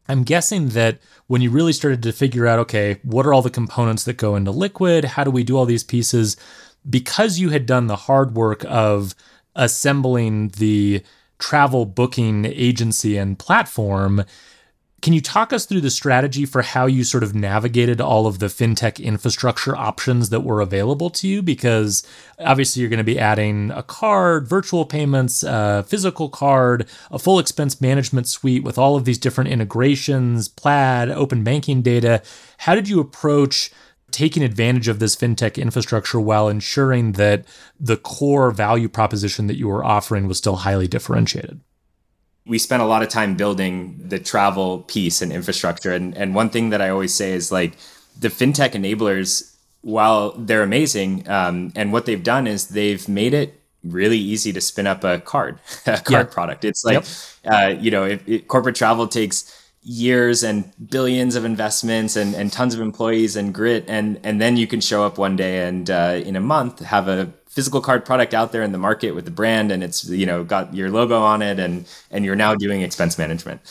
i'm 0.07 0.23
guessing 0.23 0.69
that 0.69 0.99
when 1.27 1.41
you 1.41 1.49
really 1.49 1.73
started 1.73 2.01
to 2.03 2.11
figure 2.11 2.47
out 2.47 2.59
okay 2.59 2.99
what 3.03 3.25
are 3.25 3.33
all 3.33 3.41
the 3.41 3.49
components 3.49 4.03
that 4.03 4.17
go 4.17 4.35
into 4.35 4.51
liquid 4.51 5.05
how 5.05 5.23
do 5.23 5.31
we 5.31 5.43
do 5.43 5.57
all 5.57 5.65
these 5.65 5.83
pieces 5.83 6.37
because 6.89 7.39
you 7.39 7.49
had 7.49 7.65
done 7.65 7.87
the 7.87 7.95
hard 7.95 8.35
work 8.35 8.63
of 8.67 9.15
assembling 9.55 10.49
the 10.49 11.03
travel 11.39 11.85
booking 11.85 12.45
agency 12.45 13.17
and 13.17 13.37
platform. 13.39 14.23
Can 15.05 15.13
you 15.13 15.21
talk 15.21 15.53
us 15.53 15.67
through 15.67 15.81
the 15.81 15.91
strategy 15.91 16.47
for 16.47 16.63
how 16.63 16.87
you 16.87 17.03
sort 17.03 17.21
of 17.21 17.35
navigated 17.35 18.01
all 18.01 18.25
of 18.25 18.39
the 18.39 18.47
fintech 18.47 18.99
infrastructure 18.99 19.75
options 19.75 20.29
that 20.29 20.39
were 20.39 20.61
available 20.61 21.11
to 21.11 21.27
you? 21.27 21.43
Because 21.43 22.01
obviously, 22.39 22.79
you're 22.81 22.89
going 22.89 22.97
to 22.97 23.03
be 23.03 23.19
adding 23.19 23.69
a 23.69 23.83
card, 23.83 24.47
virtual 24.47 24.83
payments, 24.83 25.43
a 25.43 25.85
physical 25.87 26.27
card, 26.27 26.87
a 27.11 27.19
full 27.19 27.37
expense 27.37 27.79
management 27.79 28.27
suite 28.27 28.63
with 28.63 28.79
all 28.79 28.95
of 28.95 29.05
these 29.05 29.19
different 29.19 29.51
integrations, 29.51 30.47
Plaid, 30.47 31.11
open 31.11 31.43
banking 31.43 31.83
data. 31.83 32.23
How 32.57 32.73
did 32.73 32.89
you 32.89 32.99
approach 32.99 33.69
taking 34.09 34.41
advantage 34.41 34.87
of 34.87 34.97
this 34.97 35.15
fintech 35.15 35.61
infrastructure 35.61 36.19
while 36.19 36.49
ensuring 36.49 37.11
that 37.11 37.45
the 37.79 37.97
core 37.97 38.49
value 38.49 38.89
proposition 38.89 39.45
that 39.45 39.59
you 39.59 39.67
were 39.67 39.85
offering 39.85 40.27
was 40.27 40.39
still 40.39 40.55
highly 40.55 40.87
differentiated? 40.87 41.61
We 42.45 42.57
spent 42.59 42.81
a 42.81 42.85
lot 42.85 43.01
of 43.01 43.09
time 43.09 43.35
building 43.35 43.95
the 43.97 44.19
travel 44.19 44.79
piece 44.79 45.21
and 45.21 45.31
infrastructure. 45.31 45.91
And, 45.91 46.15
and 46.15 46.35
one 46.35 46.49
thing 46.49 46.69
that 46.69 46.81
I 46.81 46.89
always 46.89 47.13
say 47.13 47.33
is 47.33 47.51
like 47.51 47.75
the 48.19 48.27
fintech 48.27 48.73
enablers, 48.73 49.55
while 49.81 50.31
they're 50.31 50.63
amazing, 50.63 51.27
um, 51.29 51.71
and 51.75 51.91
what 51.91 52.05
they've 52.05 52.23
done 52.23 52.47
is 52.47 52.69
they've 52.69 53.07
made 53.07 53.33
it 53.33 53.59
really 53.83 54.17
easy 54.17 54.51
to 54.53 54.61
spin 54.61 54.87
up 54.87 55.03
a 55.03 55.19
card, 55.19 55.59
a 55.85 55.97
card 55.97 56.27
yep. 56.27 56.31
product. 56.31 56.65
It's 56.65 56.85
like, 56.85 57.05
yep. 57.43 57.53
uh, 57.53 57.67
you 57.79 57.91
know, 57.91 58.05
if, 58.05 58.27
if 58.27 58.47
corporate 58.47 58.75
travel 58.75 59.07
takes 59.07 59.64
years 59.87 60.43
and 60.43 60.73
billions 60.89 61.35
of 61.35 61.45
investments 61.45 62.15
and, 62.15 62.33
and 62.33 62.51
tons 62.51 62.73
of 62.73 62.81
employees 62.81 63.35
and 63.35 63.53
grit. 63.53 63.85
And 63.87 64.19
and 64.23 64.41
then 64.41 64.57
you 64.57 64.65
can 64.65 64.81
show 64.81 65.03
up 65.03 65.17
one 65.17 65.35
day 65.35 65.65
and 65.67 65.89
uh, 65.89 66.21
in 66.25 66.35
a 66.35 66.39
month 66.41 66.79
have 66.79 67.07
a 67.07 67.31
physical 67.47 67.79
card 67.79 68.03
product 68.03 68.33
out 68.33 68.51
there 68.51 68.63
in 68.63 68.71
the 68.71 68.79
market 68.79 69.11
with 69.11 69.25
the 69.25 69.31
brand 69.31 69.71
and 69.71 69.83
it's 69.83 70.09
you 70.09 70.25
know 70.25 70.43
got 70.43 70.73
your 70.73 70.89
logo 70.89 71.21
on 71.21 71.41
it 71.41 71.59
and 71.59 71.87
and 72.09 72.25
you're 72.25 72.35
now 72.35 72.55
doing 72.55 72.81
expense 72.81 73.17
management. 73.17 73.61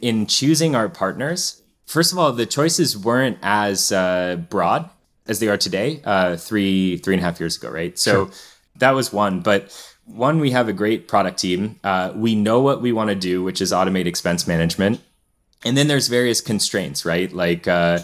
In 0.00 0.26
choosing 0.26 0.76
our 0.76 0.88
partners 0.88 1.60
first 1.86 2.12
of 2.12 2.18
all 2.18 2.32
the 2.32 2.46
choices 2.46 2.96
weren't 2.96 3.36
as 3.42 3.90
uh, 3.90 4.36
broad 4.48 4.88
as 5.26 5.40
they 5.40 5.48
are 5.48 5.58
today 5.58 6.00
uh, 6.04 6.36
three 6.36 6.98
three 6.98 7.14
and 7.14 7.20
a 7.20 7.24
half 7.24 7.40
years 7.40 7.56
ago 7.56 7.68
right? 7.68 7.98
So 7.98 8.26
sure. 8.26 8.34
that 8.76 8.92
was 8.92 9.12
one. 9.12 9.40
But 9.40 9.76
one 10.06 10.38
we 10.38 10.52
have 10.52 10.68
a 10.68 10.72
great 10.72 11.08
product 11.08 11.40
team. 11.40 11.80
Uh, 11.82 12.12
we 12.14 12.36
know 12.36 12.60
what 12.60 12.80
we 12.80 12.92
want 12.92 13.10
to 13.10 13.16
do 13.16 13.42
which 13.42 13.60
is 13.60 13.72
automate 13.72 14.06
expense 14.06 14.46
management 14.46 15.00
and 15.64 15.76
then 15.76 15.88
there's 15.88 16.08
various 16.08 16.40
constraints, 16.40 17.04
right? 17.04 17.32
Like, 17.32 17.66
uh, 17.66 18.00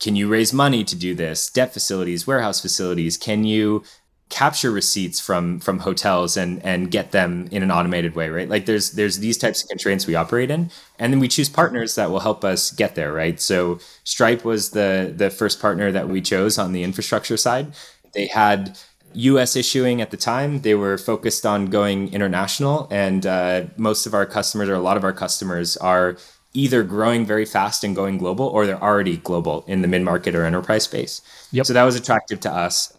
can 0.00 0.16
you 0.16 0.28
raise 0.28 0.52
money 0.52 0.84
to 0.84 0.96
do 0.96 1.14
this? 1.14 1.50
Debt 1.50 1.72
facilities, 1.72 2.26
warehouse 2.26 2.60
facilities. 2.60 3.16
Can 3.16 3.44
you 3.44 3.82
capture 4.28 4.70
receipts 4.70 5.18
from 5.18 5.58
from 5.58 5.78
hotels 5.78 6.36
and 6.36 6.62
and 6.62 6.90
get 6.90 7.12
them 7.12 7.48
in 7.50 7.62
an 7.62 7.70
automated 7.70 8.14
way 8.14 8.28
right 8.28 8.50
like 8.50 8.66
there's 8.66 8.90
there's 8.92 9.20
these 9.20 9.38
types 9.38 9.62
of 9.62 9.68
constraints 9.70 10.06
we 10.06 10.14
operate 10.14 10.50
in 10.50 10.70
and 10.98 11.10
then 11.10 11.18
we 11.18 11.26
choose 11.26 11.48
partners 11.48 11.94
that 11.94 12.10
will 12.10 12.20
help 12.20 12.44
us 12.44 12.70
get 12.70 12.94
there 12.94 13.10
right 13.10 13.40
so 13.40 13.78
stripe 14.04 14.44
was 14.44 14.72
the 14.72 15.14
the 15.16 15.30
first 15.30 15.62
partner 15.62 15.90
that 15.90 16.10
we 16.10 16.20
chose 16.20 16.58
on 16.58 16.72
the 16.72 16.82
infrastructure 16.82 17.38
side 17.38 17.72
they 18.12 18.26
had 18.26 18.76
US 19.14 19.56
issuing 19.56 20.00
at 20.00 20.10
the 20.10 20.16
time. 20.16 20.60
They 20.60 20.74
were 20.74 20.98
focused 20.98 21.46
on 21.46 21.66
going 21.66 22.12
international, 22.12 22.88
and 22.90 23.24
uh, 23.26 23.64
most 23.76 24.06
of 24.06 24.14
our 24.14 24.26
customers, 24.26 24.68
or 24.68 24.74
a 24.74 24.80
lot 24.80 24.96
of 24.96 25.04
our 25.04 25.12
customers, 25.12 25.76
are 25.78 26.16
either 26.54 26.82
growing 26.82 27.26
very 27.26 27.44
fast 27.44 27.84
and 27.84 27.94
going 27.94 28.18
global 28.18 28.46
or 28.46 28.66
they're 28.66 28.82
already 28.82 29.16
global 29.18 29.64
in 29.66 29.82
the 29.82 29.88
mid 29.88 30.02
market 30.02 30.34
or 30.34 30.44
enterprise 30.44 30.84
space. 30.84 31.20
Yep. 31.52 31.66
So 31.66 31.72
that 31.72 31.84
was 31.84 31.96
attractive 31.96 32.40
to 32.40 32.52
us. 32.52 32.94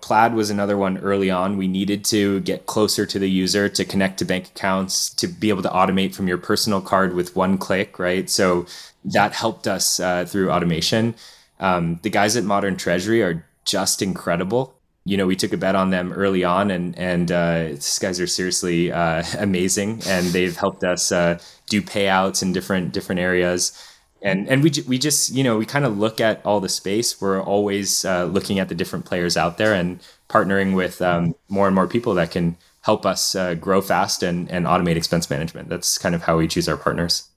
Plaid 0.00 0.34
was 0.34 0.48
another 0.48 0.76
one 0.76 0.98
early 0.98 1.28
on. 1.30 1.56
We 1.56 1.66
needed 1.66 2.04
to 2.06 2.40
get 2.40 2.66
closer 2.66 3.04
to 3.04 3.18
the 3.18 3.28
user 3.28 3.68
to 3.68 3.84
connect 3.84 4.18
to 4.20 4.24
bank 4.24 4.46
accounts, 4.48 5.10
to 5.14 5.26
be 5.26 5.48
able 5.48 5.62
to 5.62 5.68
automate 5.68 6.14
from 6.14 6.28
your 6.28 6.38
personal 6.38 6.80
card 6.80 7.14
with 7.14 7.34
one 7.34 7.58
click, 7.58 7.98
right? 7.98 8.30
So 8.30 8.66
that 9.04 9.32
helped 9.32 9.66
us 9.66 9.98
uh, 9.98 10.24
through 10.24 10.50
automation. 10.50 11.14
Um, 11.58 11.98
the 12.02 12.10
guys 12.10 12.36
at 12.36 12.44
Modern 12.44 12.76
Treasury 12.76 13.22
are 13.22 13.44
just 13.64 14.00
incredible 14.00 14.77
you 15.08 15.16
know, 15.16 15.26
we 15.26 15.36
took 15.36 15.54
a 15.54 15.56
bet 15.56 15.74
on 15.74 15.88
them 15.88 16.12
early 16.12 16.44
on, 16.44 16.70
and 16.70 16.96
and 16.98 17.32
uh, 17.32 17.68
these 17.68 17.98
guys 17.98 18.20
are 18.20 18.26
seriously 18.26 18.92
uh, 18.92 19.24
amazing, 19.38 20.02
and 20.06 20.26
they've 20.26 20.56
helped 20.56 20.84
us 20.84 21.10
uh, 21.10 21.38
do 21.70 21.80
payouts 21.80 22.42
in 22.42 22.52
different 22.52 22.92
different 22.92 23.20
areas. 23.20 23.72
And 24.20 24.48
and 24.48 24.62
we 24.62 24.70
we 24.86 24.98
just 24.98 25.30
you 25.30 25.42
know 25.42 25.56
we 25.56 25.64
kind 25.64 25.86
of 25.86 25.96
look 25.98 26.20
at 26.20 26.44
all 26.44 26.60
the 26.60 26.68
space. 26.68 27.20
We're 27.20 27.42
always 27.42 28.04
uh, 28.04 28.26
looking 28.26 28.58
at 28.58 28.68
the 28.68 28.74
different 28.74 29.06
players 29.06 29.36
out 29.36 29.56
there 29.56 29.72
and 29.72 30.00
partnering 30.28 30.76
with 30.76 31.00
um, 31.00 31.34
more 31.48 31.66
and 31.66 31.74
more 31.74 31.86
people 31.86 32.14
that 32.14 32.30
can 32.30 32.58
help 32.82 33.06
us 33.06 33.34
uh, 33.34 33.54
grow 33.54 33.80
fast 33.80 34.22
and 34.22 34.50
and 34.50 34.66
automate 34.66 34.96
expense 34.96 35.30
management. 35.30 35.70
That's 35.70 35.96
kind 35.96 36.14
of 36.14 36.22
how 36.22 36.36
we 36.36 36.48
choose 36.48 36.68
our 36.68 36.76
partners. 36.76 37.28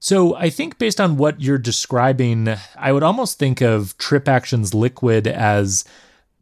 So 0.00 0.34
I 0.34 0.50
think 0.50 0.78
based 0.78 1.00
on 1.00 1.16
what 1.16 1.40
you're 1.40 1.58
describing, 1.58 2.54
I 2.76 2.92
would 2.92 3.02
almost 3.02 3.38
think 3.38 3.60
of 3.60 3.96
TripActions 3.98 4.74
Liquid 4.74 5.26
as 5.26 5.84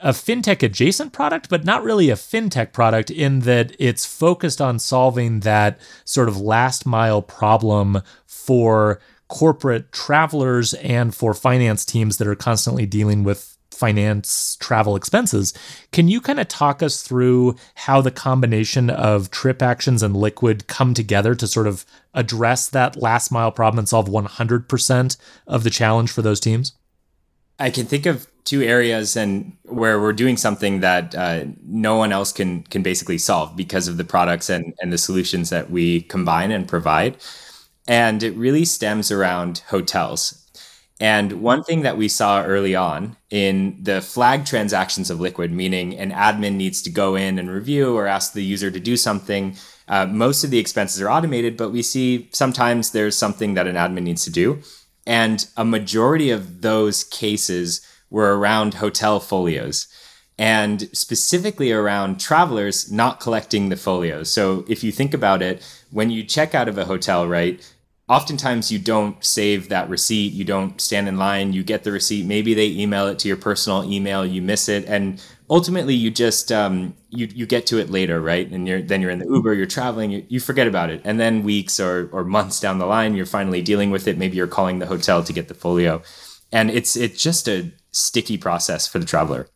a 0.04 0.10
fintech 0.10 0.62
adjacent 0.62 1.14
product, 1.14 1.48
but 1.48 1.64
not 1.64 1.82
really 1.82 2.10
a 2.10 2.14
fintech 2.14 2.72
product 2.72 3.10
in 3.10 3.40
that 3.40 3.74
it's 3.78 4.04
focused 4.04 4.60
on 4.60 4.78
solving 4.78 5.40
that 5.40 5.80
sort 6.04 6.28
of 6.28 6.38
last 6.38 6.84
mile 6.84 7.22
problem 7.22 8.02
for 8.26 9.00
corporate 9.28 9.90
travelers 9.92 10.74
and 10.74 11.14
for 11.14 11.32
finance 11.32 11.86
teams 11.86 12.18
that 12.18 12.28
are 12.28 12.34
constantly 12.34 12.84
dealing 12.84 13.24
with 13.24 13.56
finance 13.70 14.56
travel 14.60 14.94
expenses. 14.94 15.54
Can 15.90 16.06
you 16.06 16.20
kind 16.20 16.38
of 16.38 16.48
talk 16.48 16.82
us 16.82 17.02
through 17.02 17.56
how 17.74 18.02
the 18.02 18.10
combination 18.10 18.90
of 18.90 19.30
TripActions 19.30 20.02
and 20.02 20.14
liquid 20.14 20.66
come 20.66 20.92
together 20.92 21.34
to 21.34 21.46
sort 21.46 21.66
of 21.66 21.86
address 22.12 22.68
that 22.68 22.96
last 22.96 23.32
mile 23.32 23.50
problem 23.50 23.78
and 23.78 23.88
solve 23.88 24.06
100% 24.06 25.16
of 25.46 25.64
the 25.64 25.70
challenge 25.70 26.12
for 26.12 26.20
those 26.20 26.40
teams? 26.40 26.74
I 27.58 27.70
can 27.70 27.86
think 27.86 28.04
of 28.04 28.28
two 28.44 28.62
areas 28.62 29.16
and 29.16 29.56
where 29.64 30.00
we're 30.00 30.12
doing 30.12 30.36
something 30.36 30.80
that 30.80 31.14
uh, 31.14 31.44
no 31.64 31.96
one 31.96 32.12
else 32.12 32.32
can 32.32 32.62
can 32.64 32.82
basically 32.82 33.18
solve 33.18 33.56
because 33.56 33.88
of 33.88 33.96
the 33.96 34.04
products 34.04 34.50
and 34.50 34.74
and 34.80 34.92
the 34.92 34.98
solutions 34.98 35.50
that 35.50 35.70
we 35.70 36.02
combine 36.02 36.50
and 36.50 36.68
provide. 36.68 37.16
And 37.86 38.22
it 38.22 38.34
really 38.36 38.64
stems 38.64 39.10
around 39.10 39.62
hotels. 39.68 40.40
And 41.00 41.42
one 41.42 41.64
thing 41.64 41.82
that 41.82 41.96
we 41.96 42.08
saw 42.08 42.44
early 42.44 42.74
on 42.76 43.16
in 43.28 43.76
the 43.82 44.00
flag 44.00 44.46
transactions 44.46 45.10
of 45.10 45.20
liquid 45.20 45.50
meaning 45.50 45.98
an 45.98 46.12
admin 46.12 46.54
needs 46.54 46.80
to 46.82 46.90
go 46.90 47.16
in 47.16 47.38
and 47.38 47.50
review 47.50 47.96
or 47.96 48.06
ask 48.06 48.32
the 48.32 48.44
user 48.44 48.70
to 48.70 48.78
do 48.78 48.96
something 48.96 49.56
uh, 49.88 50.06
most 50.06 50.44
of 50.44 50.50
the 50.50 50.58
expenses 50.58 51.02
are 51.02 51.10
automated 51.10 51.56
but 51.56 51.70
we 51.70 51.82
see 51.82 52.28
sometimes 52.32 52.92
there's 52.92 53.16
something 53.16 53.54
that 53.54 53.66
an 53.66 53.74
admin 53.74 54.04
needs 54.04 54.24
to 54.24 54.30
do. 54.30 54.62
And 55.06 55.46
a 55.56 55.64
majority 55.64 56.30
of 56.30 56.62
those 56.62 57.04
cases 57.04 57.86
were 58.10 58.38
around 58.38 58.74
hotel 58.74 59.20
folios 59.20 59.88
and 60.38 60.88
specifically 60.96 61.70
around 61.70 62.18
travelers 62.18 62.90
not 62.90 63.20
collecting 63.20 63.68
the 63.68 63.76
folios. 63.76 64.30
So 64.30 64.64
if 64.68 64.82
you 64.82 64.90
think 64.90 65.14
about 65.14 65.42
it, 65.42 65.62
when 65.90 66.10
you 66.10 66.24
check 66.24 66.54
out 66.54 66.68
of 66.68 66.76
a 66.76 66.86
hotel, 66.86 67.26
right, 67.28 67.64
oftentimes 68.08 68.72
you 68.72 68.78
don't 68.78 69.24
save 69.24 69.70
that 69.70 69.88
receipt 69.88 70.30
you 70.34 70.44
don't 70.44 70.78
stand 70.78 71.08
in 71.08 71.16
line 71.16 71.54
you 71.54 71.64
get 71.64 71.84
the 71.84 71.90
receipt 71.90 72.26
maybe 72.26 72.52
they 72.52 72.68
email 72.68 73.06
it 73.06 73.18
to 73.18 73.28
your 73.28 73.36
personal 73.38 73.90
email 73.90 74.26
you 74.26 74.42
miss 74.42 74.68
it 74.68 74.84
and 74.84 75.22
ultimately 75.50 75.94
you 75.94 76.10
just 76.10 76.50
um, 76.50 76.94
you 77.10 77.28
you 77.34 77.46
get 77.46 77.66
to 77.66 77.78
it 77.78 77.90
later 77.90 78.20
right? 78.20 78.50
And 78.50 78.66
you're 78.66 78.82
then 78.82 79.00
you're 79.00 79.10
in 79.10 79.18
the 79.18 79.26
uber 79.26 79.54
you're 79.54 79.66
traveling 79.66 80.10
you, 80.10 80.26
you 80.28 80.40
forget 80.40 80.66
about 80.66 80.90
it. 80.90 81.00
And 81.04 81.20
then 81.20 81.42
weeks 81.42 81.78
or 81.78 82.08
or 82.12 82.24
months 82.24 82.60
down 82.60 82.78
the 82.78 82.86
line 82.86 83.14
you're 83.14 83.26
finally 83.26 83.62
dealing 83.62 83.90
with 83.90 84.08
it. 84.08 84.18
Maybe 84.18 84.36
you're 84.36 84.46
calling 84.46 84.78
the 84.78 84.86
hotel 84.86 85.22
to 85.22 85.32
get 85.32 85.48
the 85.48 85.54
folio 85.54 86.02
and 86.54 86.70
it's 86.70 86.96
it's 86.96 87.20
just 87.20 87.48
a 87.48 87.70
sticky 87.90 88.38
process 88.38 88.88
for 88.88 88.98
the 88.98 89.06
traveler 89.06 89.48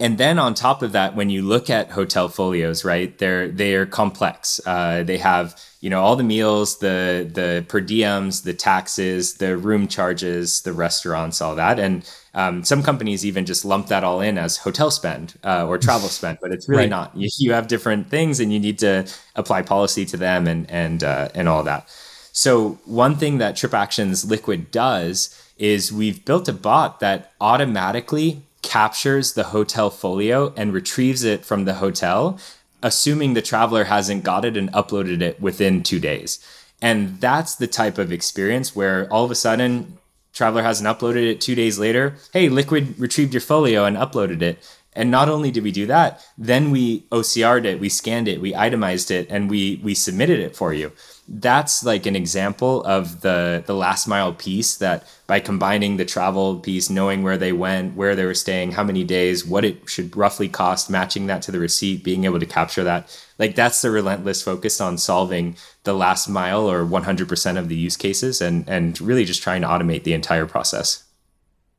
and 0.00 0.18
then 0.18 0.40
on 0.40 0.54
top 0.54 0.82
of 0.82 0.92
that, 0.92 1.14
when 1.14 1.30
you 1.30 1.42
look 1.42 1.70
at 1.70 1.92
hotel 1.92 2.28
folios, 2.28 2.84
right, 2.84 3.16
they're 3.18 3.48
they're 3.48 3.86
complex. 3.86 4.60
Uh, 4.66 5.04
they 5.04 5.18
have 5.18 5.58
you 5.80 5.88
know 5.88 6.02
all 6.02 6.16
the 6.16 6.24
meals, 6.24 6.78
the 6.80 7.30
the 7.32 7.64
per 7.68 7.80
diems, 7.80 8.42
the 8.42 8.54
taxes, 8.54 9.34
the 9.34 9.56
room 9.56 9.86
charges, 9.86 10.62
the 10.62 10.72
restaurants, 10.72 11.40
all 11.40 11.54
that, 11.54 11.78
and 11.78 12.10
um, 12.34 12.64
some 12.64 12.82
companies 12.82 13.24
even 13.24 13.46
just 13.46 13.64
lump 13.64 13.86
that 13.86 14.02
all 14.02 14.20
in 14.20 14.36
as 14.36 14.56
hotel 14.56 14.90
spend 14.90 15.34
uh, 15.44 15.64
or 15.64 15.78
travel 15.78 16.08
spend, 16.20 16.38
but 16.42 16.50
it's 16.50 16.68
really 16.68 16.82
right. 16.82 16.90
not. 16.90 17.16
You, 17.16 17.30
you, 17.38 17.52
have 17.52 17.68
different 17.68 18.10
things, 18.10 18.40
and 18.40 18.52
you 18.52 18.58
need 18.58 18.80
to 18.80 19.06
apply 19.36 19.62
policy 19.62 20.04
to 20.06 20.16
them 20.16 20.48
and 20.48 20.68
and 20.68 21.04
uh, 21.04 21.28
and 21.36 21.48
all 21.48 21.62
that. 21.62 21.88
So 22.32 22.80
one 22.84 23.14
thing 23.14 23.38
that 23.38 23.54
TripActions 23.54 24.28
Liquid 24.28 24.72
does 24.72 25.30
is 25.58 25.92
we've 25.92 26.24
built 26.24 26.48
a 26.48 26.52
bot 26.52 27.00
that 27.00 27.32
automatically 27.40 28.42
captures 28.62 29.34
the 29.34 29.44
hotel 29.44 29.90
folio 29.90 30.52
and 30.56 30.72
retrieves 30.72 31.22
it 31.22 31.44
from 31.44 31.64
the 31.64 31.74
hotel, 31.74 32.38
assuming 32.82 33.34
the 33.34 33.42
traveler 33.42 33.84
hasn't 33.84 34.24
got 34.24 34.44
it 34.44 34.56
and 34.56 34.72
uploaded 34.72 35.20
it 35.20 35.40
within 35.40 35.82
two 35.82 36.00
days. 36.00 36.44
And 36.82 37.20
that's 37.20 37.54
the 37.54 37.66
type 37.66 37.98
of 37.98 38.12
experience 38.12 38.74
where 38.74 39.10
all 39.12 39.24
of 39.24 39.30
a 39.30 39.34
sudden, 39.36 39.98
traveler 40.32 40.62
hasn't 40.62 40.88
uploaded 40.88 41.30
it 41.30 41.40
two 41.40 41.54
days 41.54 41.78
later. 41.78 42.16
Hey, 42.32 42.48
Liquid 42.48 42.98
retrieved 42.98 43.32
your 43.32 43.40
folio 43.40 43.84
and 43.84 43.96
uploaded 43.96 44.42
it. 44.42 44.58
And 44.92 45.10
not 45.10 45.28
only 45.28 45.50
did 45.50 45.64
we 45.64 45.72
do 45.72 45.86
that, 45.86 46.24
then 46.38 46.70
we 46.70 47.00
OCR'd 47.10 47.66
it, 47.66 47.80
we 47.80 47.88
scanned 47.88 48.28
it, 48.28 48.40
we 48.40 48.54
itemized 48.54 49.10
it, 49.10 49.26
and 49.28 49.50
we 49.50 49.80
we 49.82 49.92
submitted 49.92 50.38
it 50.38 50.54
for 50.54 50.72
you 50.72 50.92
that's 51.26 51.82
like 51.82 52.04
an 52.06 52.16
example 52.16 52.84
of 52.84 53.22
the 53.22 53.62
the 53.66 53.74
last 53.74 54.06
mile 54.06 54.32
piece 54.32 54.76
that 54.76 55.06
by 55.26 55.40
combining 55.40 55.96
the 55.96 56.04
travel 56.04 56.58
piece 56.58 56.90
knowing 56.90 57.22
where 57.22 57.38
they 57.38 57.52
went 57.52 57.96
where 57.96 58.14
they 58.14 58.26
were 58.26 58.34
staying 58.34 58.72
how 58.72 58.84
many 58.84 59.04
days 59.04 59.44
what 59.44 59.64
it 59.64 59.88
should 59.88 60.14
roughly 60.16 60.48
cost 60.48 60.90
matching 60.90 61.26
that 61.26 61.40
to 61.40 61.50
the 61.50 61.58
receipt 61.58 62.04
being 62.04 62.24
able 62.24 62.38
to 62.38 62.44
capture 62.44 62.84
that 62.84 63.08
like 63.38 63.54
that's 63.54 63.80
the 63.80 63.90
relentless 63.90 64.42
focus 64.42 64.80
on 64.80 64.98
solving 64.98 65.56
the 65.84 65.94
last 65.94 66.28
mile 66.28 66.70
or 66.70 66.84
100% 66.84 67.58
of 67.58 67.68
the 67.68 67.76
use 67.76 67.96
cases 67.96 68.40
and 68.40 68.68
and 68.68 69.00
really 69.00 69.24
just 69.24 69.42
trying 69.42 69.62
to 69.62 69.68
automate 69.68 70.04
the 70.04 70.12
entire 70.12 70.46
process. 70.46 71.04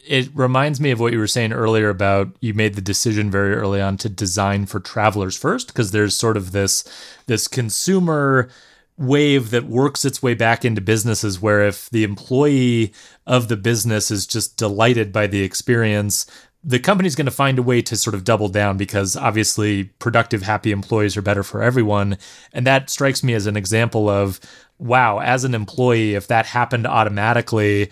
It 0.07 0.29
reminds 0.35 0.79
me 0.79 0.91
of 0.91 0.99
what 0.99 1.13
you 1.13 1.19
were 1.19 1.27
saying 1.27 1.51
earlier 1.51 1.89
about 1.89 2.29
you 2.39 2.53
made 2.53 2.75
the 2.75 2.81
decision 2.81 3.31
very 3.31 3.55
early 3.55 3.81
on 3.81 3.97
to 3.97 4.09
design 4.09 4.67
for 4.67 4.79
travelers 4.79 5.35
first 5.35 5.67
because 5.67 5.91
there's 5.91 6.15
sort 6.15 6.37
of 6.37 6.51
this 6.51 6.83
this 7.25 7.47
consumer 7.47 8.49
wave 8.97 9.49
that 9.51 9.65
works 9.65 10.05
its 10.05 10.23
way 10.23 10.33
back 10.33 10.63
into 10.63 10.81
businesses 10.81 11.41
where 11.41 11.67
if 11.67 11.89
the 11.89 12.03
employee 12.03 12.93
of 13.27 13.47
the 13.49 13.57
business 13.57 14.09
is 14.09 14.25
just 14.25 14.55
delighted 14.57 15.11
by 15.11 15.27
the 15.27 15.43
experience 15.43 16.25
the 16.67 16.79
company's 16.79 17.15
going 17.15 17.25
to 17.25 17.31
find 17.31 17.59
a 17.59 17.63
way 17.63 17.79
to 17.79 17.95
sort 17.95 18.15
of 18.15 18.23
double 18.23 18.49
down 18.49 18.75
because 18.75 19.15
obviously 19.15 19.83
productive 19.99 20.41
happy 20.41 20.71
employees 20.71 21.15
are 21.15 21.21
better 21.21 21.43
for 21.43 21.61
everyone 21.61 22.17
and 22.53 22.65
that 22.65 22.89
strikes 22.89 23.23
me 23.23 23.33
as 23.33 23.45
an 23.47 23.57
example 23.57 24.09
of 24.09 24.39
wow 24.79 25.19
as 25.19 25.43
an 25.43 25.53
employee 25.53 26.15
if 26.15 26.27
that 26.27 26.45
happened 26.45 26.87
automatically 26.87 27.89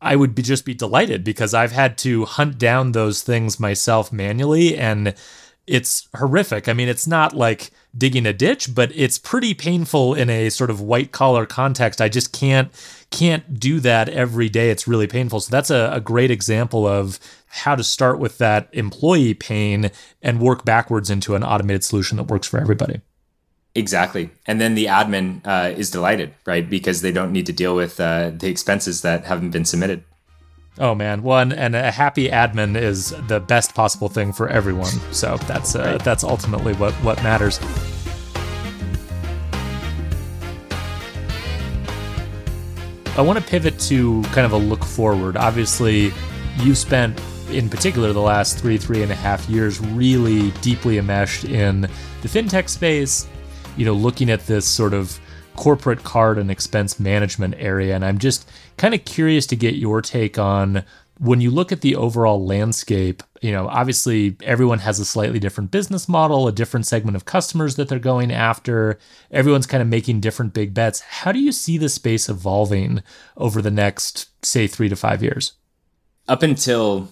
I 0.00 0.16
would 0.16 0.34
be 0.34 0.42
just 0.42 0.66
be 0.66 0.74
delighted 0.74 1.24
because 1.24 1.54
I've 1.54 1.72
had 1.72 1.96
to 1.98 2.26
hunt 2.26 2.58
down 2.58 2.92
those 2.92 3.22
things 3.22 3.58
myself 3.58 4.12
manually 4.12 4.76
and 4.76 5.14
it's 5.66 6.08
horrific. 6.14 6.68
I 6.68 6.74
mean, 6.74 6.88
it's 6.88 7.06
not 7.06 7.34
like 7.34 7.70
digging 7.96 8.26
a 8.26 8.32
ditch, 8.32 8.74
but 8.74 8.90
it's 8.94 9.18
pretty 9.18 9.54
painful 9.54 10.14
in 10.14 10.28
a 10.28 10.50
sort 10.50 10.70
of 10.70 10.80
white 10.80 11.12
collar 11.12 11.46
context. 11.46 12.00
I 12.00 12.08
just 12.08 12.32
can't 12.32 12.70
can't 13.10 13.58
do 13.58 13.80
that 13.80 14.08
every 14.08 14.48
day. 14.48 14.70
It's 14.70 14.88
really 14.88 15.06
painful. 15.06 15.40
So 15.40 15.50
that's 15.50 15.70
a, 15.70 15.90
a 15.92 16.00
great 16.00 16.30
example 16.30 16.86
of 16.86 17.20
how 17.46 17.76
to 17.76 17.84
start 17.84 18.18
with 18.18 18.38
that 18.38 18.68
employee 18.72 19.34
pain 19.34 19.90
and 20.20 20.40
work 20.40 20.64
backwards 20.64 21.10
into 21.10 21.36
an 21.36 21.44
automated 21.44 21.84
solution 21.84 22.16
that 22.16 22.24
works 22.24 22.48
for 22.48 22.58
everybody. 22.58 23.00
Exactly. 23.76 24.30
And 24.46 24.60
then 24.60 24.74
the 24.74 24.86
admin 24.86 25.40
uh, 25.44 25.74
is 25.76 25.90
delighted, 25.90 26.34
right? 26.46 26.68
Because 26.68 27.02
they 27.02 27.12
don't 27.12 27.32
need 27.32 27.46
to 27.46 27.52
deal 27.52 27.74
with 27.74 27.98
uh, 28.00 28.30
the 28.30 28.48
expenses 28.48 29.02
that 29.02 29.24
haven't 29.24 29.50
been 29.50 29.64
submitted. 29.64 30.04
Oh 30.78 30.92
man, 30.92 31.22
one 31.22 31.52
and 31.52 31.76
a 31.76 31.92
happy 31.92 32.28
admin 32.28 32.76
is 32.76 33.10
the 33.28 33.38
best 33.38 33.76
possible 33.76 34.08
thing 34.08 34.32
for 34.32 34.48
everyone. 34.48 34.90
So 35.12 35.36
that's 35.46 35.76
uh, 35.76 35.98
that's 35.98 36.24
ultimately 36.24 36.74
what 36.74 36.92
what 36.94 37.22
matters. 37.22 37.60
I 43.16 43.22
want 43.22 43.38
to 43.38 43.44
pivot 43.44 43.78
to 43.80 44.22
kind 44.32 44.44
of 44.44 44.50
a 44.50 44.56
look 44.56 44.84
forward. 44.84 45.36
Obviously, 45.36 46.12
you 46.56 46.74
spent 46.74 47.20
in 47.50 47.70
particular 47.70 48.12
the 48.12 48.20
last 48.20 48.58
three 48.58 48.76
three 48.76 49.04
and 49.04 49.12
a 49.12 49.14
half 49.14 49.48
years 49.48 49.80
really 49.80 50.50
deeply 50.60 50.98
enmeshed 50.98 51.44
in 51.44 51.82
the 51.82 52.28
fintech 52.28 52.68
space. 52.68 53.28
You 53.76 53.84
know, 53.84 53.92
looking 53.92 54.28
at 54.28 54.44
this 54.48 54.66
sort 54.66 54.92
of 54.92 55.20
corporate 55.56 56.04
card 56.04 56.38
and 56.38 56.50
expense 56.50 56.98
management 57.00 57.54
area. 57.58 57.94
And 57.94 58.04
I'm 58.04 58.18
just 58.18 58.48
kind 58.76 58.94
of 58.94 59.04
curious 59.04 59.46
to 59.46 59.56
get 59.56 59.76
your 59.76 60.02
take 60.02 60.38
on 60.38 60.84
when 61.18 61.40
you 61.40 61.50
look 61.50 61.70
at 61.70 61.80
the 61.80 61.94
overall 61.94 62.44
landscape, 62.44 63.22
you 63.40 63.52
know, 63.52 63.68
obviously 63.68 64.36
everyone 64.42 64.80
has 64.80 64.98
a 64.98 65.04
slightly 65.04 65.38
different 65.38 65.70
business 65.70 66.08
model, 66.08 66.48
a 66.48 66.52
different 66.52 66.86
segment 66.86 67.16
of 67.16 67.24
customers 67.24 67.76
that 67.76 67.88
they're 67.88 67.98
going 67.98 68.32
after. 68.32 68.98
Everyone's 69.30 69.66
kind 69.66 69.82
of 69.82 69.88
making 69.88 70.20
different 70.20 70.54
big 70.54 70.74
bets. 70.74 71.00
How 71.00 71.30
do 71.30 71.38
you 71.38 71.52
see 71.52 71.78
the 71.78 71.88
space 71.88 72.28
evolving 72.28 73.02
over 73.36 73.62
the 73.62 73.70
next, 73.70 74.28
say, 74.44 74.66
three 74.66 74.88
to 74.88 74.96
five 74.96 75.22
years? 75.22 75.52
Up 76.26 76.42
until 76.42 77.08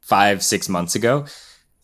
five, 0.00 0.42
six 0.42 0.68
months 0.68 0.94
ago, 0.94 1.26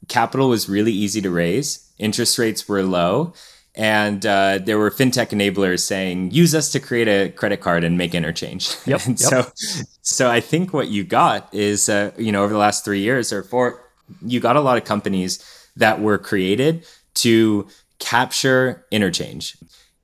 capital 0.09 0.49
was 0.49 0.69
really 0.69 0.93
easy 0.93 1.21
to 1.21 1.31
raise, 1.31 1.93
interest 1.99 2.39
rates 2.39 2.69
were 2.69 2.83
low 2.83 3.35
and 3.75 4.27
uh, 4.27 4.59
there 4.59 4.79
were 4.79 4.91
fintech 4.91 5.31
enablers 5.31 5.81
saying 5.81 6.31
use 6.31 6.55
us 6.55 6.71
to 6.73 6.81
create 6.81 7.09
a 7.09 7.31
credit 7.31 7.61
card 7.61 7.85
and 7.85 7.97
make 7.97 8.15
interchange. 8.15 8.75
Yep, 8.87 9.01
and 9.07 9.21
yep. 9.21 9.31
so 9.31 9.53
so 10.03 10.31
i 10.31 10.41
think 10.41 10.73
what 10.73 10.89
you 10.89 11.05
got 11.05 11.53
is 11.55 11.89
uh, 11.89 12.11
you 12.17 12.33
know 12.33 12.45
over 12.45 12.53
the 12.53 12.59
last 12.59 12.85
three 12.85 13.01
years 13.01 13.33
or 13.33 13.43
four 13.43 13.83
you 14.21 14.41
got 14.41 14.57
a 14.57 14.61
lot 14.61 14.77
of 14.77 14.85
companies 14.85 15.43
that 15.77 16.01
were 16.01 16.19
created 16.19 16.87
to 17.15 17.67
capture 17.99 18.85
interchange. 18.91 19.57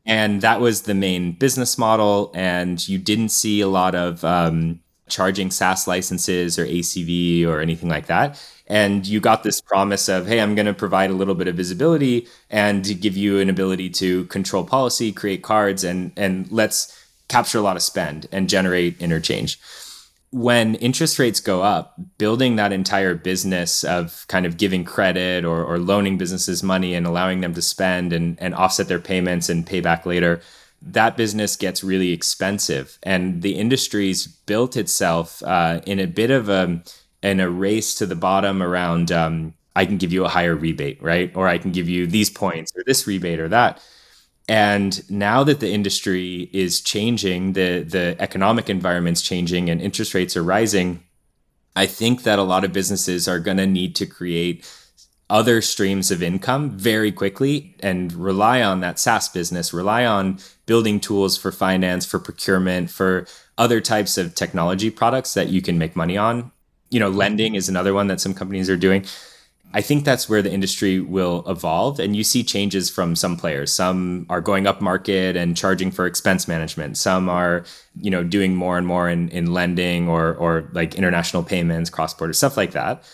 And 0.07 0.41
that 0.41 0.61
was 0.61 0.83
the 0.83 0.95
main 0.95 1.33
business 1.33 1.77
model. 1.77 2.31
And 2.35 2.87
you 2.89 2.99
didn't 2.99 3.29
see 3.29 3.61
a 3.61 3.69
lot 3.69 3.95
of 3.95 4.25
um, 4.25 4.81
charging 5.09 5.51
saas 5.51 5.87
licenses 5.87 6.59
or 6.59 6.67
acv 6.67 7.47
or 7.47 7.61
anything 7.61 7.89
like 7.89 8.07
that 8.07 8.43
and 8.69 9.07
you 9.07 9.19
got 9.19 9.43
this 9.43 9.61
promise 9.61 10.09
of 10.09 10.27
hey 10.27 10.41
i'm 10.41 10.55
going 10.55 10.67
to 10.67 10.75
provide 10.75 11.11
a 11.11 11.15
little 11.15 11.35
bit 11.35 11.49
of 11.49 11.57
visibility 11.57 12.29
and 12.51 13.01
give 13.01 13.17
you 13.17 13.41
an 13.41 13.51
ability 13.51 13.91
to 13.91 14.25
control 14.27 14.65
policy 14.65 15.11
create 15.11 15.43
cards 15.43 15.83
and 15.83 16.13
and 16.17 16.51
let's 16.53 16.95
capture 17.29 17.59
a 17.59 17.63
lot 17.63 17.77
of 17.77 17.83
spend 17.83 18.27
and 18.33 18.49
generate 18.49 19.01
interchange. 19.01 19.61
When 20.31 20.75
interest 20.77 21.19
rates 21.19 21.41
go 21.41 21.63
up 21.63 21.95
building 22.19 22.57
that 22.57 22.73
entire 22.73 23.15
business 23.15 23.85
of 23.85 24.27
kind 24.29 24.45
of 24.45 24.59
giving 24.59 24.85
credit 24.85 25.45
or, 25.45 25.65
or 25.65 25.79
loaning 25.79 26.19
businesses 26.19 26.63
money 26.63 26.95
and 26.95 27.07
allowing 27.07 27.41
them 27.41 27.55
to 27.55 27.63
spend 27.63 28.13
and, 28.13 28.37
and 28.41 28.55
offset 28.55 28.89
their 28.89 28.99
payments 28.99 29.49
and 29.49 29.67
pay 29.67 29.81
back 29.81 30.05
later 30.05 30.41
that 30.81 31.17
business 31.17 31.57
gets 31.57 31.83
really 31.83 32.13
expensive. 32.13 33.01
And 33.03 33.43
the 33.43 33.57
industry's 33.57 34.29
built 34.29 34.77
itself 34.77 35.43
uh, 35.43 35.81
in 35.87 35.99
a 35.99 36.07
bit 36.07 36.31
of 36.31 36.49
a 36.49 36.81
and 37.23 37.41
a 37.41 37.51
race 37.51 37.95
to 37.97 38.07
the 38.07 38.15
bottom 38.15 38.63
around 38.63 39.11
um, 39.11 39.55
I 39.79 39.87
can 39.87 39.97
give 39.97 40.13
you 40.13 40.25
a 40.25 40.29
higher 40.29 40.57
rebate, 40.57 41.01
right? 41.03 41.31
Or 41.37 41.47
I 41.47 41.59
can 41.59 41.71
give 41.71 41.89
you 41.89 42.07
these 42.07 42.31
points 42.31 42.73
or 42.77 42.83
this 42.85 43.07
rebate 43.07 43.39
or 43.39 43.49
that. 43.49 43.81
And 44.49 45.09
now 45.11 45.45
that 45.45 45.61
the 45.61 45.71
industry 45.71 46.51
is 46.53 46.81
changing, 46.81 47.53
the 47.53 47.83
the 47.83 48.17
economic 48.19 48.71
environment's 48.71 49.23
changing 49.23 49.69
and 49.71 49.81
interest 49.81 50.15
rates 50.15 50.37
are 50.37 50.43
rising, 50.43 51.05
I 51.77 51.87
think 51.87 52.23
that 52.23 52.39
a 52.39 52.43
lot 52.43 52.65
of 52.65 52.73
businesses 52.73 53.29
are 53.29 53.39
going 53.39 53.59
to 53.59 53.67
need 53.67 53.95
to 53.97 54.07
create 54.07 54.67
other 55.31 55.61
streams 55.61 56.11
of 56.11 56.23
income 56.23 56.71
very 56.71 57.13
quickly 57.13 57.77
and 57.81 58.13
rely 58.15 58.63
on 58.63 58.81
that 58.81 58.99
SaaS 58.99 59.29
business, 59.29 59.75
rely 59.75 60.07
on 60.07 60.39
building 60.65 60.99
tools 60.99 61.37
for 61.37 61.53
finance, 61.53 62.07
for 62.07 62.19
procurement, 62.19 62.91
for 62.91 63.27
other 63.59 63.81
types 63.81 64.17
of 64.17 64.35
technology 64.35 64.91
products 64.91 65.35
that 65.35 65.49
you 65.49 65.61
can 65.61 65.77
make 65.77 65.95
money 65.95 66.17
on 66.17 66.51
you 66.91 67.01
know, 67.01 67.09
lending 67.09 67.55
is 67.55 67.69
another 67.69 67.95
one 67.95 68.07
that 68.09 68.21
some 68.21 68.35
companies 68.35 68.71
are 68.71 68.77
doing. 68.77 69.05
I 69.75 69.83
think 69.83 70.07
that's 70.07 70.31
where 70.31 70.41
the 70.41 70.51
industry 70.51 70.99
will 70.99 71.45
evolve. 71.47 72.01
And 72.01 72.17
you 72.17 72.25
see 72.25 72.43
changes 72.43 72.89
from 72.89 73.15
some 73.15 73.37
players. 73.37 73.71
Some 73.71 74.25
are 74.31 74.41
going 74.41 74.67
up 74.67 74.81
market 74.81 75.37
and 75.37 75.55
charging 75.55 75.91
for 75.91 76.07
expense 76.07 76.49
management. 76.49 76.97
Some 76.97 77.29
are, 77.29 77.65
you 78.01 78.11
know, 78.11 78.25
doing 78.25 78.55
more 78.55 78.79
and 78.79 78.87
more 78.87 79.11
in, 79.11 79.29
in 79.29 79.53
lending 79.53 80.09
or 80.09 80.35
or 80.37 80.71
like 80.73 80.95
international 80.95 81.43
payments, 81.43 81.91
cross-border, 81.91 82.33
stuff 82.33 82.57
like 82.57 82.73
that. 82.73 83.05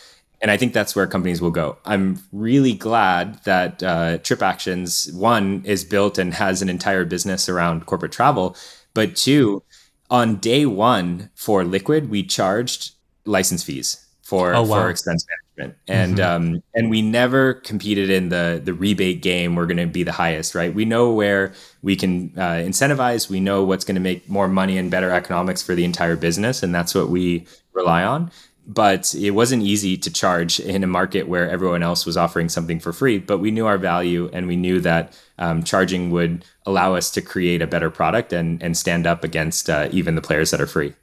And 0.41 0.51
I 0.51 0.57
think 0.57 0.75
that's 0.75 0.95
where 0.95 1.07
companies 1.07 1.41
will 1.41 1.51
go. 1.51 1.79
I'm 1.87 2.18
really 2.31 2.75
glad 2.75 3.43
that 3.45 3.83
uh, 3.83 4.18
TripActions, 4.18 5.12
one, 5.14 5.62
is 5.64 5.85
built 5.85 6.18
and 6.18 6.35
has 6.35 6.62
an 6.62 6.68
entire 6.68 7.05
business 7.05 7.49
around 7.49 7.87
corporate 7.87 8.12
travel. 8.12 8.55
But 8.93 9.16
two, 9.16 9.62
on 10.11 10.37
day 10.37 10.66
one 10.66 11.31
for 11.35 11.64
Liquid, 11.64 12.11
we 12.11 12.22
charged 12.22 12.93
license 13.25 13.62
fees 13.62 14.05
for, 14.22 14.55
oh, 14.55 14.62
wow. 14.62 14.83
for 14.83 14.91
expense 14.91 15.27
management 15.29 15.45
and 15.87 16.16
mm-hmm. 16.16 16.55
um, 16.55 16.62
and 16.75 16.91
we 16.91 17.03
never 17.03 17.55
competed 17.55 18.11
in 18.11 18.29
the 18.29 18.61
the 18.62 18.72
rebate 18.75 19.22
game. 19.22 19.55
We're 19.55 19.66
going 19.66 19.77
to 19.79 19.87
be 19.87 20.03
the 20.03 20.12
highest, 20.12 20.55
right? 20.55 20.75
We 20.75 20.85
know 20.85 21.12
where 21.12 21.53
we 21.83 21.97
can 21.97 22.33
uh, 22.37 22.62
incentivize. 22.64 23.29
We 23.29 23.41
know 23.41 23.64
what's 23.64 23.85
going 23.85 23.95
to 23.95 24.01
make 24.01 24.29
more 24.29 24.49
money 24.49 24.79
and 24.79 24.91
better 24.91 25.11
economics 25.11 25.62
for 25.62 25.75
the 25.75 25.85
entire 25.85 26.16
business, 26.16 26.62
and 26.62 26.75
that's 26.75 26.95
what 26.95 27.09
we 27.09 27.47
rely 27.72 28.05
on. 28.05 28.31
But 28.66 29.14
it 29.14 29.33
wasn't 29.33 29.62
easy 29.62 29.99
to 29.99 30.11
charge 30.11 30.59
in 30.59 30.83
a 30.83 30.87
market 30.87 31.29
where 31.29 31.51
everyone 31.51 31.83
else 31.83 32.07
was 32.07 32.16
offering 32.16 32.49
something 32.49 32.81
for 32.81 32.95
free. 32.95 33.18
But 33.18 33.39
we 33.39 33.51
knew 33.51 33.66
our 33.66 33.79
value, 33.79 34.31
and 34.33 34.47
we 34.49 34.57
knew 34.57 34.81
that 34.81 35.16
um, 35.39 35.62
charging 35.62 36.11
would 36.11 36.45
allow 36.64 36.95
us 36.95 37.11
to 37.11 37.20
create 37.20 37.61
a 37.62 37.66
better 37.66 37.91
product 37.91 38.33
and 38.33 38.62
and 38.62 38.77
stand 38.77 39.07
up 39.07 39.22
against 39.22 39.70
uh, 39.70 39.89
even 39.93 40.14
the 40.14 40.22
players 40.22 40.51
that 40.51 40.61
are 40.61 40.66
free. 40.66 40.95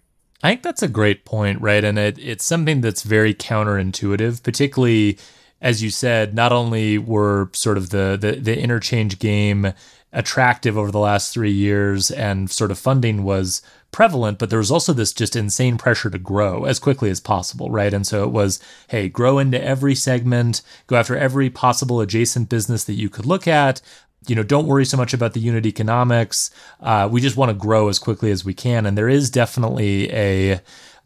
I 0.44 0.50
think 0.50 0.64
that's 0.64 0.82
a 0.82 0.88
great 0.88 1.24
point, 1.26 1.62
right? 1.62 1.84
And 1.84 2.00
it, 2.00 2.18
it's 2.20 2.46
something 2.46 2.82
that's 2.82 3.04
very 3.04 3.34
counterintuitive, 3.34 4.44
particularly 4.44 5.18
as 5.62 5.84
you 5.84 5.92
said, 5.92 6.34
not 6.34 6.52
only 6.52 6.98
were 6.98 7.50
sort 7.54 7.78
of 7.78 7.92
the, 7.92 8.18
the, 8.20 8.32
the 8.34 8.60
interchange 8.60 9.20
game 9.20 9.74
attractive 10.12 10.78
over 10.78 10.92
the 10.92 11.00
last 11.00 11.34
three 11.34 11.52
years 11.52 12.12
and 12.12 12.50
sort 12.50 12.72
of 12.72 12.80
funding 12.80 13.24
was 13.24 13.62
prevalent, 13.92 14.40
but 14.40 14.50
there 14.50 14.60
was 14.60 14.72
also 14.72 14.92
this 14.92 15.14
just 15.14 15.36
insane 15.36 15.78
pressure 15.78 16.10
to 16.10 16.18
grow 16.18 16.66
as 16.66 16.80
quickly 16.80 17.10
as 17.10 17.20
possible, 17.20 17.70
right? 17.70 17.94
And 17.94 18.06
so 18.06 18.24
it 18.24 18.32
was, 18.32 18.60
hey, 18.90 19.08
grow 19.08 19.38
into 19.38 19.64
every 19.64 19.96
segment, 19.96 20.62
go 20.88 20.96
after 20.96 21.16
every 21.16 21.50
possible 21.50 22.02
adjacent 22.02 22.50
business 22.50 22.84
that 22.86 22.94
you 22.94 23.10
could 23.10 23.26
look 23.26 23.48
at, 23.48 23.82
you 24.28 24.36
know, 24.36 24.44
don't 24.44 24.68
worry 24.68 24.86
so 24.86 24.98
much 24.98 25.14
about 25.14 25.34
the 25.34 25.40
unit 25.40 25.66
economics. 25.66 26.52
Uh, 26.80 27.10
we 27.12 27.22
just 27.22 27.38
want 27.38 27.50
to 27.50 27.56
grow 27.56 27.90
as 27.90 28.00
quickly 28.00 28.32
as 28.32 28.46
we 28.46 28.54
can. 28.54 28.86
And 28.86 28.98
there 28.98 29.10
is 29.10 29.30
definitely 29.30 30.12
a 30.12 30.62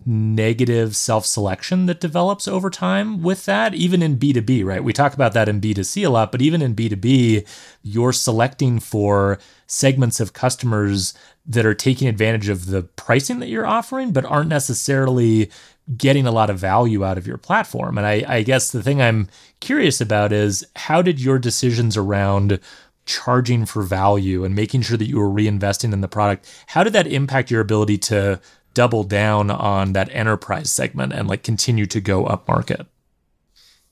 negative 0.06 0.96
self 0.96 1.26
selection 1.26 1.86
that 1.86 2.00
develops 2.00 2.48
over 2.48 2.70
time 2.70 3.24
with 3.24 3.46
that, 3.46 3.74
even 3.74 4.02
in 4.02 4.18
B2B, 4.18 4.66
right? 4.66 4.84
We 4.84 4.94
talk 4.94 5.14
about 5.14 5.34
that 5.34 5.50
in 5.50 5.62
B2C 5.62 6.06
a 6.06 6.10
lot, 6.10 6.32
but 6.32 6.42
even 6.42 6.62
in 6.62 6.76
B2B, 6.76 7.48
you're 7.82 8.14
selecting 8.14 8.80
for 8.80 9.40
segments 9.68 10.20
of 10.20 10.34
customers 10.34 11.14
that 11.46 11.66
are 11.66 11.74
taking 11.74 12.08
advantage 12.08 12.50
of 12.50 12.68
the 12.68 12.84
pricing 12.84 13.40
that 13.40 13.50
you're 13.50 13.66
offering, 13.66 14.12
but 14.12 14.26
aren't 14.26 14.50
necessarily 14.50 15.50
getting 15.98 16.26
a 16.26 16.32
lot 16.32 16.50
of 16.50 16.58
value 16.58 17.06
out 17.06 17.18
of 17.18 17.28
your 17.28 17.38
platform. 17.38 17.98
And 17.98 18.08
I, 18.08 18.24
I 18.28 18.42
guess 18.42 18.72
the 18.72 18.82
thing 18.82 19.02
I'm 19.02 19.30
curious 19.60 20.02
about 20.02 20.34
is 20.34 20.66
how 20.76 21.02
did 21.02 21.22
your 21.22 21.38
decisions 21.38 21.96
around 21.96 22.60
charging 23.06 23.66
for 23.66 23.84
value 23.84 24.44
and 24.44 24.56
making 24.56 24.82
sure 24.82 24.98
that 24.98 25.08
you 25.08 25.18
were 25.18 25.30
reinvesting 25.30 25.94
in 25.94 26.02
the 26.02 26.08
product, 26.08 26.52
how 26.68 26.84
did 26.84 26.94
that 26.94 27.08
impact 27.08 27.52
your 27.52 27.62
ability 27.62 27.98
to 27.98 28.40
double 28.74 29.04
down 29.04 29.50
on 29.50 29.94
that 29.94 30.10
enterprise 30.12 30.72
segment 30.72 31.14
and 31.14 31.28
like 31.28 31.44
continue 31.44 31.86
to 31.86 32.02
go 32.02 32.26
up 32.26 32.48
market? 32.48 32.86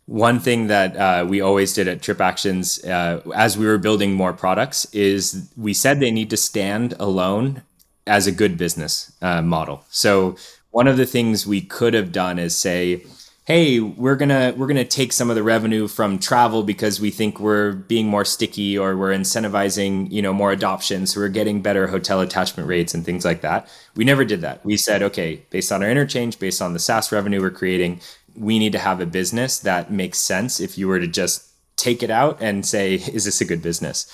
One 0.05 0.39
thing 0.39 0.68
that 0.68 0.97
uh, 0.97 1.26
we 1.28 1.39
always 1.39 1.74
did 1.74 1.88
at 1.88 2.01
TripActions 2.01 2.86
uh, 2.88 3.22
as 3.32 3.57
we 3.57 3.66
were 3.66 3.78
building 3.78 4.14
more 4.14 4.34
products 4.34 4.86
is 4.93 5.49
we 5.55 5.74
said 5.74 5.99
they 5.99 6.11
need 6.11 6.30
to 6.32 6.38
stand 6.38 6.93
alone 6.99 7.64
as 8.05 8.28
a 8.28 8.32
good 8.32 8.57
business 8.57 9.14
uh, 9.22 9.41
model. 9.41 9.86
So 9.89 10.36
one 10.72 10.88
of 10.88 10.97
the 10.97 11.05
things 11.05 11.47
we 11.47 11.61
could 11.61 11.93
have 11.93 12.11
done 12.11 12.38
is 12.38 12.55
say, 12.55 13.05
hey 13.45 13.81
we're 13.81 14.15
gonna 14.15 14.53
we're 14.55 14.67
gonna 14.67 14.85
take 14.85 15.11
some 15.11 15.29
of 15.29 15.35
the 15.35 15.43
revenue 15.43 15.87
from 15.87 16.17
travel 16.17 16.63
because 16.63 17.01
we 17.01 17.11
think 17.11 17.39
we're 17.39 17.73
being 17.73 18.07
more 18.07 18.23
sticky 18.23 18.77
or 18.77 18.95
we're 18.95 19.11
incentivizing 19.11 20.09
you 20.11 20.21
know 20.21 20.33
more 20.33 20.51
adoption. 20.51 21.05
So 21.05 21.19
we're 21.19 21.29
getting 21.29 21.61
better 21.61 21.87
hotel 21.87 22.21
attachment 22.21 22.69
rates 22.69 22.93
and 22.93 23.03
things 23.03 23.25
like 23.25 23.41
that. 23.41 23.67
We 23.95 24.05
never 24.05 24.23
did 24.23 24.41
that. 24.41 24.65
We 24.65 24.77
said 24.77 25.03
okay 25.03 25.43
based 25.49 25.71
on 25.71 25.83
our 25.83 25.89
interchange 25.89 26.39
based 26.39 26.61
on 26.61 26.73
the 26.73 26.79
saas 26.79 27.11
revenue 27.11 27.41
we're 27.41 27.49
creating 27.49 27.99
we 28.35 28.59
need 28.59 28.71
to 28.71 28.79
have 28.79 28.99
a 28.99 29.05
business 29.05 29.59
that 29.59 29.91
makes 29.91 30.19
sense 30.19 30.59
if 30.59 30.77
you 30.77 30.87
were 30.87 30.99
to 30.99 31.07
just 31.07 31.49
take 31.75 32.01
it 32.01 32.09
out 32.09 32.41
and 32.41 32.65
say 32.65 32.95
is 32.95 33.25
this 33.25 33.41
a 33.41 33.45
good 33.45 33.61
business? 33.61 34.07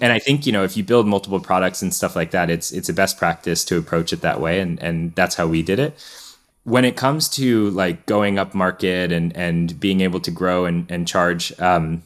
And 0.00 0.12
I 0.12 0.18
think 0.18 0.44
you 0.44 0.50
know 0.50 0.64
if 0.64 0.76
you 0.76 0.82
build 0.82 1.06
multiple 1.06 1.38
products 1.38 1.82
and 1.82 1.94
stuff 1.94 2.16
like 2.16 2.32
that, 2.32 2.50
it's 2.50 2.72
it's 2.72 2.88
a 2.88 2.92
best 2.92 3.16
practice 3.16 3.64
to 3.66 3.78
approach 3.78 4.12
it 4.12 4.22
that 4.22 4.40
way, 4.40 4.58
and 4.58 4.82
and 4.82 5.14
that's 5.14 5.36
how 5.36 5.46
we 5.46 5.62
did 5.62 5.78
it 5.78 5.94
when 6.64 6.84
it 6.84 6.96
comes 6.96 7.28
to 7.28 7.70
like 7.70 8.06
going 8.06 8.38
up 8.38 8.54
market 8.54 9.12
and 9.12 9.36
and 9.36 9.78
being 9.80 10.00
able 10.00 10.20
to 10.20 10.30
grow 10.30 10.64
and 10.64 10.90
and 10.90 11.08
charge 11.08 11.58
um, 11.60 12.02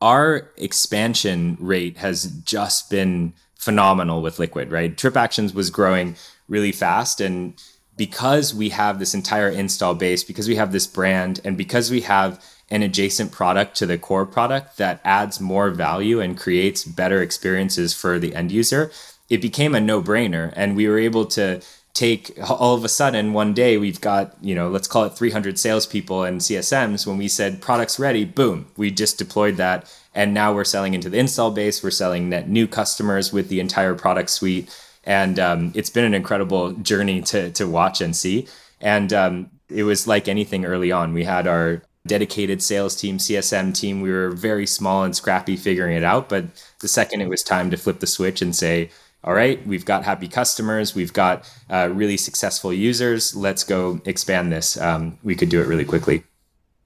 our 0.00 0.50
expansion 0.56 1.56
rate 1.60 1.96
has 1.98 2.24
just 2.44 2.90
been 2.90 3.32
phenomenal 3.56 4.22
with 4.22 4.38
liquid 4.38 4.70
right? 4.70 4.96
TripActions 4.96 5.54
was 5.54 5.70
growing 5.70 6.16
really 6.48 6.72
fast 6.72 7.20
and 7.20 7.60
because 7.96 8.54
we 8.54 8.68
have 8.68 9.00
this 9.00 9.12
entire 9.12 9.48
install 9.48 9.94
base 9.94 10.22
because 10.22 10.46
we 10.46 10.54
have 10.54 10.70
this 10.70 10.86
brand 10.86 11.40
and 11.44 11.56
because 11.56 11.90
we 11.90 12.02
have 12.02 12.42
an 12.70 12.82
adjacent 12.82 13.32
product 13.32 13.76
to 13.76 13.86
the 13.86 13.98
core 13.98 14.26
product 14.26 14.76
that 14.76 15.00
adds 15.04 15.40
more 15.40 15.70
value 15.70 16.20
and 16.20 16.38
creates 16.38 16.84
better 16.84 17.20
experiences 17.20 17.92
for 17.92 18.18
the 18.18 18.34
end 18.36 18.52
user 18.52 18.92
it 19.28 19.42
became 19.42 19.74
a 19.74 19.80
no-brainer 19.80 20.52
and 20.54 20.76
we 20.76 20.86
were 20.86 20.98
able 20.98 21.26
to 21.26 21.60
take 21.98 22.38
all 22.48 22.74
of 22.74 22.84
a 22.84 22.88
sudden 22.88 23.32
one 23.32 23.52
day 23.52 23.76
we've 23.76 24.00
got 24.00 24.36
you 24.40 24.54
know 24.54 24.68
let's 24.68 24.86
call 24.86 25.04
it 25.04 25.14
300 25.14 25.58
salespeople 25.58 26.22
and 26.22 26.40
CSMs 26.40 27.06
when 27.06 27.18
we 27.18 27.26
said 27.26 27.60
products 27.60 27.98
ready 27.98 28.24
boom 28.24 28.68
we 28.76 28.90
just 28.90 29.18
deployed 29.18 29.56
that. 29.56 29.92
And 30.14 30.32
now 30.34 30.52
we're 30.52 30.64
selling 30.64 30.94
into 30.94 31.10
the 31.10 31.18
install 31.18 31.50
base. 31.50 31.82
We're 31.82 31.90
selling 31.90 32.28
net 32.28 32.48
new 32.48 32.66
customers 32.66 33.32
with 33.32 33.48
the 33.48 33.60
entire 33.60 33.94
product 33.94 34.30
suite. 34.30 34.74
And 35.04 35.38
um, 35.38 35.72
it's 35.74 35.90
been 35.90 36.04
an 36.04 36.14
incredible 36.14 36.72
journey 36.72 37.20
to 37.22 37.50
to 37.52 37.66
watch 37.66 38.00
and 38.00 38.16
see. 38.16 38.48
And 38.80 39.12
um, 39.12 39.50
it 39.68 39.82
was 39.82 40.06
like 40.06 40.28
anything 40.28 40.64
early 40.64 40.90
on. 40.92 41.12
We 41.12 41.24
had 41.24 41.46
our 41.46 41.82
dedicated 42.06 42.62
sales 42.62 42.96
team 42.96 43.18
CSM 43.18 43.74
team. 43.78 44.00
We 44.00 44.10
were 44.10 44.30
very 44.30 44.66
small 44.66 45.04
and 45.04 45.14
scrappy 45.14 45.56
figuring 45.56 45.96
it 45.96 46.04
out. 46.04 46.28
But 46.28 46.46
the 46.80 46.88
second 46.88 47.20
it 47.20 47.28
was 47.28 47.42
time 47.42 47.70
to 47.70 47.76
flip 47.76 48.00
the 48.00 48.06
switch 48.06 48.40
and 48.40 48.56
say 48.56 48.90
all 49.24 49.34
right, 49.34 49.64
we've 49.66 49.84
got 49.84 50.04
happy 50.04 50.28
customers, 50.28 50.94
we've 50.94 51.12
got 51.12 51.50
uh, 51.68 51.90
really 51.92 52.16
successful 52.16 52.72
users. 52.72 53.34
Let's 53.34 53.64
go 53.64 54.00
expand 54.04 54.52
this. 54.52 54.80
Um, 54.80 55.18
we 55.22 55.34
could 55.34 55.48
do 55.48 55.60
it 55.60 55.66
really 55.66 55.84
quickly. 55.84 56.24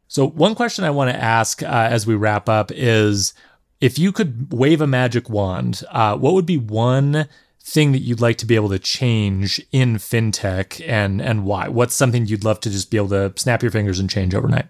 So, 0.09 0.29
one 0.29 0.55
question 0.55 0.85
I 0.85 0.91
want 0.91 1.11
to 1.11 1.17
ask 1.17 1.63
uh, 1.63 1.67
as 1.67 2.07
we 2.07 2.15
wrap 2.15 2.49
up 2.49 2.71
is 2.73 3.35
if 3.81 3.99
you 3.99 4.13
could 4.13 4.53
wave 4.53 4.81
a 4.81 4.87
magic 4.87 5.29
wand, 5.29 5.83
uh, 5.91 6.17
what 6.17 6.35
would 6.35 6.47
be 6.47 6.59
one 6.59 7.29
thing 7.61 7.93
that 7.93 8.01
you'd 8.01 8.21
like 8.21 8.37
to 8.39 8.47
be 8.47 8.55
able 8.55 8.69
to 8.71 8.79
change 8.79 9.65
in 9.71 9.97
fintech 9.97 10.87
and, 10.87 11.21
and 11.23 11.45
why? 11.45 11.69
What's 11.69 11.95
something 11.95 12.27
you'd 12.27 12.45
love 12.45 12.61
to 12.61 12.71
just 12.71 12.91
be 12.91 12.97
able 12.97 13.09
to 13.11 13.33
snap 13.37 13.63
your 13.63 13.71
fingers 13.71 13.99
and 13.99 14.11
change 14.11 14.35
overnight? 14.35 14.67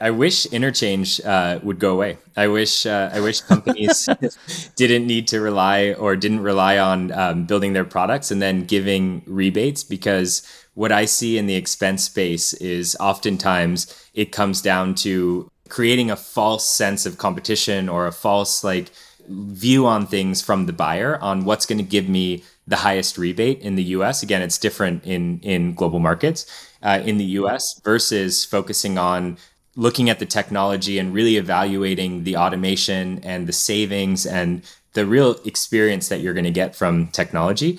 I 0.00 0.10
wish 0.10 0.46
interchange 0.46 1.20
uh, 1.20 1.60
would 1.62 1.78
go 1.78 1.92
away. 1.92 2.16
I 2.34 2.48
wish 2.48 2.86
uh, 2.86 3.10
I 3.12 3.20
wish 3.20 3.42
companies 3.42 4.08
didn't 4.76 5.06
need 5.06 5.28
to 5.28 5.40
rely 5.40 5.92
or 5.92 6.16
didn't 6.16 6.40
rely 6.40 6.78
on 6.78 7.12
um, 7.12 7.44
building 7.44 7.74
their 7.74 7.84
products 7.84 8.30
and 8.30 8.40
then 8.40 8.64
giving 8.64 9.22
rebates 9.26 9.84
because 9.84 10.42
what 10.74 10.90
I 10.90 11.04
see 11.04 11.36
in 11.36 11.46
the 11.46 11.54
expense 11.54 12.04
space 12.04 12.54
is 12.54 12.96
oftentimes 12.98 13.94
it 14.14 14.32
comes 14.32 14.62
down 14.62 14.94
to 14.96 15.50
creating 15.68 16.10
a 16.10 16.16
false 16.16 16.66
sense 16.68 17.04
of 17.04 17.18
competition 17.18 17.88
or 17.88 18.06
a 18.06 18.12
false 18.12 18.64
like 18.64 18.90
view 19.28 19.86
on 19.86 20.06
things 20.06 20.40
from 20.40 20.64
the 20.64 20.72
buyer 20.72 21.18
on 21.20 21.44
what's 21.44 21.66
going 21.66 21.78
to 21.78 21.84
give 21.84 22.08
me 22.08 22.42
the 22.66 22.76
highest 22.76 23.18
rebate 23.18 23.60
in 23.60 23.74
the 23.74 23.84
US. 23.96 24.22
Again, 24.22 24.40
it's 24.40 24.56
different 24.56 25.04
in 25.04 25.40
in 25.40 25.74
global 25.74 25.98
markets. 25.98 26.46
Uh, 26.82 27.02
in 27.04 27.18
the 27.18 27.24
US 27.40 27.78
versus 27.84 28.46
focusing 28.46 28.96
on 28.96 29.36
looking 29.76 30.10
at 30.10 30.18
the 30.18 30.26
technology 30.26 30.98
and 30.98 31.14
really 31.14 31.36
evaluating 31.36 32.24
the 32.24 32.36
automation 32.36 33.20
and 33.22 33.46
the 33.46 33.52
savings 33.52 34.26
and 34.26 34.62
the 34.94 35.06
real 35.06 35.36
experience 35.44 36.08
that 36.08 36.20
you're 36.20 36.34
going 36.34 36.44
to 36.44 36.50
get 36.50 36.74
from 36.74 37.06
technology. 37.08 37.78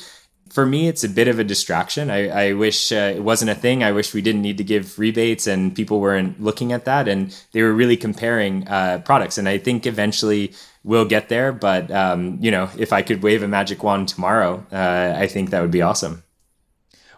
For 0.49 0.65
me, 0.65 0.87
it's 0.87 1.03
a 1.03 1.09
bit 1.09 1.27
of 1.27 1.39
a 1.39 1.43
distraction. 1.43 2.09
I, 2.09 2.49
I 2.49 2.53
wish 2.53 2.91
uh, 2.91 3.13
it 3.15 3.23
wasn't 3.23 3.51
a 3.51 3.55
thing. 3.55 3.83
I 3.83 3.91
wish 3.91 4.13
we 4.13 4.21
didn't 4.21 4.41
need 4.41 4.57
to 4.57 4.63
give 4.63 4.99
rebates 4.99 5.47
and 5.47 5.75
people 5.75 6.01
weren't 6.01 6.41
looking 6.41 6.73
at 6.73 6.85
that 6.85 7.07
and 7.07 7.35
they 7.53 7.61
were 7.61 7.73
really 7.73 7.97
comparing 7.97 8.67
uh, 8.67 9.01
products. 9.05 9.37
And 9.37 9.47
I 9.47 9.57
think 9.57 9.85
eventually 9.85 10.53
we'll 10.83 11.05
get 11.05 11.29
there. 11.29 11.53
But, 11.53 11.89
um, 11.91 12.37
you 12.41 12.51
know, 12.51 12.69
if 12.77 12.91
I 12.91 13.01
could 13.01 13.23
wave 13.23 13.43
a 13.43 13.47
magic 13.47 13.83
wand 13.83 14.09
tomorrow, 14.09 14.65
uh, 14.71 15.13
I 15.17 15.27
think 15.27 15.51
that 15.51 15.61
would 15.61 15.71
be 15.71 15.81
awesome. 15.81 16.23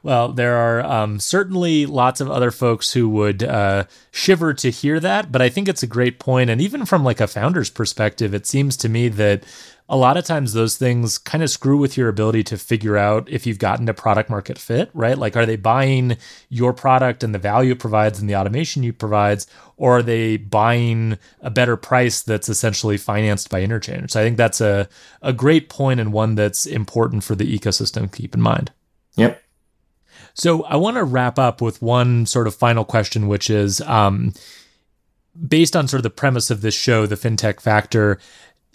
Well, 0.04 0.34
there 0.34 0.58
are 0.58 0.84
um, 0.84 1.18
certainly 1.22 1.86
lots 1.86 2.20
of 2.20 2.30
other 2.30 2.52
folks 2.52 2.92
who 2.92 3.08
would 3.08 3.42
uh, 3.42 3.86
shiver 4.12 4.54
to 4.56 4.70
hear 4.70 5.00
that, 5.00 5.32
but 5.32 5.42
I 5.42 5.48
think 5.48 5.70
it's 5.70 5.82
a 5.82 5.88
great 5.88 6.20
point. 6.20 6.50
And 6.50 6.60
even 6.60 6.86
from 6.86 7.06
like 7.06 7.22
a 7.22 7.28
founder's 7.28 7.70
perspective, 7.70 8.34
it 8.34 8.46
seems 8.46 8.76
to 8.78 8.90
me 8.90 9.08
that 9.08 9.46
a 9.88 9.96
lot 9.96 10.18
of 10.18 10.26
times 10.26 10.52
those 10.52 10.76
things 10.76 11.18
kind 11.18 11.42
of 11.42 11.50
screw 11.50 11.78
with 11.78 11.96
your 11.96 12.10
ability 12.10 12.44
to 12.44 12.58
figure 12.58 12.98
out 12.98 13.30
if 13.30 13.46
you've 13.46 13.60
gotten 13.60 13.88
a 13.88 13.94
product 13.94 14.30
market 14.30 14.58
fit, 14.58 14.90
right? 14.94 15.18
Like, 15.18 15.38
are 15.38 15.46
they 15.46 15.56
buying 15.56 16.18
your 16.50 16.74
product 16.74 17.24
and 17.24 17.34
the 17.34 17.40
value 17.40 17.72
it 17.72 17.80
provides 17.80 18.20
and 18.20 18.30
the 18.30 18.36
automation 18.36 18.84
you 18.84 18.92
provides, 18.92 19.48
or 19.78 20.00
are 20.00 20.04
they 20.04 20.36
buying 20.36 21.18
a 21.42 21.50
better 21.50 21.78
price 21.78 22.22
that's 22.22 22.50
essentially 22.50 22.98
financed 22.98 23.50
by 23.50 23.62
interchange? 23.62 24.12
So 24.12 24.20
I 24.20 24.24
think 24.24 24.36
that's 24.36 24.60
a, 24.60 24.90
a 25.22 25.32
great 25.32 25.70
point 25.70 26.02
and 26.02 26.12
one 26.12 26.36
that's 26.36 26.66
important 26.66 27.24
for 27.24 27.36
the 27.36 27.58
ecosystem 27.58 28.12
to 28.12 28.18
keep 28.22 28.34
in 28.34 28.42
mind. 28.42 28.72
Yep. 29.16 29.43
So 30.34 30.64
I 30.64 30.76
want 30.78 30.98
to 30.98 31.04
wrap 31.04 31.38
up 31.38 31.62
with 31.62 31.82
one 31.82 32.26
sort 32.26 32.48
of 32.48 32.56
final 32.56 32.86
question, 32.86 33.28
which 33.28 33.50
is 33.50 33.82
um, 33.82 34.34
based 35.48 35.76
on 35.76 35.88
sort 35.88 36.00
of 36.00 36.04
the 36.04 36.10
premise 36.10 36.50
of 36.50 36.62
this 36.62 36.76
show, 36.76 37.06
the 37.06 37.16
FinTech 37.16 37.60
Factor. 37.60 38.20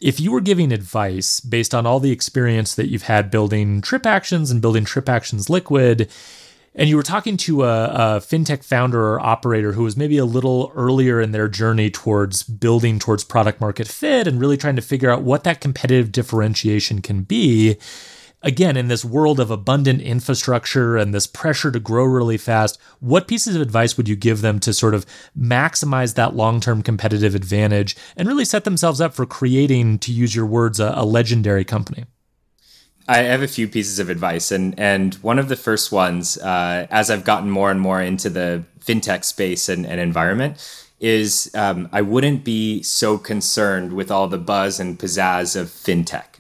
If 0.01 0.21
you 0.21 0.31
were 0.31 0.41
giving 0.41 0.71
advice 0.71 1.41
based 1.41 1.75
on 1.75 1.85
all 1.85 1.99
the 1.99 2.13
experience 2.13 2.77
that 2.77 2.89
you've 2.89 3.03
had 3.03 3.31
building 3.31 3.83
TripActions 3.83 4.53
and 4.53 4.63
building 4.63 4.85
TripActions 4.85 5.49
Liquid, 5.49 6.09
and 6.77 6.89
you 6.89 6.95
were 6.95 7.03
talking 7.03 7.37
to 7.39 7.65
a, 7.65 7.85
a, 7.87 8.21
fintech 8.21 8.63
founder 8.63 9.15
or 9.15 9.21
operator 9.21 9.73
who 9.73 9.83
was 9.83 9.97
maybe 9.97 10.17
a 10.17 10.25
little 10.25 10.71
earlier 10.77 11.21
in 11.21 11.33
their 11.33 11.49
journey 11.49 11.91
towards 11.91 12.45
building 12.45 13.01
towards 13.01 13.25
product 13.25 13.61
market 13.61 13.89
fit 13.89 14.29
and 14.29 14.41
really 14.41 14.57
trying 14.57 14.77
to 14.77 14.83
figure 14.83 15.11
out 15.11 15.23
what 15.23 15.43
that 15.43 15.61
competitive 15.61 16.13
differentiation 16.13 17.03
can 17.03 17.23
be 17.23 17.77
again, 18.43 18.77
in 18.77 18.89
this 18.89 19.05
world 19.05 19.41
of 19.41 19.51
abundant 19.51 20.01
infrastructure 20.01 20.97
and 20.97 21.13
this 21.13 21.27
pressure 21.27 21.71
to 21.71 21.81
grow 21.81 22.05
really 22.05 22.37
fast, 22.37 22.79
what 23.01 23.29
pieces 23.29 23.57
of 23.57 23.63
advice 23.63 23.97
would 23.97 24.09
you 24.09 24.17
give 24.17 24.41
them 24.41 24.61
to 24.61 24.73
sort 24.73 24.95
of 24.95 25.07
maximize 25.39 26.15
that 26.15 26.37
long 26.37 26.61
term 26.61 26.83
competitive 26.83 27.35
advantage 27.35 27.97
and 28.17 28.29
really 28.29 28.45
set 28.45 28.65
themselves 28.65 29.01
up 29.01 29.15
for 29.15 29.27
creating, 29.27 29.99
to 29.99 30.13
use 30.13 30.35
your 30.35 30.47
words, 30.47 30.79
a, 30.81 30.93
a 30.95 31.05
legendary 31.05 31.65
company? 31.65 32.05
I 33.11 33.19
have 33.19 33.43
a 33.43 33.49
few 33.49 33.67
pieces 33.67 33.99
of 33.99 34.11
advice, 34.11 34.53
and 34.53 34.79
and 34.79 35.15
one 35.17 35.39
of 35.39 35.49
the 35.49 35.57
first 35.57 35.91
ones, 35.91 36.37
uh, 36.39 36.87
as 36.91 37.11
I've 37.11 37.25
gotten 37.25 37.51
more 37.51 37.71
and 37.71 37.81
more 37.81 38.03
into 38.03 38.29
the 38.29 38.65
fintech 38.85 39.25
space 39.25 39.71
and, 39.71 39.87
and 39.87 39.99
environment, 39.99 40.59
is 41.01 41.51
um, 41.55 41.89
I 41.91 42.03
wouldn't 42.03 42.45
be 42.45 42.83
so 42.83 43.17
concerned 43.17 43.95
with 43.95 44.11
all 44.11 44.29
the 44.29 44.37
buzz 44.37 44.79
and 44.79 44.99
pizzazz 44.99 45.57
of 45.57 45.69
fintech 45.69 46.38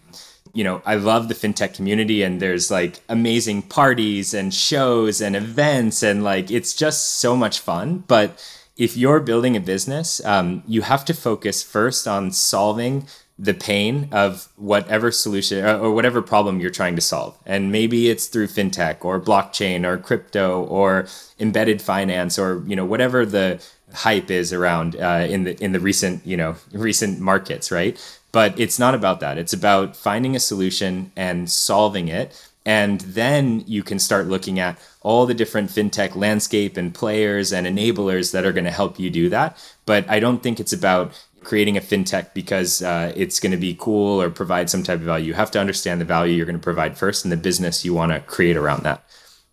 you 0.59 0.64
know, 0.64 0.82
I 0.84 0.96
love 0.96 1.28
the 1.28 1.36
fintech 1.36 1.72
community 1.72 2.24
and 2.24 2.42
there's 2.42 2.68
like 2.68 2.98
amazing 3.09 3.62
parties 3.62 4.34
and 4.34 4.52
shows 4.52 5.20
and 5.20 5.36
events 5.36 6.02
and 6.02 6.24
like 6.24 6.50
it's 6.50 6.74
just 6.74 7.20
so 7.20 7.36
much 7.36 7.61
fun. 7.61 8.02
But 8.09 8.44
if 8.76 8.96
you're 8.96 9.20
building 9.20 9.56
a 9.56 9.61
business, 9.61 10.20
um, 10.24 10.64
you 10.66 10.82
have 10.82 11.04
to 11.04 11.14
focus 11.14 11.62
first 11.62 12.09
on 12.09 12.32
solving 12.32 13.06
the 13.38 13.54
pain 13.54 14.09
of 14.11 14.48
whatever 14.56 15.12
solution 15.12 15.64
or, 15.64 15.78
or 15.78 15.92
whatever 15.92 16.20
problem 16.20 16.59
you're 16.59 16.70
trying 16.70 16.96
to 16.96 17.02
solve. 17.02 17.38
And 17.46 17.70
maybe 17.70 18.11
it's 18.11 18.26
through 18.26 18.48
fintech 18.48 19.04
or 19.04 19.20
blockchain 19.20 19.86
or 19.86 19.96
crypto 19.96 20.64
or 20.64 21.06
embedded 21.38 21.80
finance 21.80 22.36
or, 22.36 22.64
you 22.66 22.74
know, 22.74 22.84
whatever 22.84 23.24
the 23.24 23.62
hype 23.92 24.30
is 24.30 24.52
around 24.52 24.96
uh, 24.96 25.26
in 25.28 25.44
the 25.44 25.64
in 25.64 25.72
the 25.72 25.80
recent 25.80 26.24
you 26.26 26.36
know 26.36 26.56
recent 26.72 27.20
markets 27.20 27.70
right 27.70 27.98
but 28.32 28.58
it's 28.58 28.78
not 28.78 28.94
about 28.94 29.20
that. 29.20 29.38
It's 29.38 29.52
about 29.52 29.96
finding 29.96 30.36
a 30.36 30.40
solution 30.40 31.12
and 31.16 31.50
solving 31.50 32.08
it. 32.08 32.50
And 32.66 33.00
then 33.00 33.64
you 33.66 33.82
can 33.82 33.98
start 33.98 34.26
looking 34.26 34.58
at 34.58 34.78
all 35.00 35.24
the 35.24 35.34
different 35.34 35.70
fintech 35.70 36.14
landscape 36.14 36.76
and 36.76 36.94
players 36.94 37.52
and 37.52 37.66
enablers 37.66 38.32
that 38.32 38.44
are 38.44 38.52
going 38.52 38.64
to 38.66 38.70
help 38.70 38.98
you 38.98 39.08
do 39.08 39.30
that. 39.30 39.56
But 39.86 40.08
I 40.10 40.20
don't 40.20 40.42
think 40.42 40.60
it's 40.60 40.72
about 40.72 41.12
creating 41.42 41.78
a 41.78 41.80
fintech 41.80 42.34
because 42.34 42.82
uh, 42.82 43.12
it's 43.16 43.40
going 43.40 43.52
to 43.52 43.56
be 43.56 43.74
cool 43.78 44.20
or 44.20 44.28
provide 44.28 44.68
some 44.68 44.82
type 44.82 44.98
of 44.98 45.06
value. 45.06 45.28
You 45.28 45.34
have 45.34 45.50
to 45.52 45.60
understand 45.60 45.98
the 45.98 46.04
value 46.04 46.34
you're 46.34 46.44
going 46.44 46.58
to 46.58 46.62
provide 46.62 46.98
first 46.98 47.24
and 47.24 47.32
the 47.32 47.38
business 47.38 47.86
you 47.86 47.94
want 47.94 48.12
to 48.12 48.20
create 48.20 48.56
around 48.56 48.82
that. 48.82 49.02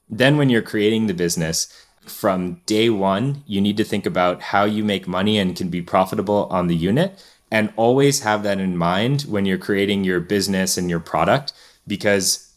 Then, 0.10 0.38
when 0.38 0.50
you're 0.50 0.62
creating 0.62 1.08
the 1.08 1.14
business, 1.14 1.68
from 2.06 2.62
day 2.66 2.90
one, 2.90 3.44
you 3.48 3.62
need 3.62 3.78
to 3.78 3.84
think 3.84 4.06
about 4.06 4.42
how 4.42 4.64
you 4.64 4.84
make 4.84 5.08
money 5.08 5.40
and 5.40 5.56
can 5.56 5.70
be 5.70 5.82
profitable 5.82 6.48
on 6.52 6.68
the 6.68 6.76
unit 6.76 7.24
and 7.56 7.72
always 7.78 8.20
have 8.20 8.44
that 8.44 8.60
in 8.60 8.76
mind 8.76 9.22
when 9.22 9.46
you're 9.46 9.58
creating 9.58 10.04
your 10.04 10.20
business 10.20 10.78
and 10.78 10.90
your 10.90 11.00
product 11.00 11.54
because 11.88 12.52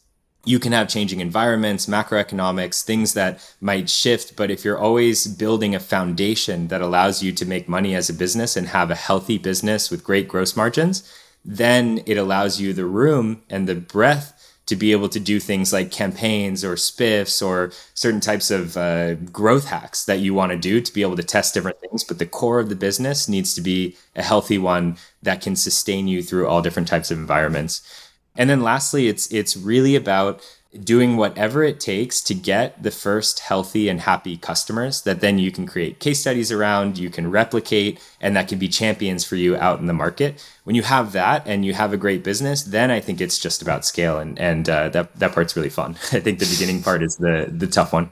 you 0.44 0.58
can 0.58 0.72
have 0.72 0.88
changing 0.88 1.20
environments, 1.20 1.86
macroeconomics, 1.86 2.82
things 2.82 3.14
that 3.14 3.38
might 3.60 3.88
shift. 3.88 4.34
But 4.34 4.50
if 4.50 4.64
you're 4.64 4.76
always 4.76 5.28
building 5.28 5.72
a 5.72 5.78
foundation 5.78 6.66
that 6.66 6.80
allows 6.80 7.22
you 7.22 7.30
to 7.30 7.46
make 7.46 7.68
money 7.68 7.94
as 7.94 8.10
a 8.10 8.12
business 8.12 8.56
and 8.56 8.66
have 8.66 8.90
a 8.90 8.96
healthy 8.96 9.38
business 9.38 9.88
with 9.88 10.02
great 10.02 10.26
gross 10.26 10.56
margins, 10.56 11.08
then 11.44 12.02
it 12.04 12.18
allows 12.18 12.60
you 12.60 12.72
the 12.72 12.84
room 12.84 13.42
and 13.48 13.68
the 13.68 13.76
breadth 13.76 14.34
to 14.68 14.76
be 14.76 14.92
able 14.92 15.08
to 15.08 15.18
do 15.18 15.40
things 15.40 15.72
like 15.72 15.90
campaigns 15.90 16.62
or 16.62 16.74
spiffs 16.74 17.44
or 17.44 17.72
certain 17.94 18.20
types 18.20 18.50
of 18.50 18.76
uh, 18.76 19.14
growth 19.14 19.66
hacks 19.66 20.04
that 20.04 20.20
you 20.20 20.34
want 20.34 20.52
to 20.52 20.58
do 20.58 20.78
to 20.78 20.92
be 20.92 21.00
able 21.00 21.16
to 21.16 21.22
test 21.22 21.54
different 21.54 21.80
things. 21.80 22.04
But 22.04 22.18
the 22.18 22.26
core 22.26 22.60
of 22.60 22.68
the 22.68 22.76
business 22.76 23.28
needs 23.28 23.54
to 23.54 23.62
be 23.62 23.96
a 24.14 24.22
healthy 24.22 24.58
one 24.58 24.98
that 25.22 25.40
can 25.40 25.56
sustain 25.56 26.06
you 26.06 26.22
through 26.22 26.46
all 26.46 26.60
different 26.60 26.86
types 26.86 27.10
of 27.10 27.18
environments. 27.18 27.82
And 28.36 28.48
then 28.50 28.62
lastly, 28.62 29.08
it's 29.08 29.32
it's 29.32 29.56
really 29.56 29.96
about 29.96 30.42
doing 30.84 31.16
whatever 31.16 31.64
it 31.64 31.80
takes 31.80 32.20
to 32.20 32.34
get 32.34 32.82
the 32.82 32.90
first 32.90 33.40
healthy 33.40 33.88
and 33.88 34.00
happy 34.00 34.36
customers 34.36 35.02
that 35.02 35.20
then 35.20 35.38
you 35.38 35.50
can 35.50 35.66
create 35.66 35.98
case 35.98 36.20
studies 36.20 36.52
around, 36.52 36.98
you 36.98 37.08
can 37.08 37.30
replicate, 37.30 37.98
and 38.20 38.36
that 38.36 38.48
can 38.48 38.58
be 38.58 38.68
champions 38.68 39.24
for 39.24 39.36
you 39.36 39.56
out 39.56 39.80
in 39.80 39.86
the 39.86 39.94
market. 39.94 40.46
When 40.64 40.76
you 40.76 40.82
have 40.82 41.12
that 41.12 41.46
and 41.46 41.64
you 41.64 41.72
have 41.72 41.92
a 41.92 41.96
great 41.96 42.22
business, 42.22 42.62
then 42.62 42.90
I 42.90 43.00
think 43.00 43.20
it's 43.20 43.38
just 43.38 43.62
about 43.62 43.86
scale, 43.86 44.18
and 44.18 44.38
and 44.38 44.68
uh, 44.68 44.90
that 44.90 45.16
that 45.16 45.32
part's 45.32 45.56
really 45.56 45.70
fun. 45.70 45.92
I 46.12 46.20
think 46.20 46.38
the 46.38 46.46
beginning 46.50 46.82
part 46.82 47.02
is 47.02 47.16
the 47.16 47.46
the 47.50 47.66
tough 47.66 47.92
one. 47.92 48.10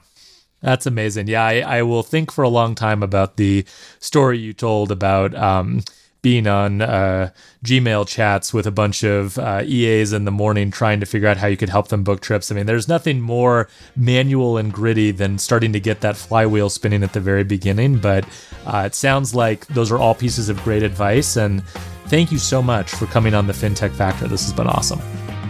That's 0.63 0.87
amazing. 0.87 1.29
Yeah, 1.29 1.45
I, 1.45 1.61
I 1.61 1.83
will 1.83 2.03
think 2.03 2.33
for 2.33 2.43
a 2.43 2.49
long 2.49 2.75
time 2.75 3.03
about 3.03 3.37
the 3.37 3.67
story 4.01 4.39
you 4.39 4.55
told 4.55 4.91
about. 4.91 5.35
Um, 5.35 5.83
being 6.27 6.49
on 6.49 6.83
uh, 6.83 7.31
Gmail 7.65 8.05
chats 8.09 8.53
with 8.53 8.67
a 8.67 8.73
bunch 8.73 9.05
of 9.05 9.39
uh, 9.39 9.63
EAs 9.65 10.13
in 10.13 10.25
the 10.25 10.33
morning 10.33 10.73
trying 10.73 10.99
to 10.99 11.07
figure 11.07 11.29
out 11.29 11.37
how 11.37 11.47
you 11.47 11.57
could 11.57 11.69
help 11.69 11.87
them 11.87 12.03
book 12.03 12.21
trips. 12.21 12.51
I 12.51 12.57
mean, 12.57 12.67
there's 12.67 12.89
nothing 12.89 13.21
more 13.21 13.69
manual 13.95 14.57
and 14.57 14.73
gritty 14.73 15.13
than 15.13 15.39
starting 15.39 15.73
to 15.73 15.79
get 15.79 16.01
that 16.01 16.17
flywheel 16.17 16.69
spinning 16.69 17.05
at 17.05 17.13
the 17.13 17.21
very 17.21 17.45
beginning. 17.45 18.01
But 18.01 18.25
uh, 18.67 18.83
it 18.87 18.97
sounds 18.97 19.37
like 19.37 19.69
those 19.69 19.93
are 19.93 19.99
all 19.99 20.17
pieces 20.17 20.49
of 20.49 20.61
great 20.65 20.83
advice. 20.83 21.37
And 21.37 21.65
thank 22.09 22.33
you 22.33 22.39
so 22.39 22.61
much 22.61 22.91
for 22.91 23.07
coming 23.07 23.33
on 23.33 23.47
the 23.47 23.53
FinTech 23.53 23.93
Factor. 23.93 24.27
This 24.27 24.43
has 24.43 24.53
been 24.53 24.67
awesome. 24.67 24.99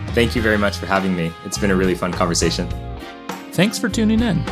Thank 0.09 0.37
you 0.37 0.43
very 0.43 0.59
much 0.59 0.77
for 0.77 0.85
having 0.85 1.17
me. 1.17 1.33
It's 1.47 1.57
been 1.57 1.71
a 1.71 1.77
really 1.77 1.95
fun 1.95 2.13
conversation. 2.13 2.69
Thanks 3.53 3.79
for 3.79 3.89
tuning 3.89 4.21
in. 4.21 4.45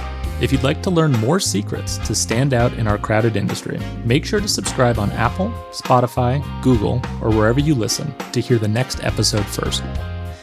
If 0.45 0.53
you'd 0.53 0.63
like 0.63 0.83
to 0.83 0.91
learn 0.91 1.13
more 1.13 1.41
secrets 1.41 1.97
to 2.07 2.15
stand 2.15 2.53
out 2.53 2.75
in 2.75 2.87
our 2.87 2.99
crowded 2.99 3.35
industry, 3.35 3.81
make 4.05 4.27
sure 4.27 4.41
to 4.41 4.47
subscribe 4.47 4.99
on 4.99 5.11
Apple, 5.13 5.49
Spotify, 5.71 6.43
Google, 6.63 7.01
or 7.23 7.31
wherever 7.31 7.61
you 7.61 7.75
listen 7.75 8.15
to 8.33 8.43
hear 8.43 8.59
the 8.59 8.69
next 8.69 9.03
episode 9.03 9.47
first. 9.47 9.83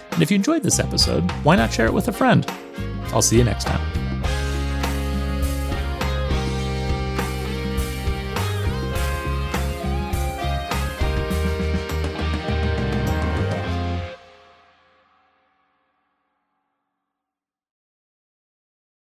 And 0.09 0.23
if 0.23 0.31
you 0.31 0.35
enjoyed 0.37 0.63
this 0.63 0.79
episode, 0.79 1.29
why 1.43 1.55
not 1.55 1.71
share 1.71 1.85
it 1.85 1.93
with 1.93 2.07
a 2.07 2.11
friend? 2.11 2.51
I'll 3.13 3.21
see 3.21 3.37
you 3.37 3.43
next 3.43 3.65
time. 3.65 4.10